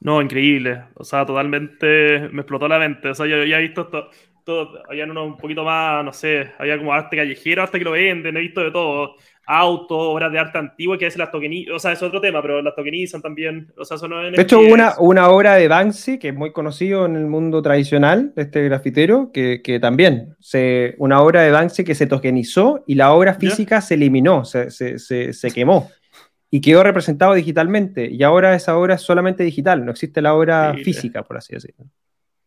No, 0.00 0.22
increíble. 0.22 0.84
O 0.94 1.04
sea, 1.04 1.26
totalmente 1.26 2.28
me 2.32 2.42
explotó 2.42 2.68
la 2.68 2.78
mente. 2.78 3.08
O 3.10 3.14
sea, 3.14 3.26
yo 3.26 3.44
ya 3.44 3.58
he 3.58 3.62
visto 3.62 3.82
esto, 3.82 4.10
todo, 4.48 4.82
había 4.88 5.04
uno 5.04 5.26
un 5.26 5.36
poquito 5.36 5.62
más, 5.62 6.02
no 6.02 6.10
sé, 6.10 6.52
había 6.58 6.78
como 6.78 6.94
arte 6.94 7.18
callejero, 7.18 7.62
arte 7.62 7.78
que 7.78 7.84
lo 7.84 7.90
venden, 7.90 8.34
he 8.34 8.40
visto 8.40 8.62
de 8.62 8.70
todo. 8.70 9.16
Autos, 9.50 9.98
obras 9.98 10.32
de 10.32 10.38
arte 10.38 10.58
antiguo 10.58 10.96
que 10.98 11.04
a 11.04 11.08
veces 11.08 11.18
las 11.18 11.30
tokenizan, 11.30 11.74
o 11.74 11.78
sea, 11.78 11.92
es 11.92 12.02
otro 12.02 12.20
tema, 12.20 12.40
pero 12.42 12.60
las 12.60 12.74
tokenizan 12.74 13.22
también, 13.22 13.72
o 13.76 13.84
sea, 13.84 13.96
es... 13.96 14.02
De 14.36 14.42
hecho, 14.42 14.60
una, 14.60 14.94
una 14.98 15.28
obra 15.28 15.54
de 15.54 15.68
Banksy, 15.68 16.18
que 16.18 16.28
es 16.28 16.34
muy 16.34 16.52
conocido 16.52 17.06
en 17.06 17.16
el 17.16 17.26
mundo 17.26 17.62
tradicional, 17.62 18.32
este 18.36 18.62
grafitero, 18.64 19.30
que, 19.32 19.62
que 19.62 19.80
también, 19.80 20.34
se, 20.38 20.94
una 20.98 21.20
obra 21.22 21.42
de 21.42 21.50
Banksy 21.50 21.84
que 21.84 21.94
se 21.94 22.06
tokenizó 22.06 22.84
y 22.86 22.94
la 22.94 23.12
obra 23.12 23.34
física 23.34 23.80
se 23.80 23.94
eliminó, 23.94 24.44
se, 24.44 24.70
se, 24.70 24.98
se, 24.98 25.50
quemó 25.50 25.90
y 26.50 26.60
quedó 26.60 26.82
representado 26.82 27.34
digitalmente, 27.34 28.10
y 28.10 28.22
ahora 28.22 28.54
esa 28.54 28.76
obra 28.76 28.94
es 28.94 29.02
solamente 29.02 29.44
digital, 29.44 29.84
no 29.84 29.92
existe 29.92 30.22
la 30.22 30.34
obra 30.34 30.74
física, 30.82 31.22
por 31.22 31.36
así 31.36 31.54
decirlo. 31.54 31.86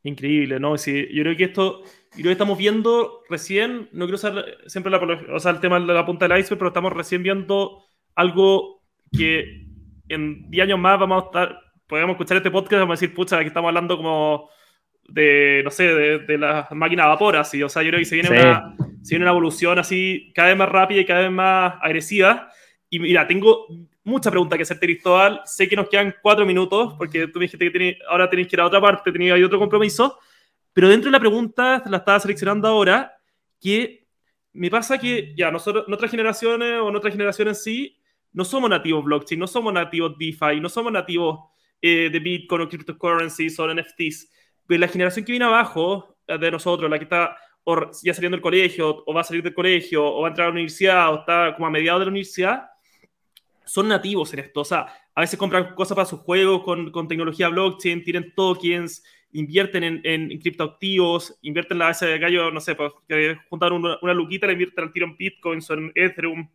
Increíble, 0.03 0.59
¿no? 0.59 0.77
Sí, 0.77 1.07
yo 1.11 1.23
creo 1.23 1.37
que 1.37 1.43
esto 1.45 1.83
y 2.15 2.23
lo 2.23 2.27
que 2.27 2.33
estamos 2.33 2.57
viendo 2.57 3.23
recién, 3.29 3.87
no 3.93 4.05
quiero 4.05 4.15
usar 4.15 4.45
siempre 4.67 4.91
la, 4.91 4.97
o 5.33 5.39
sea, 5.39 5.51
el 5.51 5.61
tema 5.61 5.79
de 5.79 5.93
la 5.93 6.05
punta 6.05 6.27
del 6.27 6.39
iceberg, 6.39 6.59
pero 6.59 6.67
estamos 6.67 6.91
recién 6.91 7.23
viendo 7.23 7.85
algo 8.15 8.81
que 9.17 9.65
en 10.09 10.49
10 10.49 10.63
años 10.65 10.79
más 10.79 10.99
vamos 10.99 11.23
a 11.23 11.25
estar, 11.27 11.59
podemos 11.87 12.11
escuchar 12.11 12.37
este 12.37 12.51
podcast 12.51 12.73
y 12.73 12.75
vamos 12.77 12.99
a 12.99 12.99
decir, 12.99 13.15
pucha, 13.15 13.37
aquí 13.37 13.47
estamos 13.47 13.69
hablando 13.69 13.95
como 13.95 14.49
de, 15.07 15.61
no 15.63 15.71
sé, 15.71 15.83
de, 15.83 16.19
de 16.19 16.37
las 16.37 16.69
máquinas 16.71 17.05
a 17.05 17.09
vapor, 17.09 17.37
así. 17.37 17.63
O 17.63 17.69
sea, 17.69 17.81
yo 17.81 17.89
creo 17.89 17.99
que 17.99 18.05
se 18.05 18.15
viene, 18.15 18.29
una, 18.29 18.75
se 19.01 19.15
viene 19.15 19.23
una 19.23 19.31
evolución 19.31 19.79
así 19.79 20.33
cada 20.35 20.49
vez 20.49 20.57
más 20.57 20.69
rápida 20.69 20.99
y 20.99 21.05
cada 21.05 21.21
vez 21.21 21.31
más 21.31 21.75
agresiva. 21.81 22.49
Y 22.89 22.99
mira, 22.99 23.25
tengo 23.25 23.67
mucha 24.11 24.29
pregunta 24.29 24.57
que 24.57 24.63
hacerte, 24.63 24.85
Cristóbal. 24.85 25.41
Sé 25.45 25.67
que 25.67 25.75
nos 25.75 25.89
quedan 25.89 26.13
cuatro 26.21 26.45
minutos, 26.45 26.93
porque 26.97 27.27
tú 27.27 27.39
me 27.39 27.45
dijiste 27.45 27.71
que 27.71 27.97
ahora 28.07 28.29
tenéis 28.29 28.47
que 28.47 28.55
ir 28.55 28.61
a 28.61 28.67
otra 28.67 28.79
parte, 28.79 29.11
tenéis 29.11 29.43
otro 29.43 29.57
compromiso. 29.57 30.19
Pero 30.73 30.89
dentro 30.89 31.07
de 31.07 31.13
la 31.13 31.19
pregunta, 31.19 31.83
la 31.87 31.97
estaba 31.97 32.19
seleccionando 32.19 32.67
ahora, 32.67 33.13
que 33.59 34.07
me 34.53 34.69
pasa 34.69 34.97
que 34.97 35.33
ya 35.35 35.49
nosotros, 35.49 35.85
nuestras 35.87 36.11
generaciones 36.11 36.79
o 36.79 36.91
nuestra 36.91 37.11
generación 37.11 37.47
en 37.47 37.55
sí, 37.55 37.97
no 38.33 38.45
somos 38.45 38.69
nativos 38.69 39.03
blockchain, 39.03 39.39
no 39.39 39.47
somos 39.47 39.73
nativos 39.73 40.17
DeFi, 40.17 40.59
no 40.61 40.69
somos 40.69 40.91
nativos 40.91 41.39
eh, 41.81 42.09
de 42.11 42.19
Bitcoin 42.19 42.61
o 42.61 42.69
cryptocurrencies 42.69 43.59
o 43.59 43.73
NFTs. 43.73 44.29
Pero 44.67 44.79
la 44.79 44.87
generación 44.87 45.25
que 45.25 45.31
viene 45.31 45.45
abajo 45.45 46.17
de 46.27 46.51
nosotros, 46.51 46.89
la 46.89 46.97
que 46.97 47.03
está 47.05 47.35
ya 48.03 48.13
saliendo 48.13 48.37
del 48.37 48.41
colegio, 48.41 49.03
o 49.05 49.13
va 49.13 49.21
a 49.21 49.23
salir 49.23 49.43
del 49.43 49.53
colegio, 49.53 50.05
o 50.05 50.21
va 50.21 50.27
a 50.27 50.31
entrar 50.31 50.45
a 50.45 50.49
la 50.49 50.53
universidad, 50.53 51.13
o 51.13 51.19
está 51.19 51.53
como 51.55 51.67
a 51.67 51.69
mediados 51.71 52.01
de 52.01 52.05
la 52.05 52.11
universidad, 52.11 52.69
son 53.71 53.87
nativos 53.87 54.33
en 54.33 54.39
esto. 54.39 54.59
O 54.61 54.65
sea, 54.65 54.85
a 55.15 55.21
veces 55.21 55.39
compran 55.39 55.73
cosas 55.75 55.95
para 55.95 56.05
sus 56.05 56.19
juegos 56.19 56.63
con, 56.63 56.91
con 56.91 57.07
tecnología 57.07 57.47
blockchain, 57.47 58.03
tienen 58.03 58.33
tokens, 58.35 59.01
invierten 59.31 59.85
en, 59.85 60.01
en, 60.03 60.37
criptoactivos, 60.39 61.39
invierten 61.41 61.77
la 61.77 61.85
base 61.85 62.05
de 62.05 62.19
gallo, 62.19 62.51
no 62.51 62.59
sé, 62.59 62.75
pues, 62.75 62.91
juntar 63.49 63.71
una, 63.71 63.97
una, 64.01 64.13
luquita, 64.13 64.45
la 64.45 64.51
invierten 64.51 64.83
al 64.83 64.91
tiro 64.91 65.05
en 65.05 65.15
Bitcoin, 65.15 65.61
en 65.69 65.91
Ethereum. 65.95 66.49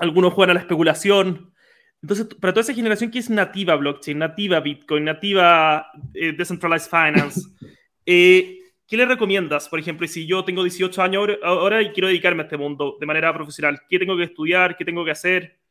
Algunos 0.00 0.32
juegan 0.32 0.52
a 0.52 0.54
la 0.54 0.60
especulación. 0.60 1.52
Entonces, 2.00 2.26
para 2.40 2.54
toda 2.54 2.62
esa 2.62 2.72
generación 2.72 3.10
que 3.10 3.18
es 3.18 3.28
nativa 3.28 3.76
blockchain, 3.76 4.18
nativa 4.18 4.60
Bitcoin, 4.60 5.04
nativa 5.04 5.88
eh, 6.14 6.32
decentralized 6.32 6.88
finance, 6.88 7.38
eh, 8.06 8.60
¿qué 8.88 8.96
le 8.96 9.04
recomiendas? 9.04 9.68
Por 9.68 9.78
ejemplo, 9.78 10.08
si 10.08 10.26
yo 10.26 10.42
tengo 10.42 10.62
18 10.62 11.02
años 11.02 11.28
ahora 11.42 11.82
y 11.82 11.90
quiero 11.90 12.08
dedicarme 12.08 12.40
a 12.40 12.46
este 12.46 12.56
mundo 12.56 12.96
de 12.98 13.04
manera 13.04 13.34
profesional, 13.34 13.78
¿qué 13.90 13.98
tengo 13.98 14.16
que 14.16 14.24
estudiar? 14.24 14.74
¿Qué 14.74 14.86
tengo 14.86 15.04
que 15.04 15.10
hacer? 15.10 15.61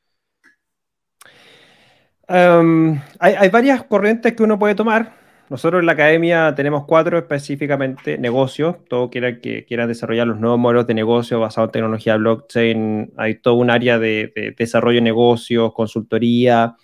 Um, 2.27 2.99
hay, 3.19 3.49
varias 3.49 3.83
corrientes 3.83 4.33
que 4.33 4.43
uno 4.43 4.57
puede 4.57 4.75
tomar. 4.75 5.19
Nosotros 5.49 5.81
en 5.81 5.85
la 5.85 5.91
academia 5.91 6.53
tenemos 6.55 6.85
cuatro 6.85 7.17
específicamente 7.17 8.17
negocios. 8.17 8.77
Todo 8.87 9.09
quiera 9.09 9.39
que 9.39 9.65
quieran 9.65 9.89
desarrollar 9.89 10.27
los 10.27 10.39
nuevos 10.39 10.57
modelos 10.57 10.87
de 10.87 10.93
negocio 10.93 11.39
basados 11.39 11.67
en 11.69 11.71
tecnología 11.73 12.15
blockchain. 12.15 13.13
Hay 13.17 13.35
todo 13.35 13.55
un 13.55 13.69
área 13.69 13.99
de, 13.99 14.31
de 14.33 14.55
desarrollo 14.57 14.95
de 14.95 15.01
negocios, 15.01 15.73
consultoría. 15.73 16.75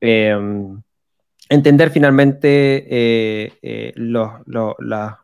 Eh, 0.00 0.34
entender 1.48 1.90
finalmente 1.90 2.86
eh, 2.88 3.52
eh, 3.62 3.92
los, 3.96 4.30
los, 4.46 4.76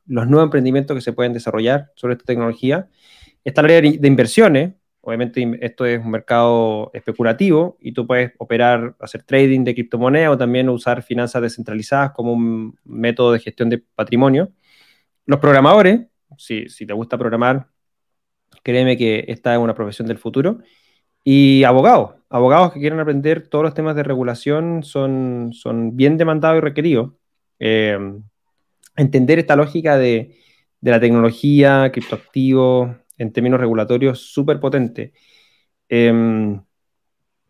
nuevos 0.07 0.45
emprendimientos 0.45 0.97
que 0.97 1.01
se 1.01 1.13
pueden 1.13 1.33
desarrollar 1.33 1.91
sobre 1.95 2.15
esta 2.15 2.25
tecnología. 2.25 2.89
Está 3.45 3.61
el 3.63 3.67
área 3.67 3.81
de 3.81 4.09
inversiones, 4.09 4.75
Obviamente 5.05 5.59
esto 5.61 5.85
es 5.85 5.99
un 5.99 6.13
mercado 6.13 6.91
especulativo 6.95 7.77
y 7.81 7.93
tú 7.93 8.07
puedes 8.07 8.33
operar, 8.39 8.95
hacer 9.01 9.25
trading 9.25 9.65
de 9.65 9.75
criptomonedas 9.75 10.31
o 10.31 10.39
también 10.39 10.69
usar 10.69 11.03
finanzas 11.03 11.43
descentralizadas 11.43 12.13
como 12.13 12.33
un 12.33 12.79
método 12.85 13.33
de 13.33 13.41
gestión 13.41 13.69
de 13.69 13.79
patrimonio. 13.79 14.53
Los 15.27 15.41
programadores, 15.41 16.03
si, 16.39 16.69
si 16.69 16.87
te 16.87 16.93
gusta 16.93 17.19
programar, 17.19 17.67
créeme 18.63 18.97
que 18.97 19.25
esta 19.27 19.53
es 19.55 19.59
una 19.59 19.75
profesión 19.75 20.07
del 20.07 20.19
futuro. 20.19 20.61
Y 21.25 21.65
abogados, 21.65 22.15
abogados 22.31 22.73
que 22.73 22.81
quieren 22.81 23.01
aprender 23.01 23.49
todos 23.49 23.65
los 23.65 23.75
temas 23.75 23.97
de 23.97 24.05
regulación 24.05 24.85
son, 24.85 25.51
son 25.53 25.97
bien 25.97 26.17
demandados 26.17 26.59
y 26.59 26.61
requeridos. 26.61 27.13
Eh, 27.59 27.99
entender 28.97 29.41
esta 29.41 29.57
lógica 29.57 29.97
de, 29.97 30.37
de 30.81 30.91
la 30.91 31.01
tecnología, 31.01 31.91
criptoactivos, 31.93 32.97
en 33.23 33.33
términos 33.33 33.61
regulatorios 33.61 34.21
súper 34.33 34.61
potente. 34.61 35.13
Eh, 35.89 36.59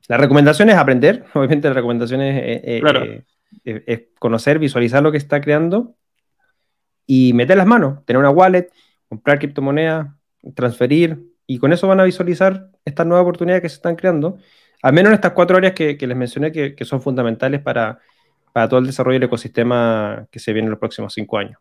la 0.09 0.17
recomendación 0.17 0.69
es 0.71 0.77
aprender, 0.77 1.25
obviamente 1.35 1.69
la 1.69 1.75
recomendación 1.75 2.21
es, 2.21 2.37
eh, 2.37 2.61
eh, 2.65 3.25
eh, 3.65 3.85
es, 3.87 4.03
conocer, 4.19 4.59
visualizar 4.59 5.03
lo 5.03 5.13
que 5.13 5.19
está 5.19 5.41
creando 5.41 5.95
y 7.07 7.33
meter 7.33 7.57
las 7.57 7.67
manos, 7.67 8.05
tener 8.05 8.19
una 8.19 8.31
wallet, 8.31 8.71
comprar 9.09 9.39
criptomonedas, 9.39 10.09
transferir, 10.55 11.23
y 11.47 11.59
con 11.59 11.73
eso 11.73 11.89
van 11.89 12.01
a 12.01 12.05
visualizar 12.05 12.69
estas 12.85 13.07
nuevas 13.07 13.23
oportunidades 13.23 13.63
que 13.63 13.69
se 13.69 13.77
están 13.77 13.97
creando, 13.97 14.39
al 14.83 14.93
menos 14.93 15.11
en 15.11 15.15
estas 15.15 15.33
cuatro 15.33 15.57
áreas 15.57 15.75
que, 15.75 15.97
que 15.97 16.07
les 16.07 16.17
mencioné 16.17 16.51
que, 16.51 16.75
que, 16.75 16.85
son 16.85 17.01
fundamentales 17.01 17.61
para, 17.61 17.99
para 18.53 18.69
todo 18.69 18.81
el 18.81 18.87
desarrollo 18.87 19.17
del 19.17 19.25
ecosistema 19.25 20.27
que 20.31 20.39
se 20.39 20.53
viene 20.53 20.67
en 20.67 20.71
los 20.71 20.81
próximos 20.81 21.13
cinco 21.15 21.39
años. 21.39 21.59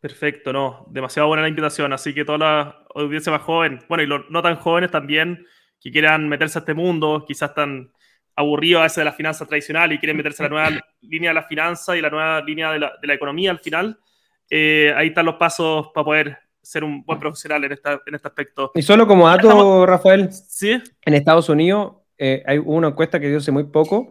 Perfecto, 0.00 0.52
no, 0.52 0.86
demasiado 0.90 1.28
buena 1.28 1.42
la 1.42 1.48
invitación, 1.48 1.92
así 1.92 2.14
que 2.14 2.24
toda 2.24 2.38
la 2.38 2.85
audiencia 2.96 3.32
más 3.32 3.42
joven, 3.42 3.80
bueno, 3.88 4.02
y 4.02 4.06
los 4.06 4.22
no 4.30 4.42
tan 4.42 4.56
jóvenes 4.56 4.90
también, 4.90 5.46
que 5.80 5.90
quieran 5.90 6.28
meterse 6.28 6.58
a 6.58 6.60
este 6.60 6.74
mundo, 6.74 7.24
quizás 7.26 7.50
están 7.50 7.92
aburridos 8.34 8.80
a 8.80 8.82
veces 8.84 8.96
de 8.96 9.04
la 9.04 9.12
finanza 9.12 9.46
tradicional 9.46 9.92
y 9.92 9.98
quieren 9.98 10.16
meterse 10.16 10.42
a 10.42 10.48
la 10.48 10.50
nueva 10.50 10.70
línea 11.00 11.30
de 11.30 11.34
la 11.34 11.42
finanza 11.44 11.96
y 11.96 12.00
la 12.00 12.10
nueva 12.10 12.40
línea 12.42 12.72
de 12.72 12.78
la, 12.78 12.92
de 13.00 13.06
la 13.06 13.14
economía 13.14 13.50
al 13.50 13.60
final, 13.60 13.98
eh, 14.50 14.92
ahí 14.96 15.08
están 15.08 15.26
los 15.26 15.36
pasos 15.36 15.88
para 15.94 16.04
poder 16.04 16.38
ser 16.62 16.84
un 16.84 17.04
buen 17.04 17.18
profesional 17.18 17.62
en, 17.64 17.72
esta, 17.72 18.00
en 18.04 18.14
este 18.14 18.28
aspecto. 18.28 18.72
Y 18.74 18.82
solo 18.82 19.06
como 19.06 19.28
dato, 19.28 19.48
estamos... 19.48 19.86
Rafael, 19.86 20.32
¿Sí? 20.32 20.82
en 21.04 21.14
Estados 21.14 21.48
Unidos 21.48 21.94
eh, 22.18 22.42
hay 22.46 22.58
una 22.58 22.88
encuesta 22.88 23.20
que 23.20 23.28
dio 23.28 23.38
hace 23.38 23.52
muy 23.52 23.64
poco, 23.64 24.08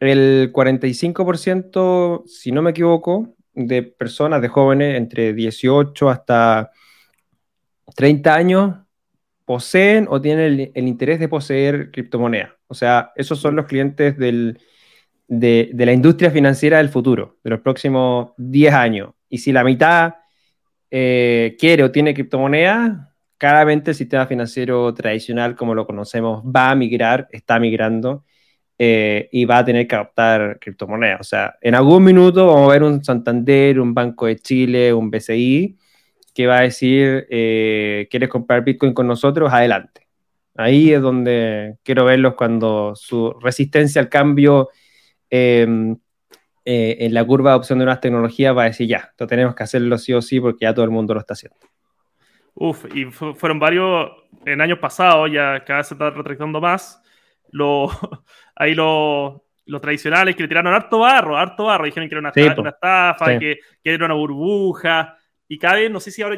el 0.00 0.52
45%, 0.52 2.26
si 2.26 2.52
no 2.52 2.62
me 2.62 2.70
equivoco, 2.70 3.34
de 3.52 3.82
personas, 3.82 4.42
de 4.42 4.48
jóvenes 4.48 4.96
entre 4.96 5.32
18 5.32 6.10
hasta 6.10 6.72
30 7.94 8.34
años 8.34 8.74
poseen 9.44 10.06
o 10.08 10.20
tienen 10.20 10.72
el, 10.74 10.88
interés 10.88 11.20
de 11.20 11.28
poseer 11.28 11.90
criptomonedas. 11.90 12.50
O 12.66 12.74
sea, 12.74 13.12
esos 13.16 13.38
son 13.38 13.56
los 13.56 13.66
clientes 13.66 14.16
de, 14.16 14.56
la 15.28 15.92
industria 15.92 16.30
financiera 16.30 16.78
del 16.78 16.88
futuro, 16.88 17.38
de 17.44 17.50
los 17.50 17.60
próximos 17.60 18.32
10 18.38 18.74
años. 18.74 19.10
Y 19.28 19.38
si 19.38 19.52
la 19.52 19.64
mitad 19.64 20.14
eh, 20.90 21.56
quiere 21.58 21.84
o 21.84 21.90
tiene 21.90 22.14
criptomonedas, 22.14 22.92
claramente 23.36 23.90
el 23.90 23.96
sistema 23.96 24.26
financiero 24.26 24.92
tradicional 24.94 25.56
como 25.56 25.74
lo 25.74 25.86
conocemos 25.86 26.42
va 26.44 26.70
a 26.70 26.74
migrar, 26.74 27.28
está 27.30 27.58
migrando 27.58 28.24
eh, 28.78 29.28
y 29.30 29.44
va 29.44 29.58
a 29.58 29.64
tener 29.64 29.86
que 29.86 29.94
adoptar 29.94 30.58
criptomonedas. 30.60 31.20
O 31.20 31.24
sea, 31.24 31.56
en 31.60 31.74
algún 31.74 32.04
minuto 32.04 32.46
vamos 32.46 32.70
a 32.70 32.72
ver 32.72 32.82
un 32.82 33.04
Santander, 33.04 33.78
un 33.80 33.92
Banco 33.94 34.26
de 34.26 34.36
Chile, 34.36 34.92
un 34.92 35.10
BCI, 35.10 35.78
que 36.34 36.46
va 36.46 36.58
a 36.58 36.62
decir, 36.62 37.26
eh, 37.30 38.08
¿quieres 38.10 38.28
comprar 38.28 38.64
Bitcoin 38.64 38.92
con 38.92 39.06
nosotros? 39.06 39.52
Adelante. 39.52 40.06
Ahí 40.56 40.92
es 40.92 41.00
donde 41.00 41.76
quiero 41.82 42.04
verlos 42.04 42.34
cuando 42.34 42.94
su 42.94 43.32
resistencia 43.40 44.00
al 44.00 44.08
cambio 44.08 44.70
eh, 45.30 45.66
eh, 46.64 46.96
en 47.00 47.14
la 47.14 47.24
curva 47.24 47.50
de 47.50 47.56
opción 47.56 47.78
de 47.78 47.84
nuevas 47.84 48.00
tecnologías 48.00 48.56
va 48.56 48.62
a 48.62 48.66
decir, 48.66 48.88
ya, 48.88 49.08
esto 49.10 49.26
tenemos 49.26 49.54
que 49.54 49.62
hacerlo 49.62 49.98
sí 49.98 50.12
o 50.12 50.22
sí 50.22 50.40
porque 50.40 50.64
ya 50.64 50.74
todo 50.74 50.84
el 50.84 50.90
mundo 50.90 51.14
lo 51.14 51.20
está 51.20 51.34
haciendo. 51.34 51.58
Uf, 52.54 52.84
y 52.94 53.06
fueron 53.06 53.58
varios 53.58 54.10
en 54.46 54.60
años 54.60 54.78
pasados, 54.78 55.30
ya 55.30 55.64
cada 55.64 55.80
vez 55.80 55.88
se 55.88 55.94
está 55.94 56.10
retractando 56.10 56.60
más. 56.60 57.02
Lo, 57.50 57.88
ahí 58.56 58.74
los 58.74 59.40
lo 59.66 59.80
tradicionales 59.80 60.36
que 60.36 60.42
le 60.42 60.48
tiraron 60.48 60.74
harto 60.74 61.00
barro, 61.00 61.36
harto 61.36 61.64
barro, 61.64 61.86
dijeron 61.86 62.08
que 62.08 62.14
era 62.14 62.20
una, 62.20 62.32
sí, 62.32 62.40
estafa, 62.42 63.26
sí. 63.26 63.38
que, 63.38 63.58
que, 63.82 63.94
era 63.94 64.04
una 64.04 64.14
burbuja, 64.14 65.16
y 65.48 65.58
cada 65.58 65.76
vez, 65.76 65.90
no 65.90 66.00
sé 66.00 66.10
si 66.10 66.22
ahora 66.22 66.36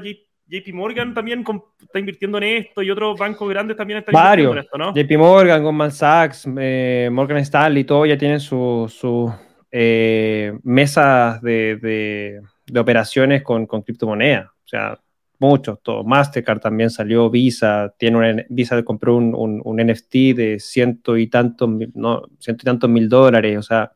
JP 0.49 0.73
Morgan 0.75 1.13
también 1.13 1.45
está 1.81 1.99
invirtiendo 1.99 2.39
en 2.39 2.45
esto 2.45 2.83
y 2.83 2.91
otros 2.91 3.19
bancos 3.19 3.49
grandes 3.49 3.77
también 3.77 3.99
están 3.99 4.13
Varios. 4.13 4.49
invirtiendo 4.51 4.85
en 4.85 4.93
esto, 4.93 5.01
¿no? 5.01 5.09
JP 5.09 5.19
Morgan, 5.19 5.63
Goldman 5.63 5.91
Sachs, 5.93 6.49
eh, 6.59 7.09
Morgan 7.11 7.39
Stanley, 7.39 7.85
todo 7.85 8.07
ya 8.07 8.17
tienen 8.17 8.41
sus 8.41 8.93
su, 8.93 9.33
eh, 9.71 10.57
mesas 10.63 11.43
de, 11.43 11.77
de, 11.77 12.41
de, 12.67 12.81
operaciones 12.81 13.43
con, 13.43 13.67
con 13.67 13.83
criptomonedas. 13.83 14.47
O 14.47 14.69
sea, 14.69 15.01
muchos, 15.39 15.83
todo. 15.83 16.05
Mastercard 16.05 16.61
también 16.61 16.91
salió, 16.91 17.29
Visa, 17.29 17.93
tiene 17.99 18.17
una, 18.17 18.45
Visa 18.49 18.83
compró 18.85 19.17
un, 19.17 19.35
un, 19.35 19.61
un, 19.65 19.77
NFT 19.85 20.15
de 20.35 20.59
ciento 20.61 21.17
y 21.17 21.27
tantos, 21.27 21.69
no, 21.95 22.23
ciento 22.39 22.63
y 22.63 22.67
tantos 22.67 22.89
mil 22.89 23.09
dólares, 23.09 23.59
o 23.59 23.63
sea, 23.63 23.93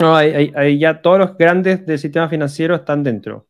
no, 0.00 0.16
hay, 0.16 0.32
hay, 0.32 0.52
hay, 0.56 0.78
ya 0.78 1.00
todos 1.00 1.18
los 1.18 1.36
grandes 1.36 1.86
del 1.86 1.98
sistema 1.98 2.28
financiero 2.28 2.74
están 2.74 3.04
dentro. 3.04 3.46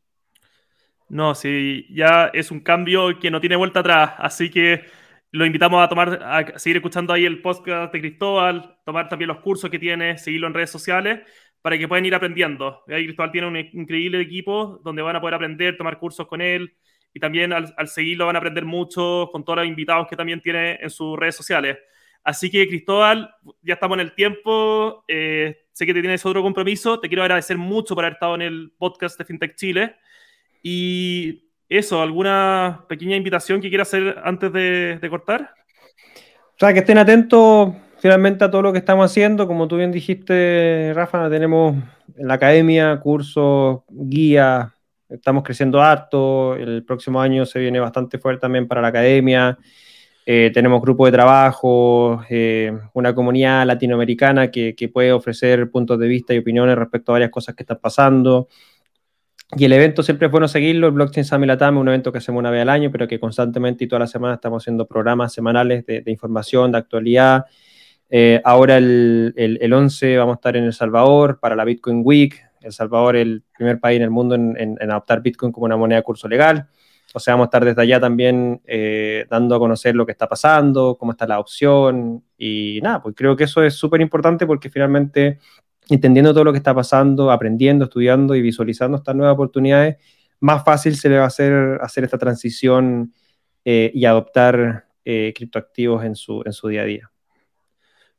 No, 1.15 1.37
sí, 1.37 1.87
ya 1.91 2.27
es 2.35 2.51
un 2.51 2.59
cambio 2.59 3.21
que 3.21 3.31
no 3.31 3.41
tiene 3.41 3.55
vuelta 3.55 3.79
atrás, 3.79 4.15
así 4.19 4.51
que 4.51 4.85
lo 5.31 5.47
invitamos 5.47 5.81
a 5.81 5.89
tomar, 5.89 6.21
a 6.25 6.59
seguir 6.59 6.79
escuchando 6.79 7.13
ahí 7.13 7.25
el 7.25 7.41
podcast 7.41 7.93
de 7.93 8.01
Cristóbal, 8.01 8.81
tomar 8.85 9.09
también 9.09 9.29
los 9.29 9.39
cursos 9.39 9.71
que 9.71 9.79
tiene, 9.79 10.19
seguirlo 10.19 10.49
en 10.49 10.55
redes 10.55 10.71
sociales 10.71 11.21
para 11.63 11.79
que 11.79 11.87
puedan 11.87 12.05
ir 12.05 12.17
aprendiendo. 12.17 12.83
Ahí 12.89 13.05
Cristóbal 13.05 13.31
tiene 13.31 13.47
un 13.47 13.57
increíble 13.57 14.21
equipo 14.21 14.81
donde 14.83 15.03
van 15.03 15.15
a 15.15 15.21
poder 15.21 15.35
aprender, 15.35 15.77
tomar 15.77 16.01
cursos 16.01 16.27
con 16.27 16.41
él 16.41 16.75
y 17.13 17.21
también 17.21 17.53
al, 17.53 17.73
seguirlo 17.87 18.27
van 18.27 18.35
a 18.35 18.41
aprender 18.41 18.65
mucho 18.65 19.29
con 19.31 19.45
todos 19.45 19.59
los 19.59 19.69
invitados 19.69 20.09
que 20.09 20.17
también 20.17 20.41
tiene 20.41 20.81
en 20.83 20.91
sus 20.91 21.17
redes 21.17 21.37
sociales. 21.37 21.79
Así 22.25 22.51
que 22.51 22.67
Cristóbal, 22.67 23.33
ya 23.63 23.75
estamos 23.75 23.99
en 23.99 24.01
el 24.01 24.17
tiempo, 24.17 25.05
eh, 25.07 25.67
sé 25.73 25.87
que 25.87 25.95
te 25.95 26.01
tienes 26.01 26.27
otro 26.27 26.43
compromiso, 26.43 26.99
te 26.99 27.07
quiero 27.07 27.23
agradecer 27.23 27.57
mucho 27.57 27.95
por 27.95 28.05
haber 28.05 28.15
estado 28.15 28.35
en 28.35 28.43
el 28.43 28.73
podcast 28.77 29.17
de 29.17 29.25
FinTech 29.25 29.55
Chile 29.55 29.95
y 30.67 31.51
eso, 31.69 32.01
¿alguna 32.01 32.87
pequeña 32.89 33.17
invitación 33.17 33.61
que 33.61 33.69
quieras 33.69 33.89
hacer 33.89 34.17
antes 34.25 34.51
de, 34.51 35.07
cortar? 35.11 35.51
O 36.17 36.59
sea, 36.59 36.73
que 36.73 36.79
estén 36.79 36.97
atentos 36.97 37.75
finalmente 37.99 38.45
a 38.45 38.51
todo 38.51 38.63
lo 38.63 38.73
que 38.73 38.79
estamos 38.79 39.11
haciendo. 39.11 39.47
Como 39.47 39.69
tú 39.69 39.77
bien 39.77 39.93
dijiste, 39.93 40.93
Rafa, 40.95 41.29
tenemos 41.29 41.77
en 42.17 42.29
la 42.29 42.35
academia 42.35 42.99
cursos, 42.99 43.83
guías, 43.91 44.73
estamos 45.11 45.43
creciendo 45.43 45.83
harto. 45.83 46.57
El 46.57 46.83
próximo 46.83 47.21
año 47.21 47.45
se 47.45 47.59
viene 47.59 47.79
bastante 47.79 48.19
fuerte 48.19 48.41
también 48.41 48.67
para 48.67 48.81
la 48.81 48.89
academia. 48.89 49.59
Eh, 50.25 50.51
tenemos 50.55 50.81
grupos 50.81 51.09
de 51.09 51.13
trabajo, 51.13 52.25
eh, 52.31 52.73
una 52.95 53.15
comunidad 53.15 53.67
latinoamericana 53.67 54.51
que, 54.51 54.91
puede 54.91 55.13
ofrecer 55.13 55.71
puntos 55.71 55.99
de 55.99 56.09
vista 56.09 56.33
y 56.33 56.39
opiniones 56.39 56.77
respecto 56.77 57.13
a 57.13 57.17
varias 57.17 57.31
cosas 57.31 57.55
que 57.55 57.65
están 57.65 57.81
pasando. 57.83 58.49
Y 59.57 59.65
el 59.65 59.73
evento 59.73 60.03
siempre 60.03 60.27
es 60.27 60.33
bueno 60.33 60.49
seguirlo, 60.49 60.89
el 60.89 60.93
Blockchain 60.93 61.25
Summit 61.25 61.49
Latam 61.49 61.77
es 61.77 61.81
un 61.81 61.89
evento 61.89 62.13
que 62.13 62.19
hacemos 62.19 62.41
una 62.41 62.51
vez 62.51 62.63
al 62.63 62.69
año, 62.69 62.91
pero 62.91 63.07
que 63.07 63.21
constantemente 63.21 63.85
y 63.85 63.89
toda 63.89 64.01
la 64.01 64.07
semana 64.07 64.35
estamos 64.35 64.63
haciendo 64.63 64.87
programas 64.87 65.33
semanales 65.33 65.87
de, 65.87 66.03
información, 66.07 66.73
de 66.73 66.79
actualidad. 66.79 67.45
Eh, 68.11 68.41
ahora 68.45 68.77
el, 68.77 69.33
el, 69.37 69.73
11 69.73 70.17
vamos 70.19 70.35
a 70.35 70.37
estar 70.37 70.57
en 70.57 70.65
El 70.65 70.73
Salvador 70.73 71.39
para 71.41 71.57
la 71.57 71.65
Bitcoin 71.65 72.03
Week. 72.05 72.41
El 72.61 72.73
Salvador 72.73 73.17
es 73.17 73.23
el 73.23 73.43
primer 73.57 73.79
país 73.81 73.97
en 73.97 74.03
el 74.03 74.11
mundo 74.11 74.35
en, 74.35 74.79
adoptar 74.91 75.23
Bitcoin 75.23 75.53
como 75.53 75.67
una 75.67 75.77
moneda 75.77 76.01
de 76.01 76.05
curso 76.05 76.29
legal. 76.29 76.69
O 77.13 77.21
sea, 77.21 77.35
vamos 77.35 77.45
a 77.45 77.49
estar 77.49 77.65
desde 77.65 77.81
allá 77.81 78.01
también 78.01 78.61
eh, 78.65 79.25
dando 79.31 79.55
a 79.55 79.59
conocer 79.61 79.95
lo 79.95 80.05
que 80.05 80.13
está 80.13 80.29
pasando, 80.29 80.97
cómo 80.99 81.13
está 81.13 81.27
la 81.29 81.39
opción 81.39 82.25
y 82.37 82.81
nada, 82.83 83.01
pues 83.01 83.15
creo 83.17 83.37
que 83.37 83.45
eso 83.45 83.63
es 83.63 83.75
súper 83.75 84.01
importante 84.01 84.47
porque 84.47 84.69
finalmente 84.69 85.39
entendiendo 85.89 86.33
todo 86.33 86.45
lo 86.45 86.53
que 86.53 86.59
está 86.59 86.75
pasando, 86.75 87.31
aprendiendo, 87.31 87.85
estudiando 87.85 88.35
y 88.35 88.43
visualizando 88.43 88.97
estas 88.97 89.15
nuevas 89.15 89.35
oportunidades, 89.35 89.97
más 90.41 90.65
fácil 90.65 90.97
se 90.97 91.09
le 91.09 91.19
va 91.19 91.25
a 91.25 91.29
hacer 91.29 91.79
hacer 91.81 92.05
esta 92.05 92.19
transición 92.19 93.13
eh, 93.65 93.91
y 93.95 94.05
adoptar 94.05 94.87
eh, 95.05 95.33
criptoactivos 95.35 96.05
en 96.05 96.15
su, 96.15 96.43
en 96.45 96.53
su 96.53 96.69
día 96.69 96.83
a 96.83 96.85
día. 96.85 97.11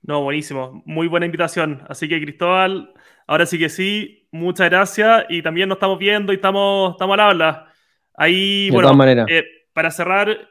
No, 0.02 0.24
buenísimo. 0.24 0.84
Muy 0.86 1.08
buena 1.08 1.26
invitación. 1.26 1.84
Así 1.88 2.08
que, 2.08 2.22
Cristóbal, 2.22 2.94
ahora 3.28 3.46
sí 3.46 3.58
que 3.58 3.70
sí, 3.70 4.28
muchas 4.32 4.70
gracias. 4.70 5.26
Y 5.30 5.42
también 5.42 5.70
nos 5.70 5.78
estamos 5.78 5.98
viendo 5.98 6.32
y 6.32 6.36
estamos, 6.36 6.92
estamos 6.92 7.14
al 7.16 7.20
habla. 7.20 7.74
Ahí, 8.16 8.70
bueno, 8.72 8.98
eh, 9.28 9.44
para 9.74 9.92
cerrar, 9.92 10.48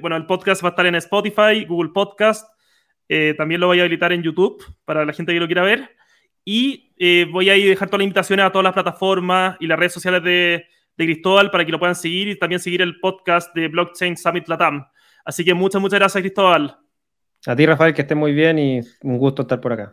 bueno, 0.00 0.16
el 0.16 0.26
podcast 0.26 0.62
va 0.62 0.68
a 0.68 0.70
estar 0.70 0.86
en 0.86 0.94
Spotify, 0.94 1.64
Google 1.66 1.90
Podcast. 1.92 2.48
también 3.36 3.60
lo 3.60 3.66
voy 3.66 3.80
a 3.80 3.82
habilitar 3.82 4.12
en 4.12 4.22
YouTube 4.22 4.62
para 4.84 5.04
la 5.04 5.12
gente 5.12 5.32
que 5.32 5.40
lo 5.40 5.46
quiera 5.46 5.62
ver. 5.62 5.90
Y 6.44 6.92
eh, 6.96 7.26
voy 7.30 7.50
a 7.50 7.54
dejar 7.54 7.88
todas 7.88 8.00
las 8.00 8.04
invitaciones 8.04 8.46
a 8.46 8.50
todas 8.50 8.64
las 8.64 8.72
plataformas 8.72 9.56
y 9.60 9.66
las 9.66 9.78
redes 9.78 9.92
sociales 9.92 10.22
de, 10.22 10.66
de 10.96 11.04
Cristóbal 11.04 11.50
para 11.50 11.64
que 11.64 11.72
lo 11.72 11.78
puedan 11.78 11.94
seguir 11.94 12.28
y 12.28 12.38
también 12.38 12.60
seguir 12.60 12.82
el 12.82 12.98
podcast 13.00 13.54
de 13.54 13.68
Blockchain 13.68 14.16
Summit 14.16 14.48
Latam. 14.48 14.86
Así 15.24 15.44
que 15.44 15.54
muchas, 15.54 15.80
muchas 15.80 15.98
gracias, 15.98 16.20
Cristóbal. 16.20 16.76
A 17.46 17.56
ti, 17.56 17.66
Rafael, 17.66 17.94
que 17.94 18.02
esté 18.02 18.14
muy 18.14 18.32
bien 18.32 18.58
y 18.58 18.80
un 19.02 19.18
gusto 19.18 19.42
estar 19.42 19.60
por 19.60 19.72
acá. 19.72 19.90